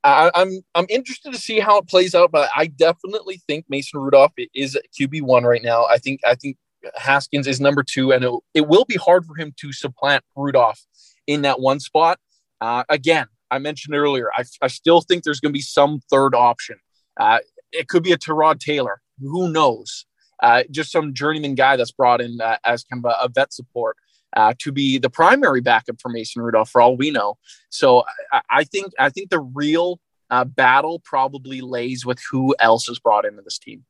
I'm 0.05 0.61
I'm 0.75 0.85
interested 0.89 1.33
to 1.33 1.39
see 1.39 1.59
how 1.59 1.79
it 1.79 1.87
plays 1.87 2.13
out, 2.13 2.31
but 2.31 2.49
I 2.55 2.67
definitely 2.67 3.41
think 3.47 3.65
Mason 3.69 3.99
Rudolph 3.99 4.33
is 4.53 4.77
QB 4.99 5.23
one 5.23 5.43
right 5.43 5.63
now. 5.63 5.85
I 5.85 5.97
think 5.97 6.21
I 6.23 6.35
think 6.35 6.57
Haskins 6.95 7.47
is 7.47 7.59
number 7.59 7.83
two, 7.83 8.11
and 8.11 8.23
it, 8.23 8.31
it 8.53 8.67
will 8.67 8.85
be 8.85 8.95
hard 8.95 9.25
for 9.25 9.35
him 9.35 9.53
to 9.57 9.71
supplant 9.71 10.23
Rudolph 10.35 10.81
in 11.27 11.41
that 11.43 11.59
one 11.59 11.79
spot. 11.79 12.19
Uh, 12.61 12.83
again, 12.89 13.27
I 13.51 13.59
mentioned 13.59 13.95
earlier, 13.95 14.29
I, 14.35 14.43
I 14.61 14.67
still 14.67 15.01
think 15.01 15.23
there's 15.23 15.39
going 15.39 15.51
to 15.51 15.57
be 15.57 15.61
some 15.61 16.01
third 16.09 16.35
option. 16.35 16.77
Uh, 17.19 17.39
it 17.71 17.87
could 17.87 18.03
be 18.03 18.11
a 18.11 18.17
Tyrod 18.17 18.59
Taylor. 18.59 19.01
Who 19.19 19.51
knows? 19.51 20.05
Uh, 20.41 20.63
just 20.69 20.91
some 20.91 21.13
journeyman 21.13 21.55
guy 21.55 21.75
that's 21.77 21.91
brought 21.91 22.21
in 22.21 22.39
uh, 22.41 22.57
as 22.65 22.83
kind 22.83 23.05
of 23.05 23.11
a, 23.11 23.25
a 23.25 23.29
vet 23.29 23.53
support 23.53 23.97
uh, 24.35 24.53
to 24.59 24.71
be 24.71 24.97
the 24.97 25.09
primary 25.09 25.61
backup 25.61 26.01
for 26.01 26.09
Mason 26.09 26.41
Rudolph, 26.41 26.69
for 26.69 26.81
all 26.81 26.97
we 26.97 27.11
know. 27.11 27.37
So 27.69 28.03
I, 28.31 28.41
I 28.49 28.63
think 28.65 28.91
I 28.99 29.09
think 29.09 29.29
the 29.29 29.39
real 29.39 29.99
uh, 30.29 30.43
battle 30.43 31.01
probably 31.03 31.61
lays 31.61 32.05
with 32.05 32.19
who 32.29 32.55
else 32.59 32.89
is 32.89 32.99
brought 32.99 33.25
into 33.25 33.41
this 33.41 33.57
team. 33.57 33.85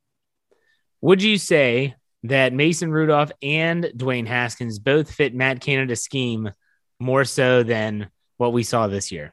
Would 1.00 1.22
you 1.22 1.38
say 1.38 1.96
that 2.28 2.52
Mason 2.52 2.90
Rudolph 2.90 3.32
and 3.42 3.84
Dwayne 3.96 4.26
Haskins 4.26 4.78
both 4.78 5.10
fit 5.12 5.34
Matt 5.34 5.60
Canada's 5.60 6.02
scheme 6.02 6.50
more 6.98 7.24
so 7.24 7.62
than 7.62 8.10
what 8.36 8.52
we 8.52 8.62
saw 8.62 8.86
this 8.86 9.12
year? 9.12 9.32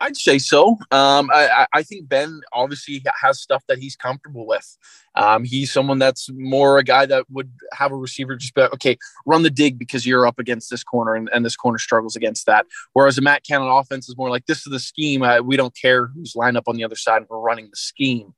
I'd 0.00 0.16
say 0.16 0.38
so. 0.38 0.72
Um, 0.90 1.30
I, 1.32 1.66
I, 1.72 1.82
think 1.82 2.08
Ben 2.08 2.40
obviously 2.52 3.02
has 3.22 3.40
stuff 3.40 3.62
that 3.68 3.78
he's 3.78 3.96
comfortable 3.96 4.46
with. 4.46 4.76
Um, 5.14 5.44
he's 5.44 5.72
someone 5.72 5.98
that's 5.98 6.28
more 6.32 6.78
a 6.78 6.84
guy 6.84 7.06
that 7.06 7.24
would 7.30 7.50
have 7.72 7.92
a 7.92 7.96
receiver 7.96 8.36
just 8.36 8.54
be 8.54 8.62
like, 8.62 8.74
okay, 8.74 8.98
run 9.24 9.42
the 9.42 9.50
dig 9.50 9.78
because 9.78 10.04
you're 10.04 10.26
up 10.26 10.38
against 10.38 10.68
this 10.68 10.82
corner 10.82 11.14
and, 11.14 11.30
and 11.32 11.44
this 11.44 11.56
corner 11.56 11.78
struggles 11.78 12.16
against 12.16 12.46
that. 12.46 12.66
Whereas 12.92 13.16
a 13.18 13.22
Matt 13.22 13.44
Canada 13.44 13.70
offense 13.70 14.08
is 14.08 14.16
more 14.16 14.30
like, 14.30 14.46
this 14.46 14.66
is 14.66 14.72
the 14.72 14.80
scheme. 14.80 15.22
Uh, 15.22 15.40
we 15.40 15.56
don't 15.56 15.74
care 15.74 16.08
who's 16.08 16.34
lined 16.34 16.56
up 16.56 16.64
on 16.66 16.76
the 16.76 16.84
other 16.84 16.96
side. 16.96 17.22
We're 17.28 17.38
running 17.38 17.70
the 17.70 17.76
scheme. 17.76 18.34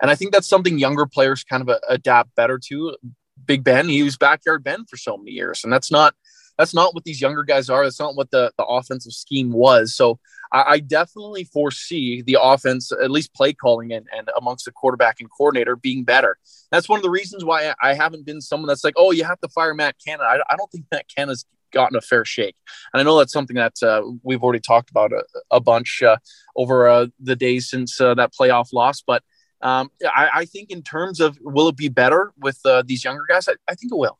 And 0.00 0.10
I 0.10 0.14
think 0.14 0.32
that's 0.32 0.48
something 0.48 0.78
younger 0.78 1.06
players 1.06 1.44
kind 1.44 1.62
of 1.62 1.68
uh, 1.68 1.78
adapt 1.88 2.34
better 2.34 2.58
to. 2.66 2.96
Big 3.44 3.64
Ben, 3.64 3.88
he 3.88 4.02
was 4.02 4.16
backyard 4.16 4.64
Ben 4.64 4.84
for 4.86 4.96
so 4.96 5.16
many 5.16 5.32
years. 5.32 5.62
And 5.64 5.72
that's 5.72 5.90
not 5.90 6.14
that's 6.58 6.74
not 6.74 6.94
what 6.94 7.04
these 7.04 7.20
younger 7.20 7.44
guys 7.44 7.68
are. 7.68 7.84
That's 7.84 8.00
not 8.00 8.16
what 8.16 8.30
the, 8.30 8.52
the 8.56 8.64
offensive 8.64 9.12
scheme 9.12 9.52
was. 9.52 9.94
So 9.94 10.18
I, 10.52 10.62
I 10.62 10.78
definitely 10.80 11.44
foresee 11.44 12.22
the 12.22 12.38
offense, 12.40 12.90
at 12.92 13.10
least 13.10 13.34
play 13.34 13.52
calling 13.52 13.92
and, 13.92 14.06
and 14.16 14.30
amongst 14.36 14.64
the 14.64 14.72
quarterback 14.72 15.20
and 15.20 15.30
coordinator 15.30 15.76
being 15.76 16.04
better. 16.04 16.38
That's 16.70 16.88
one 16.88 16.98
of 16.98 17.02
the 17.02 17.10
reasons 17.10 17.44
why 17.44 17.74
I, 17.82 17.94
haven't 17.94 18.26
been 18.26 18.40
someone 18.40 18.68
that's 18.68 18.84
like, 18.84 18.94
oh, 18.96 19.12
you 19.12 19.24
have 19.24 19.40
to 19.40 19.48
fire 19.48 19.74
Matt 19.74 19.96
Canada. 20.04 20.24
I, 20.24 20.52
I 20.52 20.56
don't 20.56 20.70
think 20.70 20.86
Matt 20.90 21.06
Canada's 21.14 21.44
gotten 21.72 21.96
a 21.96 22.00
fair 22.00 22.24
shake. 22.24 22.56
And 22.92 23.00
I 23.00 23.04
know 23.04 23.18
that's 23.18 23.32
something 23.32 23.56
that 23.56 23.82
uh, 23.82 24.02
we've 24.22 24.42
already 24.42 24.60
talked 24.60 24.90
about 24.90 25.12
a, 25.12 25.24
a 25.50 25.60
bunch 25.60 26.02
uh, 26.02 26.16
over 26.54 26.88
uh, 26.88 27.06
the 27.20 27.36
days 27.36 27.68
since 27.68 28.00
uh, 28.00 28.14
that 28.14 28.32
playoff 28.32 28.72
loss. 28.72 29.02
But 29.06 29.22
um, 29.62 29.90
I, 30.04 30.28
I, 30.34 30.44
think 30.44 30.70
in 30.70 30.82
terms 30.82 31.20
of 31.20 31.38
will 31.40 31.68
it 31.68 31.76
be 31.76 31.88
better 31.88 32.32
with 32.38 32.58
uh, 32.64 32.82
these 32.84 33.04
younger 33.04 33.24
guys, 33.28 33.48
I, 33.48 33.54
I 33.68 33.74
think 33.74 33.92
it 33.92 33.96
will. 33.96 34.18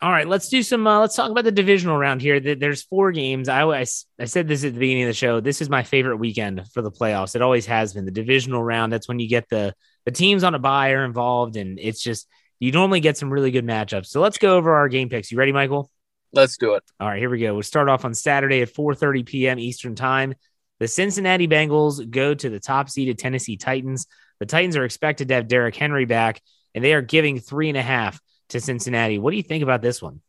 All 0.00 0.10
right, 0.10 0.26
let's 0.26 0.48
do 0.48 0.64
some. 0.64 0.84
Uh, 0.86 1.00
let's 1.00 1.14
talk 1.14 1.30
about 1.30 1.44
the 1.44 1.52
divisional 1.52 1.96
round 1.96 2.20
here. 2.20 2.40
There's 2.40 2.82
four 2.82 3.12
games. 3.12 3.48
I, 3.48 3.62
I, 3.62 3.84
I 4.18 4.24
said 4.24 4.48
this 4.48 4.64
at 4.64 4.72
the 4.72 4.78
beginning 4.80 5.04
of 5.04 5.08
the 5.08 5.14
show. 5.14 5.38
This 5.40 5.60
is 5.60 5.70
my 5.70 5.84
favorite 5.84 6.16
weekend 6.16 6.66
for 6.72 6.82
the 6.82 6.90
playoffs. 6.90 7.36
It 7.36 7.42
always 7.42 7.66
has 7.66 7.94
been 7.94 8.04
the 8.04 8.10
divisional 8.10 8.62
round. 8.64 8.92
That's 8.92 9.06
when 9.06 9.20
you 9.20 9.28
get 9.28 9.48
the 9.48 9.74
the 10.04 10.10
teams 10.10 10.42
on 10.42 10.56
a 10.56 10.58
bye 10.58 10.90
are 10.90 11.04
involved, 11.04 11.56
and 11.56 11.78
it's 11.80 12.02
just 12.02 12.26
you 12.58 12.72
normally 12.72 12.98
get 12.98 13.16
some 13.16 13.32
really 13.32 13.52
good 13.52 13.64
matchups. 13.64 14.06
So 14.06 14.20
let's 14.20 14.38
go 14.38 14.56
over 14.56 14.74
our 14.74 14.88
game 14.88 15.08
picks. 15.08 15.30
You 15.30 15.38
ready, 15.38 15.52
Michael? 15.52 15.88
Let's 16.32 16.56
do 16.56 16.74
it. 16.74 16.82
All 16.98 17.08
right, 17.08 17.18
here 17.18 17.30
we 17.30 17.38
go. 17.38 17.54
We'll 17.54 17.62
start 17.62 17.88
off 17.88 18.04
on 18.04 18.14
Saturday 18.14 18.60
at 18.62 18.74
4:30 18.74 19.24
p.m. 19.24 19.58
Eastern 19.60 19.94
Time. 19.94 20.34
The 20.80 20.88
Cincinnati 20.88 21.46
Bengals 21.46 22.10
go 22.10 22.34
to 22.34 22.50
the 22.50 22.58
top 22.58 22.90
seeded 22.90 23.20
Tennessee 23.20 23.56
Titans. 23.56 24.08
The 24.42 24.46
Titans 24.46 24.76
are 24.76 24.84
expected 24.84 25.28
to 25.28 25.34
have 25.34 25.46
Derrick 25.46 25.76
Henry 25.76 26.04
back, 26.04 26.42
and 26.74 26.82
they 26.82 26.94
are 26.94 27.00
giving 27.00 27.38
three 27.38 27.68
and 27.68 27.78
a 27.78 27.82
half 27.82 28.20
to 28.48 28.60
Cincinnati. 28.60 29.16
What 29.20 29.30
do 29.30 29.36
you 29.36 29.42
think 29.44 29.62
about 29.62 29.82
this 29.82 30.02
one? 30.02 30.20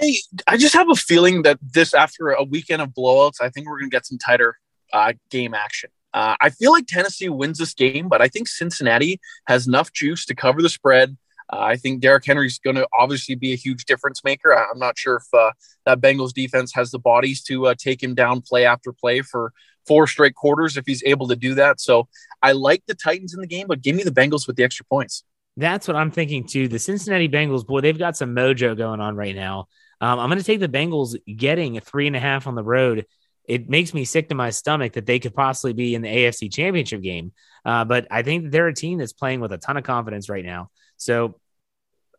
I 0.00 0.16
I 0.46 0.56
just 0.56 0.72
have 0.72 0.88
a 0.88 0.94
feeling 0.94 1.42
that 1.42 1.58
this 1.60 1.92
after 1.92 2.30
a 2.30 2.42
weekend 2.42 2.80
of 2.80 2.88
blowouts, 2.88 3.42
I 3.42 3.50
think 3.50 3.66
we're 3.66 3.78
going 3.80 3.90
to 3.90 3.94
get 3.94 4.06
some 4.06 4.16
tighter 4.16 4.56
uh, 4.94 5.12
game 5.28 5.52
action. 5.52 5.90
Uh, 6.14 6.36
I 6.40 6.48
feel 6.48 6.72
like 6.72 6.86
Tennessee 6.86 7.28
wins 7.28 7.58
this 7.58 7.74
game, 7.74 8.08
but 8.08 8.22
I 8.22 8.28
think 8.28 8.48
Cincinnati 8.48 9.20
has 9.46 9.66
enough 9.66 9.92
juice 9.92 10.24
to 10.24 10.34
cover 10.34 10.62
the 10.62 10.70
spread. 10.70 11.18
Uh, 11.52 11.58
I 11.58 11.76
think 11.76 12.00
Derrick 12.00 12.24
Henry's 12.24 12.58
going 12.58 12.76
to 12.76 12.88
obviously 12.98 13.34
be 13.34 13.52
a 13.52 13.56
huge 13.56 13.84
difference 13.84 14.24
maker. 14.24 14.54
I'm 14.54 14.78
not 14.78 14.96
sure 14.96 15.16
if 15.16 15.38
uh, 15.38 15.50
that 15.84 16.00
Bengals 16.00 16.32
defense 16.32 16.72
has 16.72 16.92
the 16.92 16.98
bodies 16.98 17.42
to 17.42 17.66
uh, 17.66 17.74
take 17.76 18.02
him 18.02 18.14
down 18.14 18.40
play 18.40 18.64
after 18.64 18.90
play 18.90 19.20
for 19.20 19.52
four 19.86 20.06
straight 20.06 20.34
quarters 20.34 20.76
if 20.76 20.86
he's 20.86 21.02
able 21.04 21.28
to 21.28 21.36
do 21.36 21.54
that. 21.54 21.80
So 21.80 22.08
I 22.42 22.52
like 22.52 22.82
the 22.86 22.94
Titans 22.94 23.34
in 23.34 23.40
the 23.40 23.46
game, 23.46 23.66
but 23.66 23.82
give 23.82 23.96
me 23.96 24.02
the 24.02 24.10
Bengals 24.10 24.46
with 24.46 24.56
the 24.56 24.64
extra 24.64 24.86
points. 24.86 25.24
That's 25.56 25.86
what 25.86 25.96
I'm 25.96 26.10
thinking 26.10 26.46
too. 26.46 26.68
The 26.68 26.78
Cincinnati 26.78 27.28
Bengals, 27.28 27.66
boy, 27.66 27.80
they've 27.80 27.98
got 27.98 28.16
some 28.16 28.34
mojo 28.34 28.76
going 28.76 29.00
on 29.00 29.16
right 29.16 29.36
now. 29.36 29.68
Um, 30.00 30.18
I'm 30.18 30.28
going 30.28 30.38
to 30.38 30.44
take 30.44 30.60
the 30.60 30.68
Bengals 30.68 31.16
getting 31.36 31.76
a 31.76 31.80
three 31.80 32.06
and 32.06 32.16
a 32.16 32.20
half 32.20 32.46
on 32.46 32.54
the 32.54 32.64
road. 32.64 33.06
It 33.46 33.68
makes 33.68 33.94
me 33.94 34.04
sick 34.04 34.30
to 34.30 34.34
my 34.34 34.50
stomach 34.50 34.94
that 34.94 35.06
they 35.06 35.18
could 35.18 35.34
possibly 35.34 35.74
be 35.74 35.94
in 35.94 36.02
the 36.02 36.08
AFC 36.08 36.52
Championship 36.52 37.02
game. 37.02 37.32
Uh, 37.64 37.84
but 37.84 38.06
I 38.10 38.22
think 38.22 38.50
they're 38.50 38.68
a 38.68 38.74
team 38.74 38.98
that's 38.98 39.12
playing 39.12 39.40
with 39.40 39.52
a 39.52 39.58
ton 39.58 39.76
of 39.76 39.84
confidence 39.84 40.28
right 40.28 40.44
now. 40.44 40.70
So 40.96 41.38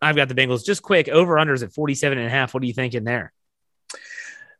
I've 0.01 0.15
got 0.15 0.29
the 0.29 0.35
Bengals 0.35 0.65
just 0.65 0.81
quick 0.81 1.09
over 1.09 1.35
unders 1.35 1.63
at 1.63 1.73
47 1.73 2.17
and 2.17 2.27
a 2.27 2.29
half. 2.29 2.53
What 2.53 2.63
are 2.63 2.67
you 2.67 2.73
thinking 2.73 3.03
there? 3.03 3.33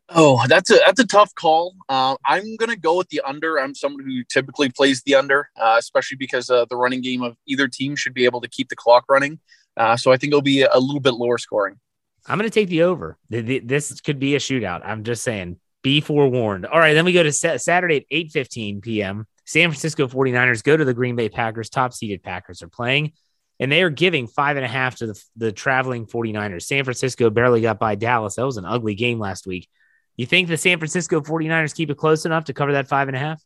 Oh, 0.08 0.40
that's 0.46 0.70
a 0.70 0.78
that's 0.86 1.00
a 1.00 1.06
tough 1.06 1.34
call. 1.34 1.74
Uh, 1.88 2.16
I'm 2.24 2.56
gonna 2.56 2.76
go 2.76 2.96
with 2.96 3.08
the 3.08 3.20
under. 3.22 3.58
I'm 3.58 3.74
someone 3.74 4.04
who 4.04 4.22
typically 4.24 4.68
plays 4.68 5.02
the 5.02 5.16
under, 5.16 5.50
uh, 5.56 5.76
especially 5.78 6.16
because 6.16 6.48
uh, 6.48 6.64
the 6.66 6.76
running 6.76 7.00
game 7.00 7.22
of 7.22 7.36
either 7.46 7.66
team 7.66 7.96
should 7.96 8.14
be 8.14 8.24
able 8.24 8.40
to 8.40 8.48
keep 8.48 8.68
the 8.68 8.76
clock 8.76 9.04
running. 9.08 9.40
Uh, 9.76 9.96
so 9.96 10.12
I 10.12 10.16
think 10.16 10.30
it'll 10.30 10.42
be 10.42 10.62
a 10.62 10.78
little 10.78 11.00
bit 11.00 11.14
lower 11.14 11.38
scoring. 11.38 11.80
I'm 12.26 12.38
gonna 12.38 12.50
take 12.50 12.68
the 12.68 12.82
over. 12.82 13.18
This 13.28 14.00
could 14.00 14.20
be 14.20 14.36
a 14.36 14.38
shootout. 14.38 14.82
I'm 14.84 15.04
just 15.04 15.22
saying. 15.22 15.58
Be 15.82 16.00
forewarned. 16.00 16.66
All 16.66 16.80
right, 16.80 16.94
then 16.94 17.04
we 17.04 17.12
go 17.12 17.22
to 17.22 17.32
Saturday 17.32 17.96
at 17.98 18.10
8:15 18.10 18.82
p.m. 18.82 19.26
San 19.44 19.70
Francisco 19.70 20.08
49ers 20.08 20.64
go 20.64 20.76
to 20.76 20.84
the 20.84 20.94
Green 20.94 21.14
Bay 21.14 21.28
Packers. 21.28 21.70
Top 21.70 21.92
seeded 21.92 22.22
Packers 22.22 22.62
are 22.62 22.68
playing, 22.68 23.12
and 23.60 23.70
they 23.70 23.82
are 23.82 23.90
giving 23.90 24.26
five 24.26 24.56
and 24.56 24.64
a 24.64 24.68
half 24.68 24.96
to 24.96 25.06
the, 25.08 25.24
the 25.36 25.52
traveling 25.52 26.06
49ers. 26.06 26.62
San 26.62 26.84
Francisco 26.84 27.30
barely 27.30 27.60
got 27.60 27.78
by 27.78 27.94
Dallas. 27.94 28.36
That 28.36 28.46
was 28.46 28.56
an 28.56 28.64
ugly 28.64 28.94
game 28.94 29.18
last 29.18 29.46
week. 29.46 29.68
You 30.16 30.26
think 30.26 30.48
the 30.48 30.56
San 30.56 30.78
Francisco 30.78 31.20
49ers 31.20 31.74
keep 31.74 31.90
it 31.90 31.96
close 31.96 32.24
enough 32.24 32.46
to 32.46 32.54
cover 32.54 32.72
that 32.72 32.88
five 32.88 33.08
and 33.08 33.16
a 33.16 33.20
half? 33.20 33.42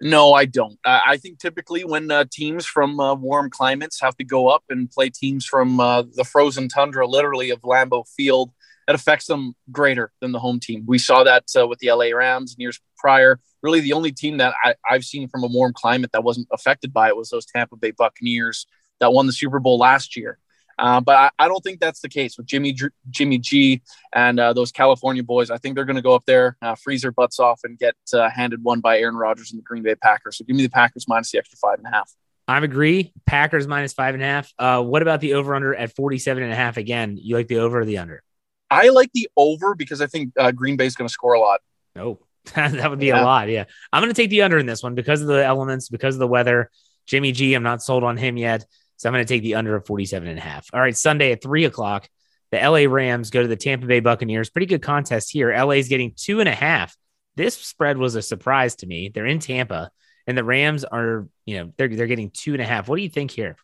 No, 0.00 0.32
I 0.32 0.44
don't. 0.44 0.78
I 0.84 1.16
think 1.18 1.38
typically 1.38 1.84
when 1.84 2.10
uh, 2.10 2.24
teams 2.30 2.66
from 2.66 2.98
uh, 2.98 3.14
warm 3.14 3.48
climates 3.48 4.00
have 4.00 4.16
to 4.16 4.24
go 4.24 4.48
up 4.48 4.64
and 4.68 4.90
play 4.90 5.08
teams 5.08 5.46
from 5.46 5.78
uh, 5.78 6.02
the 6.02 6.24
frozen 6.24 6.68
tundra, 6.68 7.06
literally 7.06 7.50
of 7.50 7.60
Lambeau 7.62 8.04
Field, 8.16 8.50
it 8.88 8.94
affects 8.94 9.26
them 9.26 9.54
greater 9.70 10.12
than 10.20 10.32
the 10.32 10.40
home 10.40 10.60
team. 10.60 10.84
We 10.86 10.98
saw 10.98 11.24
that 11.24 11.44
uh, 11.58 11.66
with 11.66 11.78
the 11.78 11.92
LA 11.92 12.06
Rams 12.06 12.56
years 12.58 12.80
prior. 12.98 13.40
Really, 13.62 13.80
the 13.80 13.92
only 13.94 14.12
team 14.12 14.38
that 14.38 14.54
I, 14.62 14.74
I've 14.88 15.04
seen 15.04 15.28
from 15.28 15.44
a 15.44 15.46
warm 15.46 15.72
climate 15.74 16.10
that 16.12 16.24
wasn't 16.24 16.48
affected 16.52 16.92
by 16.92 17.08
it 17.08 17.16
was 17.16 17.30
those 17.30 17.46
Tampa 17.46 17.76
Bay 17.76 17.92
Buccaneers 17.92 18.66
that 19.00 19.12
won 19.12 19.26
the 19.26 19.32
Super 19.32 19.60
Bowl 19.60 19.78
last 19.78 20.16
year. 20.16 20.38
Uh, 20.78 21.00
but 21.00 21.16
I, 21.16 21.30
I, 21.38 21.48
don't 21.48 21.62
think 21.62 21.80
that's 21.80 22.00
the 22.00 22.08
case 22.08 22.36
with 22.36 22.46
Jimmy 22.46 22.76
Jimmy 23.10 23.38
G 23.38 23.82
and 24.12 24.40
uh, 24.40 24.52
those 24.52 24.72
California 24.72 25.22
boys. 25.22 25.50
I 25.50 25.58
think 25.58 25.74
they're 25.74 25.84
going 25.84 25.96
to 25.96 26.02
go 26.02 26.14
up 26.14 26.24
there, 26.26 26.56
uh, 26.62 26.74
freeze 26.74 27.02
their 27.02 27.12
butts 27.12 27.38
off, 27.38 27.60
and 27.64 27.78
get 27.78 27.94
uh, 28.12 28.28
handed 28.28 28.62
one 28.62 28.80
by 28.80 28.98
Aaron 28.98 29.16
Rodgers 29.16 29.52
and 29.52 29.58
the 29.58 29.62
Green 29.62 29.82
Bay 29.82 29.94
Packers. 29.94 30.38
So 30.38 30.44
give 30.44 30.56
me 30.56 30.62
the 30.62 30.70
Packers 30.70 31.06
minus 31.06 31.30
the 31.30 31.38
extra 31.38 31.56
five 31.58 31.78
and 31.78 31.86
a 31.86 31.90
half. 31.90 32.12
I 32.46 32.58
agree. 32.58 33.12
Packers 33.26 33.66
minus 33.66 33.92
five 33.92 34.14
and 34.14 34.22
a 34.22 34.26
half. 34.26 34.52
Uh, 34.58 34.82
what 34.82 35.02
about 35.02 35.20
the 35.20 35.34
over 35.34 35.54
under 35.54 35.74
at 35.74 35.94
47 35.94 36.42
and 36.42 36.52
a 36.52 36.56
half? 36.56 36.76
Again, 36.76 37.18
you 37.20 37.36
like 37.36 37.48
the 37.48 37.58
over 37.58 37.80
or 37.80 37.84
the 37.84 37.98
under? 37.98 38.22
I 38.70 38.88
like 38.88 39.10
the 39.14 39.28
over 39.36 39.74
because 39.74 40.00
I 40.00 40.06
think 40.06 40.32
uh, 40.38 40.52
Green 40.52 40.76
Bay 40.76 40.86
is 40.86 40.94
going 40.94 41.08
to 41.08 41.12
score 41.12 41.34
a 41.34 41.40
lot. 41.40 41.60
Oh, 41.96 42.18
that 42.54 42.90
would 42.90 42.98
be 42.98 43.06
yeah. 43.06 43.22
a 43.22 43.24
lot. 43.24 43.48
Yeah. 43.48 43.64
I'm 43.92 44.02
going 44.02 44.12
to 44.12 44.20
take 44.20 44.30
the 44.30 44.42
under 44.42 44.58
in 44.58 44.66
this 44.66 44.82
one 44.82 44.94
because 44.94 45.22
of 45.22 45.28
the 45.28 45.44
elements, 45.44 45.88
because 45.88 46.16
of 46.16 46.18
the 46.18 46.26
weather. 46.26 46.70
Jimmy 47.06 47.32
G, 47.32 47.54
I'm 47.54 47.62
not 47.62 47.82
sold 47.82 48.02
on 48.02 48.16
him 48.16 48.36
yet. 48.36 48.66
So 48.96 49.08
I'm 49.08 49.12
going 49.12 49.24
to 49.24 49.32
take 49.32 49.42
the 49.42 49.56
under 49.56 49.74
of 49.74 49.86
47 49.86 50.28
and 50.28 50.38
a 50.38 50.42
half. 50.42 50.68
All 50.72 50.80
right. 50.80 50.96
Sunday 50.96 51.32
at 51.32 51.42
three 51.42 51.64
o'clock, 51.64 52.08
the 52.50 52.58
LA 52.58 52.90
Rams 52.90 53.30
go 53.30 53.42
to 53.42 53.48
the 53.48 53.56
Tampa 53.56 53.86
Bay 53.86 54.00
Buccaneers. 54.00 54.50
Pretty 54.50 54.66
good 54.66 54.82
contest 54.82 55.30
here. 55.30 55.52
LA 55.52 55.72
is 55.72 55.88
getting 55.88 56.12
two 56.16 56.40
and 56.40 56.48
a 56.48 56.54
half. 56.54 56.96
This 57.36 57.56
spread 57.56 57.98
was 57.98 58.14
a 58.14 58.22
surprise 58.22 58.76
to 58.76 58.86
me. 58.86 59.10
They're 59.12 59.26
in 59.26 59.40
Tampa 59.40 59.90
and 60.26 60.38
the 60.38 60.44
Rams 60.44 60.84
are, 60.84 61.28
you 61.44 61.58
know, 61.58 61.72
they're, 61.76 61.88
they're 61.88 62.06
getting 62.06 62.30
two 62.30 62.52
and 62.52 62.62
a 62.62 62.64
half. 62.64 62.88
What 62.88 62.96
do 62.96 63.02
you 63.02 63.08
think 63.08 63.30
here? 63.30 63.56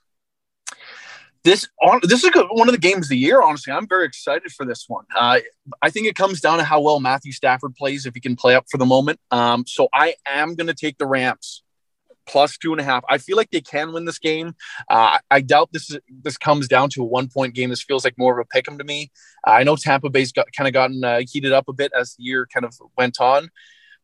this 1.42 1.66
on 1.82 2.00
this 2.02 2.22
is 2.22 2.30
one 2.50 2.68
of 2.68 2.72
the 2.72 2.80
games 2.80 3.06
of 3.06 3.10
the 3.10 3.18
year. 3.18 3.40
Honestly, 3.40 3.72
I'm 3.72 3.88
very 3.88 4.04
excited 4.04 4.52
for 4.52 4.66
this 4.66 4.84
one. 4.88 5.04
Uh, 5.14 5.40
I 5.80 5.90
think 5.90 6.06
it 6.06 6.14
comes 6.14 6.40
down 6.40 6.58
to 6.58 6.64
how 6.64 6.80
well 6.80 7.00
Matthew 7.00 7.32
Stafford 7.32 7.74
plays 7.74 8.06
if 8.06 8.14
he 8.14 8.20
can 8.20 8.36
play 8.36 8.54
up 8.54 8.66
for 8.70 8.78
the 8.78 8.86
moment. 8.86 9.20
Um, 9.30 9.64
so 9.66 9.88
I 9.92 10.14
am 10.26 10.54
going 10.54 10.66
to 10.66 10.74
take 10.74 10.98
the 10.98 11.06
Rams 11.06 11.62
plus 12.26 12.56
two 12.56 12.72
and 12.72 12.80
a 12.80 12.84
half. 12.84 13.04
I 13.08 13.18
feel 13.18 13.36
like 13.36 13.50
they 13.50 13.60
can 13.60 13.92
win 13.92 14.04
this 14.04 14.18
game. 14.18 14.54
Uh, 14.88 15.18
I 15.30 15.40
doubt 15.40 15.70
this 15.72 15.90
is 15.90 15.98
this 16.22 16.36
comes 16.36 16.68
down 16.68 16.90
to 16.90 17.02
a 17.02 17.06
one 17.06 17.28
point 17.28 17.54
game. 17.54 17.70
This 17.70 17.82
feels 17.82 18.04
like 18.04 18.18
more 18.18 18.38
of 18.38 18.44
a 18.44 18.48
pick 18.48 18.68
'em 18.68 18.78
to 18.78 18.84
me. 18.84 19.10
Uh, 19.46 19.52
I 19.52 19.62
know 19.62 19.76
Tampa 19.76 20.10
Bay's 20.10 20.32
got 20.32 20.46
kind 20.52 20.68
of 20.68 20.72
gotten 20.72 21.02
uh, 21.04 21.20
heated 21.28 21.52
up 21.52 21.68
a 21.68 21.72
bit 21.72 21.92
as 21.98 22.14
the 22.14 22.24
year 22.24 22.46
kind 22.52 22.64
of 22.64 22.74
went 22.96 23.20
on. 23.20 23.50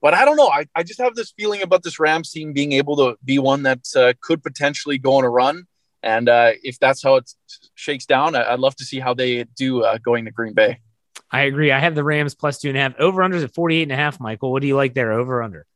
But 0.02 0.14
I 0.14 0.24
don't 0.24 0.36
know. 0.36 0.48
I, 0.48 0.66
I 0.74 0.82
just 0.82 1.00
have 1.00 1.14
this 1.14 1.32
feeling 1.36 1.62
about 1.62 1.82
this 1.82 1.98
Rams 1.98 2.30
team 2.30 2.52
being 2.52 2.72
able 2.72 2.96
to 2.96 3.16
be 3.24 3.38
one 3.38 3.62
that 3.62 3.86
uh, 3.96 4.12
could 4.20 4.42
potentially 4.42 4.98
go 4.98 5.14
on 5.14 5.24
a 5.24 5.30
run. 5.30 5.66
And 6.02 6.28
uh, 6.28 6.52
if 6.62 6.78
that's 6.78 7.02
how 7.02 7.16
it 7.16 7.30
shakes 7.74 8.06
down, 8.06 8.36
I'd 8.36 8.60
love 8.60 8.76
to 8.76 8.84
see 8.84 9.00
how 9.00 9.14
they 9.14 9.44
do 9.56 9.82
uh, 9.82 9.98
going 9.98 10.26
to 10.26 10.30
Green 10.30 10.52
Bay. 10.52 10.80
I 11.30 11.42
agree. 11.42 11.72
I 11.72 11.80
have 11.80 11.94
the 11.94 12.04
Rams 12.04 12.34
plus 12.34 12.60
two 12.60 12.68
and 12.68 12.78
a 12.78 12.80
half. 12.80 12.94
Over 12.98 13.22
unders 13.22 13.42
at 13.42 13.54
48 13.54 13.82
and 13.82 13.92
a 13.92 13.96
half, 13.96 14.20
Michael. 14.20 14.52
What 14.52 14.62
do 14.62 14.68
you 14.68 14.76
like 14.76 14.94
there? 14.94 15.12
Over 15.12 15.42
under? 15.42 15.66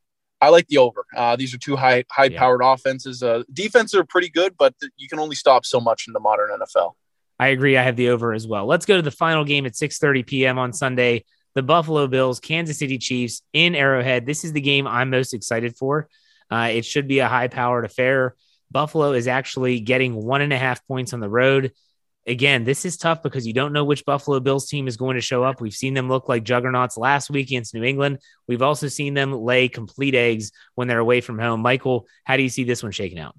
I 0.41 0.49
like 0.49 0.67
the 0.67 0.79
over. 0.79 1.05
Uh, 1.15 1.35
these 1.35 1.53
are 1.53 1.59
two 1.59 1.75
high 1.75 2.03
high 2.09 2.29
powered 2.29 2.61
yeah. 2.63 2.73
offenses. 2.73 3.21
Uh, 3.21 3.43
defenses 3.53 3.99
are 3.99 4.03
pretty 4.03 4.29
good, 4.29 4.55
but 4.57 4.73
you 4.97 5.07
can 5.07 5.19
only 5.19 5.35
stop 5.35 5.65
so 5.65 5.79
much 5.79 6.05
in 6.07 6.13
the 6.13 6.19
modern 6.19 6.49
NFL. 6.49 6.93
I 7.39 7.47
agree. 7.49 7.77
I 7.77 7.83
have 7.83 7.95
the 7.95 8.09
over 8.09 8.33
as 8.33 8.47
well. 8.47 8.65
Let's 8.65 8.85
go 8.85 8.95
to 8.95 9.01
the 9.01 9.11
final 9.11 9.45
game 9.45 9.65
at 9.65 9.73
6:30 9.73 10.25
p.m. 10.25 10.57
on 10.57 10.73
Sunday. 10.73 11.25
The 11.53 11.61
Buffalo 11.61 12.07
Bills, 12.07 12.39
Kansas 12.39 12.79
City 12.79 12.97
Chiefs 12.97 13.41
in 13.53 13.75
Arrowhead. 13.75 14.25
This 14.25 14.43
is 14.43 14.53
the 14.53 14.61
game 14.61 14.87
I'm 14.87 15.09
most 15.09 15.33
excited 15.33 15.75
for. 15.75 16.07
Uh, 16.49 16.69
it 16.71 16.85
should 16.85 17.07
be 17.07 17.19
a 17.19 17.27
high 17.27 17.47
powered 17.47 17.85
affair. 17.85 18.35
Buffalo 18.71 19.11
is 19.11 19.27
actually 19.27 19.81
getting 19.81 20.15
one 20.15 20.41
and 20.41 20.53
a 20.53 20.57
half 20.57 20.85
points 20.87 21.13
on 21.13 21.19
the 21.19 21.29
road. 21.29 21.73
Again, 22.27 22.65
this 22.65 22.85
is 22.85 22.97
tough 22.97 23.23
because 23.23 23.47
you 23.47 23.53
don't 23.53 23.73
know 23.73 23.83
which 23.83 24.05
Buffalo 24.05 24.39
Bills 24.39 24.67
team 24.67 24.87
is 24.87 24.95
going 24.95 25.15
to 25.15 25.21
show 25.21 25.43
up. 25.43 25.59
We've 25.59 25.73
seen 25.73 25.95
them 25.95 26.07
look 26.07 26.29
like 26.29 26.43
juggernauts 26.43 26.95
last 26.95 27.31
week 27.31 27.47
against 27.47 27.73
New 27.73 27.83
England. 27.83 28.19
We've 28.47 28.61
also 28.61 28.87
seen 28.89 29.15
them 29.15 29.33
lay 29.33 29.67
complete 29.67 30.13
eggs 30.13 30.51
when 30.75 30.87
they're 30.87 30.99
away 30.99 31.21
from 31.21 31.39
home. 31.39 31.61
Michael, 31.61 32.07
how 32.23 32.37
do 32.37 32.43
you 32.43 32.49
see 32.49 32.63
this 32.63 32.83
one 32.83 32.91
shaking 32.91 33.17
out? 33.17 33.35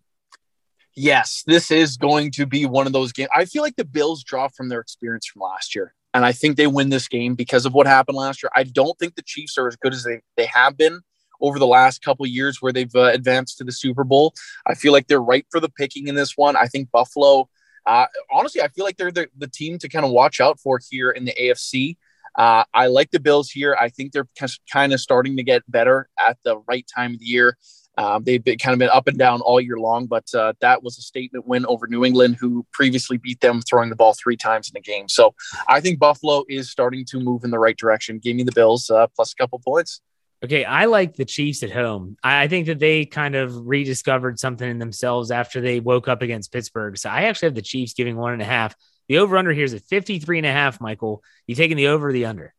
Yes, 0.94 1.42
this 1.46 1.70
is 1.70 1.96
going 1.96 2.32
to 2.32 2.44
be 2.44 2.66
one 2.66 2.86
of 2.86 2.92
those 2.92 3.12
games. 3.12 3.30
I 3.34 3.44
feel 3.44 3.62
like 3.62 3.76
the 3.76 3.84
Bills 3.84 4.24
draw 4.24 4.48
from 4.48 4.68
their 4.68 4.80
experience 4.80 5.26
from 5.26 5.42
last 5.42 5.74
year. 5.74 5.94
And 6.12 6.24
I 6.24 6.32
think 6.32 6.56
they 6.56 6.66
win 6.66 6.90
this 6.90 7.08
game 7.08 7.34
because 7.34 7.64
of 7.64 7.72
what 7.72 7.86
happened 7.86 8.18
last 8.18 8.42
year. 8.42 8.50
I 8.54 8.64
don't 8.64 8.98
think 8.98 9.14
the 9.14 9.22
Chiefs 9.22 9.56
are 9.56 9.68
as 9.68 9.76
good 9.76 9.94
as 9.94 10.04
they, 10.04 10.20
they 10.36 10.46
have 10.46 10.76
been 10.76 11.00
over 11.40 11.58
the 11.58 11.66
last 11.66 12.02
couple 12.02 12.26
years 12.26 12.60
where 12.60 12.72
they've 12.72 12.94
uh, 12.94 13.04
advanced 13.04 13.58
to 13.58 13.64
the 13.64 13.72
Super 13.72 14.04
Bowl. 14.04 14.34
I 14.66 14.74
feel 14.74 14.92
like 14.92 15.06
they're 15.06 15.22
right 15.22 15.46
for 15.50 15.60
the 15.60 15.70
picking 15.70 16.08
in 16.08 16.14
this 16.14 16.36
one. 16.36 16.56
I 16.56 16.66
think 16.66 16.90
Buffalo, 16.90 17.48
uh, 17.86 18.06
honestly, 18.30 18.62
I 18.62 18.68
feel 18.68 18.84
like 18.84 18.96
they're 18.96 19.12
the, 19.12 19.28
the 19.36 19.48
team 19.48 19.78
to 19.78 19.88
kind 19.88 20.04
of 20.04 20.12
watch 20.12 20.40
out 20.40 20.60
for 20.60 20.80
here 20.90 21.10
in 21.10 21.24
the 21.24 21.34
AFC. 21.40 21.96
Uh, 22.36 22.64
I 22.72 22.86
like 22.86 23.10
the 23.10 23.20
Bills 23.20 23.50
here. 23.50 23.76
I 23.78 23.88
think 23.88 24.12
they're 24.12 24.28
kind 24.72 24.92
of 24.92 25.00
starting 25.00 25.36
to 25.36 25.42
get 25.42 25.70
better 25.70 26.08
at 26.18 26.38
the 26.44 26.58
right 26.68 26.86
time 26.94 27.14
of 27.14 27.20
the 27.20 27.26
year. 27.26 27.58
Um, 27.98 28.24
they've 28.24 28.42
been 28.42 28.56
kind 28.56 28.72
of 28.72 28.78
been 28.78 28.88
up 28.88 29.06
and 29.06 29.18
down 29.18 29.42
all 29.42 29.60
year 29.60 29.76
long, 29.76 30.06
but 30.06 30.24
uh, 30.34 30.54
that 30.60 30.82
was 30.82 30.96
a 30.96 31.02
statement 31.02 31.46
win 31.46 31.66
over 31.66 31.86
New 31.86 32.04
England, 32.04 32.36
who 32.40 32.66
previously 32.72 33.18
beat 33.18 33.40
them 33.40 33.60
throwing 33.60 33.90
the 33.90 33.96
ball 33.96 34.14
three 34.14 34.36
times 34.36 34.68
in 34.68 34.72
the 34.74 34.80
game. 34.80 35.08
So 35.08 35.34
I 35.68 35.80
think 35.80 35.98
Buffalo 35.98 36.44
is 36.48 36.70
starting 36.70 37.04
to 37.06 37.20
move 37.20 37.44
in 37.44 37.50
the 37.50 37.58
right 37.58 37.76
direction. 37.76 38.18
Give 38.18 38.34
me 38.34 38.44
the 38.44 38.52
Bills 38.52 38.88
uh, 38.88 39.08
plus 39.14 39.32
a 39.32 39.36
couple 39.36 39.58
points. 39.58 40.00
Okay, 40.44 40.64
I 40.64 40.86
like 40.86 41.14
the 41.14 41.24
Chiefs 41.24 41.62
at 41.62 41.70
home. 41.70 42.16
I 42.22 42.48
think 42.48 42.66
that 42.66 42.80
they 42.80 43.04
kind 43.04 43.36
of 43.36 43.66
rediscovered 43.66 44.40
something 44.40 44.68
in 44.68 44.78
themselves 44.78 45.30
after 45.30 45.60
they 45.60 45.78
woke 45.78 46.08
up 46.08 46.20
against 46.20 46.52
Pittsburgh. 46.52 46.98
So 46.98 47.10
I 47.10 47.24
actually 47.24 47.46
have 47.46 47.54
the 47.54 47.62
Chiefs 47.62 47.94
giving 47.94 48.16
one 48.16 48.32
and 48.32 48.42
a 48.42 48.46
half. 48.46 48.74
The 49.08 49.18
over 49.18 49.36
under 49.36 49.52
here 49.52 49.64
is 49.64 49.74
at 49.74 49.82
53 49.82 50.38
and 50.38 50.46
a 50.46 50.52
half, 50.52 50.80
Michael. 50.80 51.22
You 51.46 51.54
taking 51.54 51.76
the 51.76 51.88
over 51.88 52.08
or 52.08 52.12
the 52.12 52.24
under? 52.24 52.54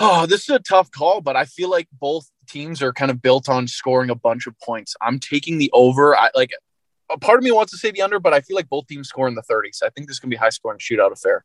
Oh, 0.00 0.26
this 0.26 0.42
is 0.42 0.48
a 0.48 0.58
tough 0.58 0.90
call, 0.90 1.20
but 1.20 1.36
I 1.36 1.44
feel 1.44 1.70
like 1.70 1.86
both 1.92 2.28
teams 2.48 2.82
are 2.82 2.92
kind 2.92 3.12
of 3.12 3.22
built 3.22 3.48
on 3.48 3.68
scoring 3.68 4.10
a 4.10 4.16
bunch 4.16 4.48
of 4.48 4.58
points. 4.58 4.96
I'm 5.00 5.20
taking 5.20 5.58
the 5.58 5.70
over. 5.72 6.16
I 6.16 6.30
like 6.34 6.50
a 7.10 7.18
part 7.18 7.38
of 7.38 7.44
me 7.44 7.52
wants 7.52 7.70
to 7.72 7.78
say 7.78 7.92
the 7.92 8.02
under, 8.02 8.18
but 8.18 8.32
I 8.32 8.40
feel 8.40 8.56
like 8.56 8.68
both 8.68 8.88
teams 8.88 9.08
score 9.08 9.28
in 9.28 9.36
the 9.36 9.42
30s. 9.42 9.82
I 9.84 9.90
think 9.90 10.08
this 10.08 10.18
can 10.18 10.30
be 10.30 10.36
a 10.36 10.40
high 10.40 10.48
scoring 10.48 10.80
shootout 10.80 11.12
affair. 11.12 11.44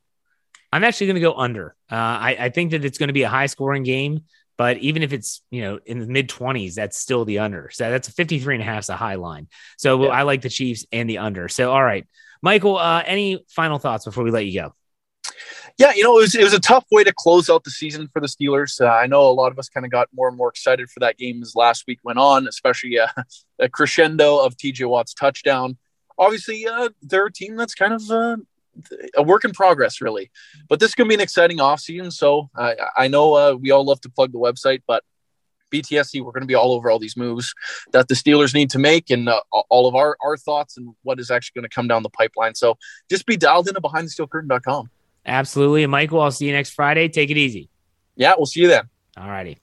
I'm 0.71 0.83
actually 0.83 1.07
going 1.07 1.15
to 1.15 1.21
go 1.21 1.33
under. 1.33 1.75
Uh, 1.91 1.95
I, 1.95 2.37
I 2.39 2.49
think 2.49 2.71
that 2.71 2.85
it's 2.85 2.97
going 2.97 3.07
to 3.07 3.13
be 3.13 3.23
a 3.23 3.29
high 3.29 3.47
scoring 3.47 3.83
game. 3.83 4.21
But 4.59 4.79
even 4.79 5.03
if 5.03 5.13
it's, 5.13 5.41
you 5.51 5.61
know, 5.61 5.79
in 5.85 5.99
the 5.99 6.05
mid 6.05 6.27
20s, 6.27 6.73
that's 6.73 6.99
still 6.99 7.23
the 7.23 7.39
under. 7.39 7.69
So 7.71 7.89
that's 7.89 8.09
a 8.09 8.11
53 8.11 8.55
and 8.55 8.61
a 8.61 8.65
half 8.65 8.81
is 8.83 8.89
a 8.89 8.97
high 8.97 9.15
line. 9.15 9.47
So 9.77 10.03
yeah. 10.03 10.09
I 10.09 10.23
like 10.23 10.41
the 10.41 10.49
Chiefs 10.49 10.85
and 10.91 11.09
the 11.09 11.19
under. 11.19 11.47
So, 11.47 11.71
all 11.71 11.81
right. 11.81 12.05
Michael, 12.41 12.77
uh, 12.77 13.01
any 13.05 13.45
final 13.47 13.79
thoughts 13.79 14.03
before 14.03 14.25
we 14.25 14.31
let 14.31 14.45
you 14.45 14.59
go? 14.59 14.75
Yeah, 15.77 15.93
you 15.93 16.03
know, 16.03 16.17
it 16.17 16.23
was, 16.23 16.35
it 16.35 16.43
was 16.43 16.53
a 16.53 16.59
tough 16.59 16.83
way 16.91 17.05
to 17.05 17.13
close 17.13 17.49
out 17.49 17.63
the 17.63 17.71
season 17.71 18.09
for 18.11 18.19
the 18.19 18.27
Steelers. 18.27 18.81
Uh, 18.81 18.89
I 18.89 19.07
know 19.07 19.21
a 19.21 19.31
lot 19.31 19.53
of 19.53 19.59
us 19.59 19.69
kind 19.69 19.85
of 19.85 19.93
got 19.93 20.09
more 20.13 20.27
and 20.27 20.35
more 20.35 20.49
excited 20.49 20.89
for 20.89 20.99
that 20.99 21.17
game 21.17 21.41
as 21.41 21.55
last 21.55 21.85
week 21.87 21.99
went 22.03 22.19
on, 22.19 22.45
especially 22.45 22.99
uh, 22.99 23.07
a 23.59 23.69
crescendo 23.69 24.39
of 24.39 24.57
TJ 24.57 24.89
Watt's 24.89 25.13
touchdown. 25.13 25.77
Obviously, 26.17 26.67
uh, 26.67 26.89
they're 27.01 27.27
a 27.27 27.31
team 27.31 27.55
that's 27.55 27.75
kind 27.75 27.93
of 27.93 28.11
uh, 28.11 28.35
a 29.15 29.23
work 29.23 29.45
in 29.45 29.51
progress, 29.51 30.01
really. 30.01 30.31
But 30.67 30.79
this 30.79 30.89
is 30.89 30.95
going 30.95 31.07
to 31.07 31.09
be 31.09 31.15
an 31.15 31.21
exciting 31.21 31.57
offseason. 31.57 32.11
So 32.11 32.49
uh, 32.55 32.73
I 32.97 33.07
know 33.07 33.33
uh, 33.33 33.53
we 33.53 33.71
all 33.71 33.85
love 33.85 34.01
to 34.01 34.09
plug 34.09 34.31
the 34.31 34.39
website, 34.39 34.81
but 34.87 35.03
BTSC, 35.71 36.21
we're 36.23 36.31
going 36.31 36.41
to 36.41 36.47
be 36.47 36.55
all 36.55 36.73
over 36.73 36.89
all 36.89 36.99
these 36.99 37.15
moves 37.15 37.53
that 37.91 38.07
the 38.07 38.15
Steelers 38.15 38.53
need 38.53 38.69
to 38.71 38.79
make 38.79 39.09
and 39.09 39.29
uh, 39.29 39.41
all 39.69 39.87
of 39.87 39.95
our, 39.95 40.17
our 40.23 40.37
thoughts 40.37 40.77
and 40.77 40.93
what 41.03 41.19
is 41.19 41.31
actually 41.31 41.61
going 41.61 41.69
to 41.69 41.73
come 41.73 41.87
down 41.87 42.03
the 42.03 42.09
pipeline. 42.09 42.55
So 42.55 42.77
just 43.09 43.25
be 43.25 43.37
dialed 43.37 43.67
into 43.67 43.81
behindthesteelcurtain.com. 43.81 44.89
Absolutely. 45.25 45.83
And 45.83 45.91
Michael, 45.91 46.21
I'll 46.21 46.31
see 46.31 46.47
you 46.47 46.53
next 46.53 46.71
Friday. 46.71 47.07
Take 47.09 47.29
it 47.29 47.37
easy. 47.37 47.69
Yeah, 48.15 48.33
we'll 48.37 48.47
see 48.47 48.61
you 48.61 48.67
then. 48.67 48.89
All 49.17 49.27
righty. 49.27 49.59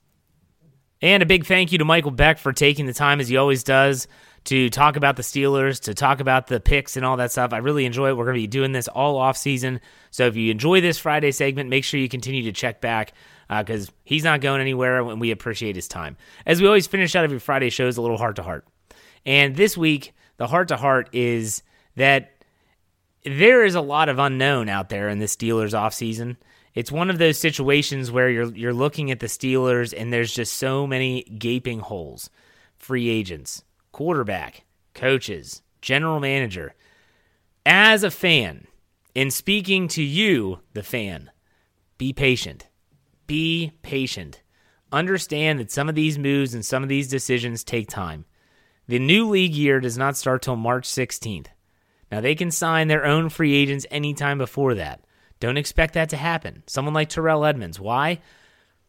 And 1.01 1.21
a 1.21 1.25
big 1.25 1.45
thank 1.45 1.71
you 1.71 1.77
to 1.77 1.85
Michael 1.85 2.11
Beck 2.11 2.39
for 2.39 2.53
taking 2.53 2.87
the 2.87 2.93
time 2.93 3.19
as 3.19 3.27
he 3.27 3.37
always 3.37 3.63
does 3.63 4.07
to 4.47 4.69
talk 4.69 4.95
about 4.95 5.17
the 5.17 5.23
Steelers, 5.23 5.81
to 5.81 5.93
talk 5.93 6.21
about 6.21 6.47
the 6.47 6.61
picks 6.61 6.95
and 6.95 7.05
all 7.05 7.17
that 7.17 7.31
stuff. 7.33 7.51
I 7.51 7.57
really 7.57 7.85
enjoy 7.85 8.09
it. 8.09 8.17
We're 8.17 8.23
going 8.23 8.35
to 8.35 8.41
be 8.41 8.47
doing 8.47 8.71
this 8.71 8.87
all 8.87 9.17
off 9.17 9.35
season. 9.35 9.81
So 10.09 10.25
if 10.25 10.37
you 10.37 10.51
enjoy 10.51 10.79
this 10.79 10.97
Friday 10.97 11.31
segment, 11.31 11.69
make 11.69 11.83
sure 11.83 11.99
you 11.99 12.07
continue 12.07 12.43
to 12.43 12.53
check 12.53 12.79
back 12.79 13.11
because 13.49 13.89
uh, 13.89 13.91
he's 14.05 14.23
not 14.23 14.39
going 14.39 14.61
anywhere 14.61 15.01
and 15.01 15.19
we 15.19 15.31
appreciate 15.31 15.75
his 15.75 15.89
time. 15.89 16.15
As 16.45 16.61
we 16.61 16.67
always 16.67 16.87
finish 16.87 17.13
out 17.13 17.25
every 17.25 17.39
Friday 17.39 17.69
shows 17.69 17.97
a 17.97 18.01
little 18.01 18.17
heart 18.17 18.37
to 18.37 18.43
heart. 18.43 18.65
And 19.25 19.53
this 19.55 19.77
week, 19.77 20.13
the 20.37 20.47
heart 20.47 20.69
to 20.69 20.77
heart 20.77 21.09
is 21.11 21.61
that 21.97 22.31
there 23.25 23.65
is 23.65 23.75
a 23.75 23.81
lot 23.81 24.07
of 24.07 24.17
unknown 24.17 24.69
out 24.69 24.87
there 24.87 25.09
in 25.09 25.19
the 25.19 25.25
Steelers 25.25 25.73
offseason. 25.73 26.37
It's 26.73 26.91
one 26.91 27.09
of 27.09 27.17
those 27.17 27.37
situations 27.37 28.11
where 28.11 28.29
you're 28.29 28.53
you're 28.53 28.73
looking 28.73 29.11
at 29.11 29.19
the 29.19 29.27
Steelers 29.27 29.93
and 29.97 30.13
there's 30.13 30.33
just 30.33 30.53
so 30.53 30.87
many 30.87 31.23
gaping 31.23 31.79
holes. 31.79 32.29
Free 32.77 33.09
agents, 33.09 33.63
quarterback, 33.97 34.63
coaches, 34.93 35.63
general 35.81 36.19
manager. 36.19 36.75
As 37.65 38.03
a 38.03 38.11
fan, 38.11 38.67
in 39.15 39.31
speaking 39.31 39.87
to 39.87 40.03
you, 40.03 40.59
the 40.75 40.83
fan, 40.83 41.31
be 41.97 42.13
patient. 42.13 42.67
Be 43.25 43.71
patient. 43.81 44.43
Understand 44.91 45.59
that 45.59 45.71
some 45.71 45.89
of 45.89 45.95
these 45.95 46.19
moves 46.19 46.53
and 46.53 46.63
some 46.63 46.83
of 46.83 46.89
these 46.89 47.07
decisions 47.07 47.63
take 47.63 47.89
time. 47.89 48.25
The 48.87 48.99
new 48.99 49.27
league 49.27 49.55
year 49.55 49.79
does 49.79 49.97
not 49.97 50.15
start 50.15 50.43
till 50.43 50.55
March 50.55 50.87
16th. 50.87 51.47
Now, 52.11 52.21
they 52.21 52.35
can 52.35 52.51
sign 52.51 52.89
their 52.89 53.03
own 53.03 53.29
free 53.29 53.55
agents 53.55 53.87
anytime 53.89 54.37
before 54.37 54.75
that. 54.75 55.05
Don't 55.39 55.57
expect 55.57 55.95
that 55.95 56.09
to 56.09 56.17
happen. 56.17 56.61
Someone 56.67 56.93
like 56.93 57.09
Terrell 57.09 57.45
Edmunds. 57.45 57.79
Why? 57.79 58.19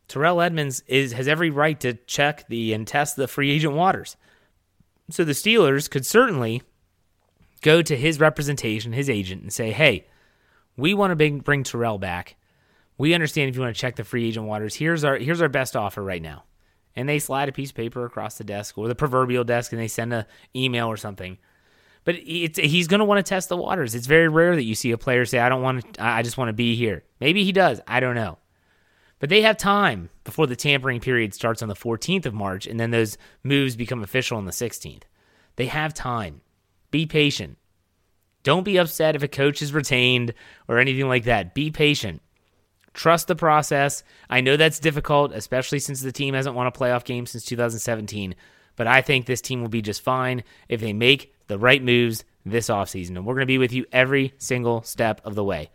Terrell 0.06 0.42
Edmunds 0.42 0.82
is, 0.86 1.12
has 1.12 1.28
every 1.28 1.48
right 1.48 1.80
to 1.80 1.94
check 1.94 2.46
the 2.48 2.74
and 2.74 2.86
test 2.86 3.16
the 3.16 3.26
free 3.26 3.50
agent 3.50 3.72
waters. 3.72 4.18
So 5.11 5.24
the 5.24 5.32
Steelers 5.32 5.88
could 5.90 6.04
certainly 6.04 6.62
go 7.62 7.82
to 7.82 7.96
his 7.96 8.20
representation, 8.20 8.92
his 8.92 9.09
agent, 9.09 9.42
and 9.42 9.52
say, 9.52 9.72
hey, 9.72 10.06
We 10.76 10.94
want 10.94 11.18
to 11.18 11.40
bring, 11.40 11.64
Terrell 11.64 11.98
back. 11.98 12.36
We 12.98 13.14
understand 13.14 13.48
if 13.48 13.56
you 13.56 13.62
want 13.62 13.74
to 13.74 13.80
check 13.80 13.96
the 13.96 14.04
free 14.04 14.28
agent 14.28 14.46
waters. 14.46 14.74
Here's 14.74 15.04
our 15.04 15.16
here's 15.16 15.40
our 15.42 15.48
best 15.48 15.76
offer 15.76 16.02
right 16.02 16.22
now. 16.22 16.44
And 16.94 17.09
they 17.09 17.18
slide 17.18 17.48
a 17.48 17.52
piece 17.52 17.70
of 17.70 17.76
paper 17.76 18.04
across 18.04 18.38
the 18.38 18.44
desk 18.44 18.76
or 18.76 18.88
the 18.88 18.94
proverbial 18.94 19.44
desk 19.44 19.72
and 19.72 19.80
they 19.80 19.88
send 19.88 20.12
an 20.12 20.24
email 20.54 20.86
or 20.88 20.96
something. 20.96 21.38
But 22.04 22.16
he's 22.16 22.88
going 22.88 23.00
to 23.00 23.04
want 23.04 23.24
to 23.24 23.28
test 23.28 23.48
the 23.48 23.56
waters. 23.56 23.94
It's 23.94 24.06
very 24.06 24.28
rare 24.28 24.56
that 24.56 24.64
you 24.64 24.74
see 24.74 24.92
a 24.92 24.98
player 24.98 25.24
say, 25.24 25.38
"I 25.38 25.48
don't 25.48 25.62
want 25.62 25.94
to. 25.94 26.04
I 26.04 26.22
just 26.22 26.38
want 26.38 26.48
to 26.48 26.54
be 26.54 26.74
here." 26.74 27.04
Maybe 27.20 27.44
he 27.44 27.52
does. 27.52 27.80
I 27.86 28.00
don't 28.00 28.14
know. 28.14 28.38
But 29.18 29.30
they 29.30 29.42
have 29.42 29.56
time 29.56 30.10
before 30.24 30.46
the 30.46 30.56
tampering 30.56 31.00
period 31.00 31.34
starts 31.34 31.62
on 31.62 31.68
the 31.68 31.74
14th 31.74 32.26
of 32.26 32.34
March, 32.34 32.66
and 32.66 32.78
then 32.78 32.90
those 32.90 33.18
moves 33.42 33.76
become 33.76 34.02
official 34.02 34.38
on 34.38 34.44
the 34.44 34.52
16th. 34.52 35.02
They 35.56 35.66
have 35.66 35.92
time. 35.92 36.40
Be 36.90 37.04
patient. 37.04 37.58
Don't 38.44 38.64
be 38.64 38.78
upset 38.78 39.16
if 39.16 39.22
a 39.22 39.28
coach 39.28 39.60
is 39.60 39.74
retained 39.74 40.32
or 40.68 40.78
anything 40.78 41.08
like 41.08 41.24
that. 41.24 41.54
Be 41.54 41.70
patient. 41.70 42.22
Trust 42.94 43.28
the 43.28 43.36
process. 43.36 44.02
I 44.30 44.40
know 44.40 44.56
that's 44.56 44.78
difficult, 44.78 45.32
especially 45.32 45.80
since 45.80 46.00
the 46.00 46.12
team 46.12 46.34
hasn't 46.34 46.54
won 46.56 46.66
a 46.66 46.72
playoff 46.72 47.04
game 47.04 47.26
since 47.26 47.44
2017, 47.44 48.34
but 48.76 48.86
I 48.86 49.02
think 49.02 49.26
this 49.26 49.40
team 49.40 49.60
will 49.60 49.68
be 49.68 49.82
just 49.82 50.02
fine 50.02 50.44
if 50.68 50.80
they 50.80 50.92
make 50.92 51.34
the 51.48 51.58
right 51.58 51.82
moves 51.82 52.24
this 52.46 52.68
offseason. 52.68 53.16
And 53.16 53.26
we're 53.26 53.34
going 53.34 53.42
to 53.42 53.46
be 53.46 53.58
with 53.58 53.72
you 53.72 53.84
every 53.92 54.34
single 54.38 54.82
step 54.82 55.20
of 55.24 55.34
the 55.34 55.44
way. 55.44 55.70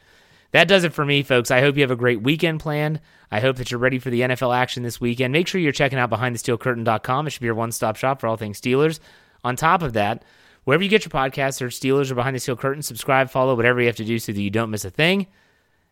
That 0.53 0.67
does 0.67 0.83
it 0.83 0.93
for 0.93 1.03
me, 1.03 1.23
folks. 1.23 1.51
I 1.51 1.61
hope 1.61 1.75
you 1.75 1.81
have 1.81 1.91
a 1.91 1.95
great 1.95 2.21
weekend 2.21 2.59
planned. 2.59 3.01
I 3.31 3.39
hope 3.39 3.57
that 3.57 3.71
you're 3.71 3.79
ready 3.79 3.97
for 3.97 4.11
the 4.11 4.21
NFL 4.21 4.55
action 4.55 4.83
this 4.83 5.01
weekend. 5.01 5.33
Make 5.33 5.47
sure 5.47 5.59
you're 5.59 5.71
checking 5.71 5.97
out 5.97 6.11
BehindTheSteelCurtain.com. 6.11 7.27
It 7.27 7.29
should 7.31 7.41
be 7.41 7.47
your 7.47 7.55
one 7.55 7.71
stop 7.71 7.95
shop 7.95 8.21
for 8.21 8.27
all 8.27 8.37
things 8.37 8.61
Steelers. 8.61 8.99
On 9.43 9.55
top 9.55 9.81
of 9.81 9.93
that, 9.93 10.23
wherever 10.63 10.83
you 10.83 10.89
get 10.89 11.05
your 11.05 11.09
podcasts, 11.09 11.55
search 11.55 11.79
Steelers 11.79 12.11
or 12.11 12.15
Behind 12.15 12.35
the 12.35 12.39
Steel 12.39 12.55
Curtain, 12.55 12.83
subscribe, 12.83 13.31
follow, 13.31 13.55
whatever 13.55 13.81
you 13.81 13.87
have 13.87 13.95
to 13.95 14.05
do 14.05 14.19
so 14.19 14.31
that 14.31 14.41
you 14.41 14.51
don't 14.51 14.69
miss 14.69 14.85
a 14.85 14.91
thing 14.91 15.27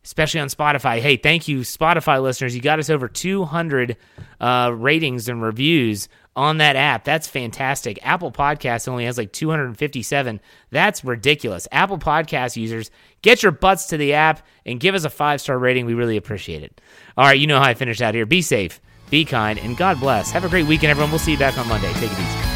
especially 0.03 0.39
on 0.39 0.47
Spotify. 0.47 0.99
Hey, 0.99 1.17
thank 1.17 1.47
you, 1.47 1.59
Spotify 1.59 2.21
listeners. 2.21 2.55
You 2.55 2.61
got 2.61 2.79
us 2.79 2.89
over 2.89 3.07
200 3.07 3.97
uh, 4.39 4.73
ratings 4.75 5.29
and 5.29 5.41
reviews 5.41 6.09
on 6.35 6.57
that 6.57 6.75
app. 6.75 7.03
That's 7.03 7.27
fantastic. 7.27 7.99
Apple 8.03 8.31
Podcasts 8.31 8.87
only 8.87 9.05
has 9.05 9.17
like 9.17 9.31
257. 9.33 10.39
That's 10.69 11.03
ridiculous. 11.03 11.67
Apple 11.71 11.97
Podcast 11.97 12.55
users, 12.55 12.91
get 13.21 13.43
your 13.43 13.51
butts 13.51 13.87
to 13.87 13.97
the 13.97 14.13
app 14.13 14.45
and 14.65 14.79
give 14.79 14.95
us 14.95 15.03
a 15.03 15.09
five 15.09 15.41
star 15.41 15.57
rating. 15.57 15.85
We 15.85 15.93
really 15.93 16.17
appreciate 16.17 16.63
it. 16.63 16.79
All 17.17 17.25
right, 17.25 17.39
you 17.39 17.47
know 17.47 17.59
how 17.59 17.65
I 17.65 17.73
finish 17.73 18.01
out 18.01 18.13
here. 18.13 18.25
Be 18.25 18.41
safe, 18.41 18.79
be 19.09 19.25
kind, 19.25 19.59
and 19.59 19.75
God 19.75 19.99
bless. 19.99 20.31
Have 20.31 20.45
a 20.45 20.49
great 20.49 20.67
weekend, 20.67 20.91
everyone. 20.91 21.11
We'll 21.11 21.19
see 21.19 21.33
you 21.33 21.39
back 21.39 21.57
on 21.57 21.67
Monday. 21.67 21.91
Take 21.93 22.11
it 22.11 22.19
easy. 22.19 22.50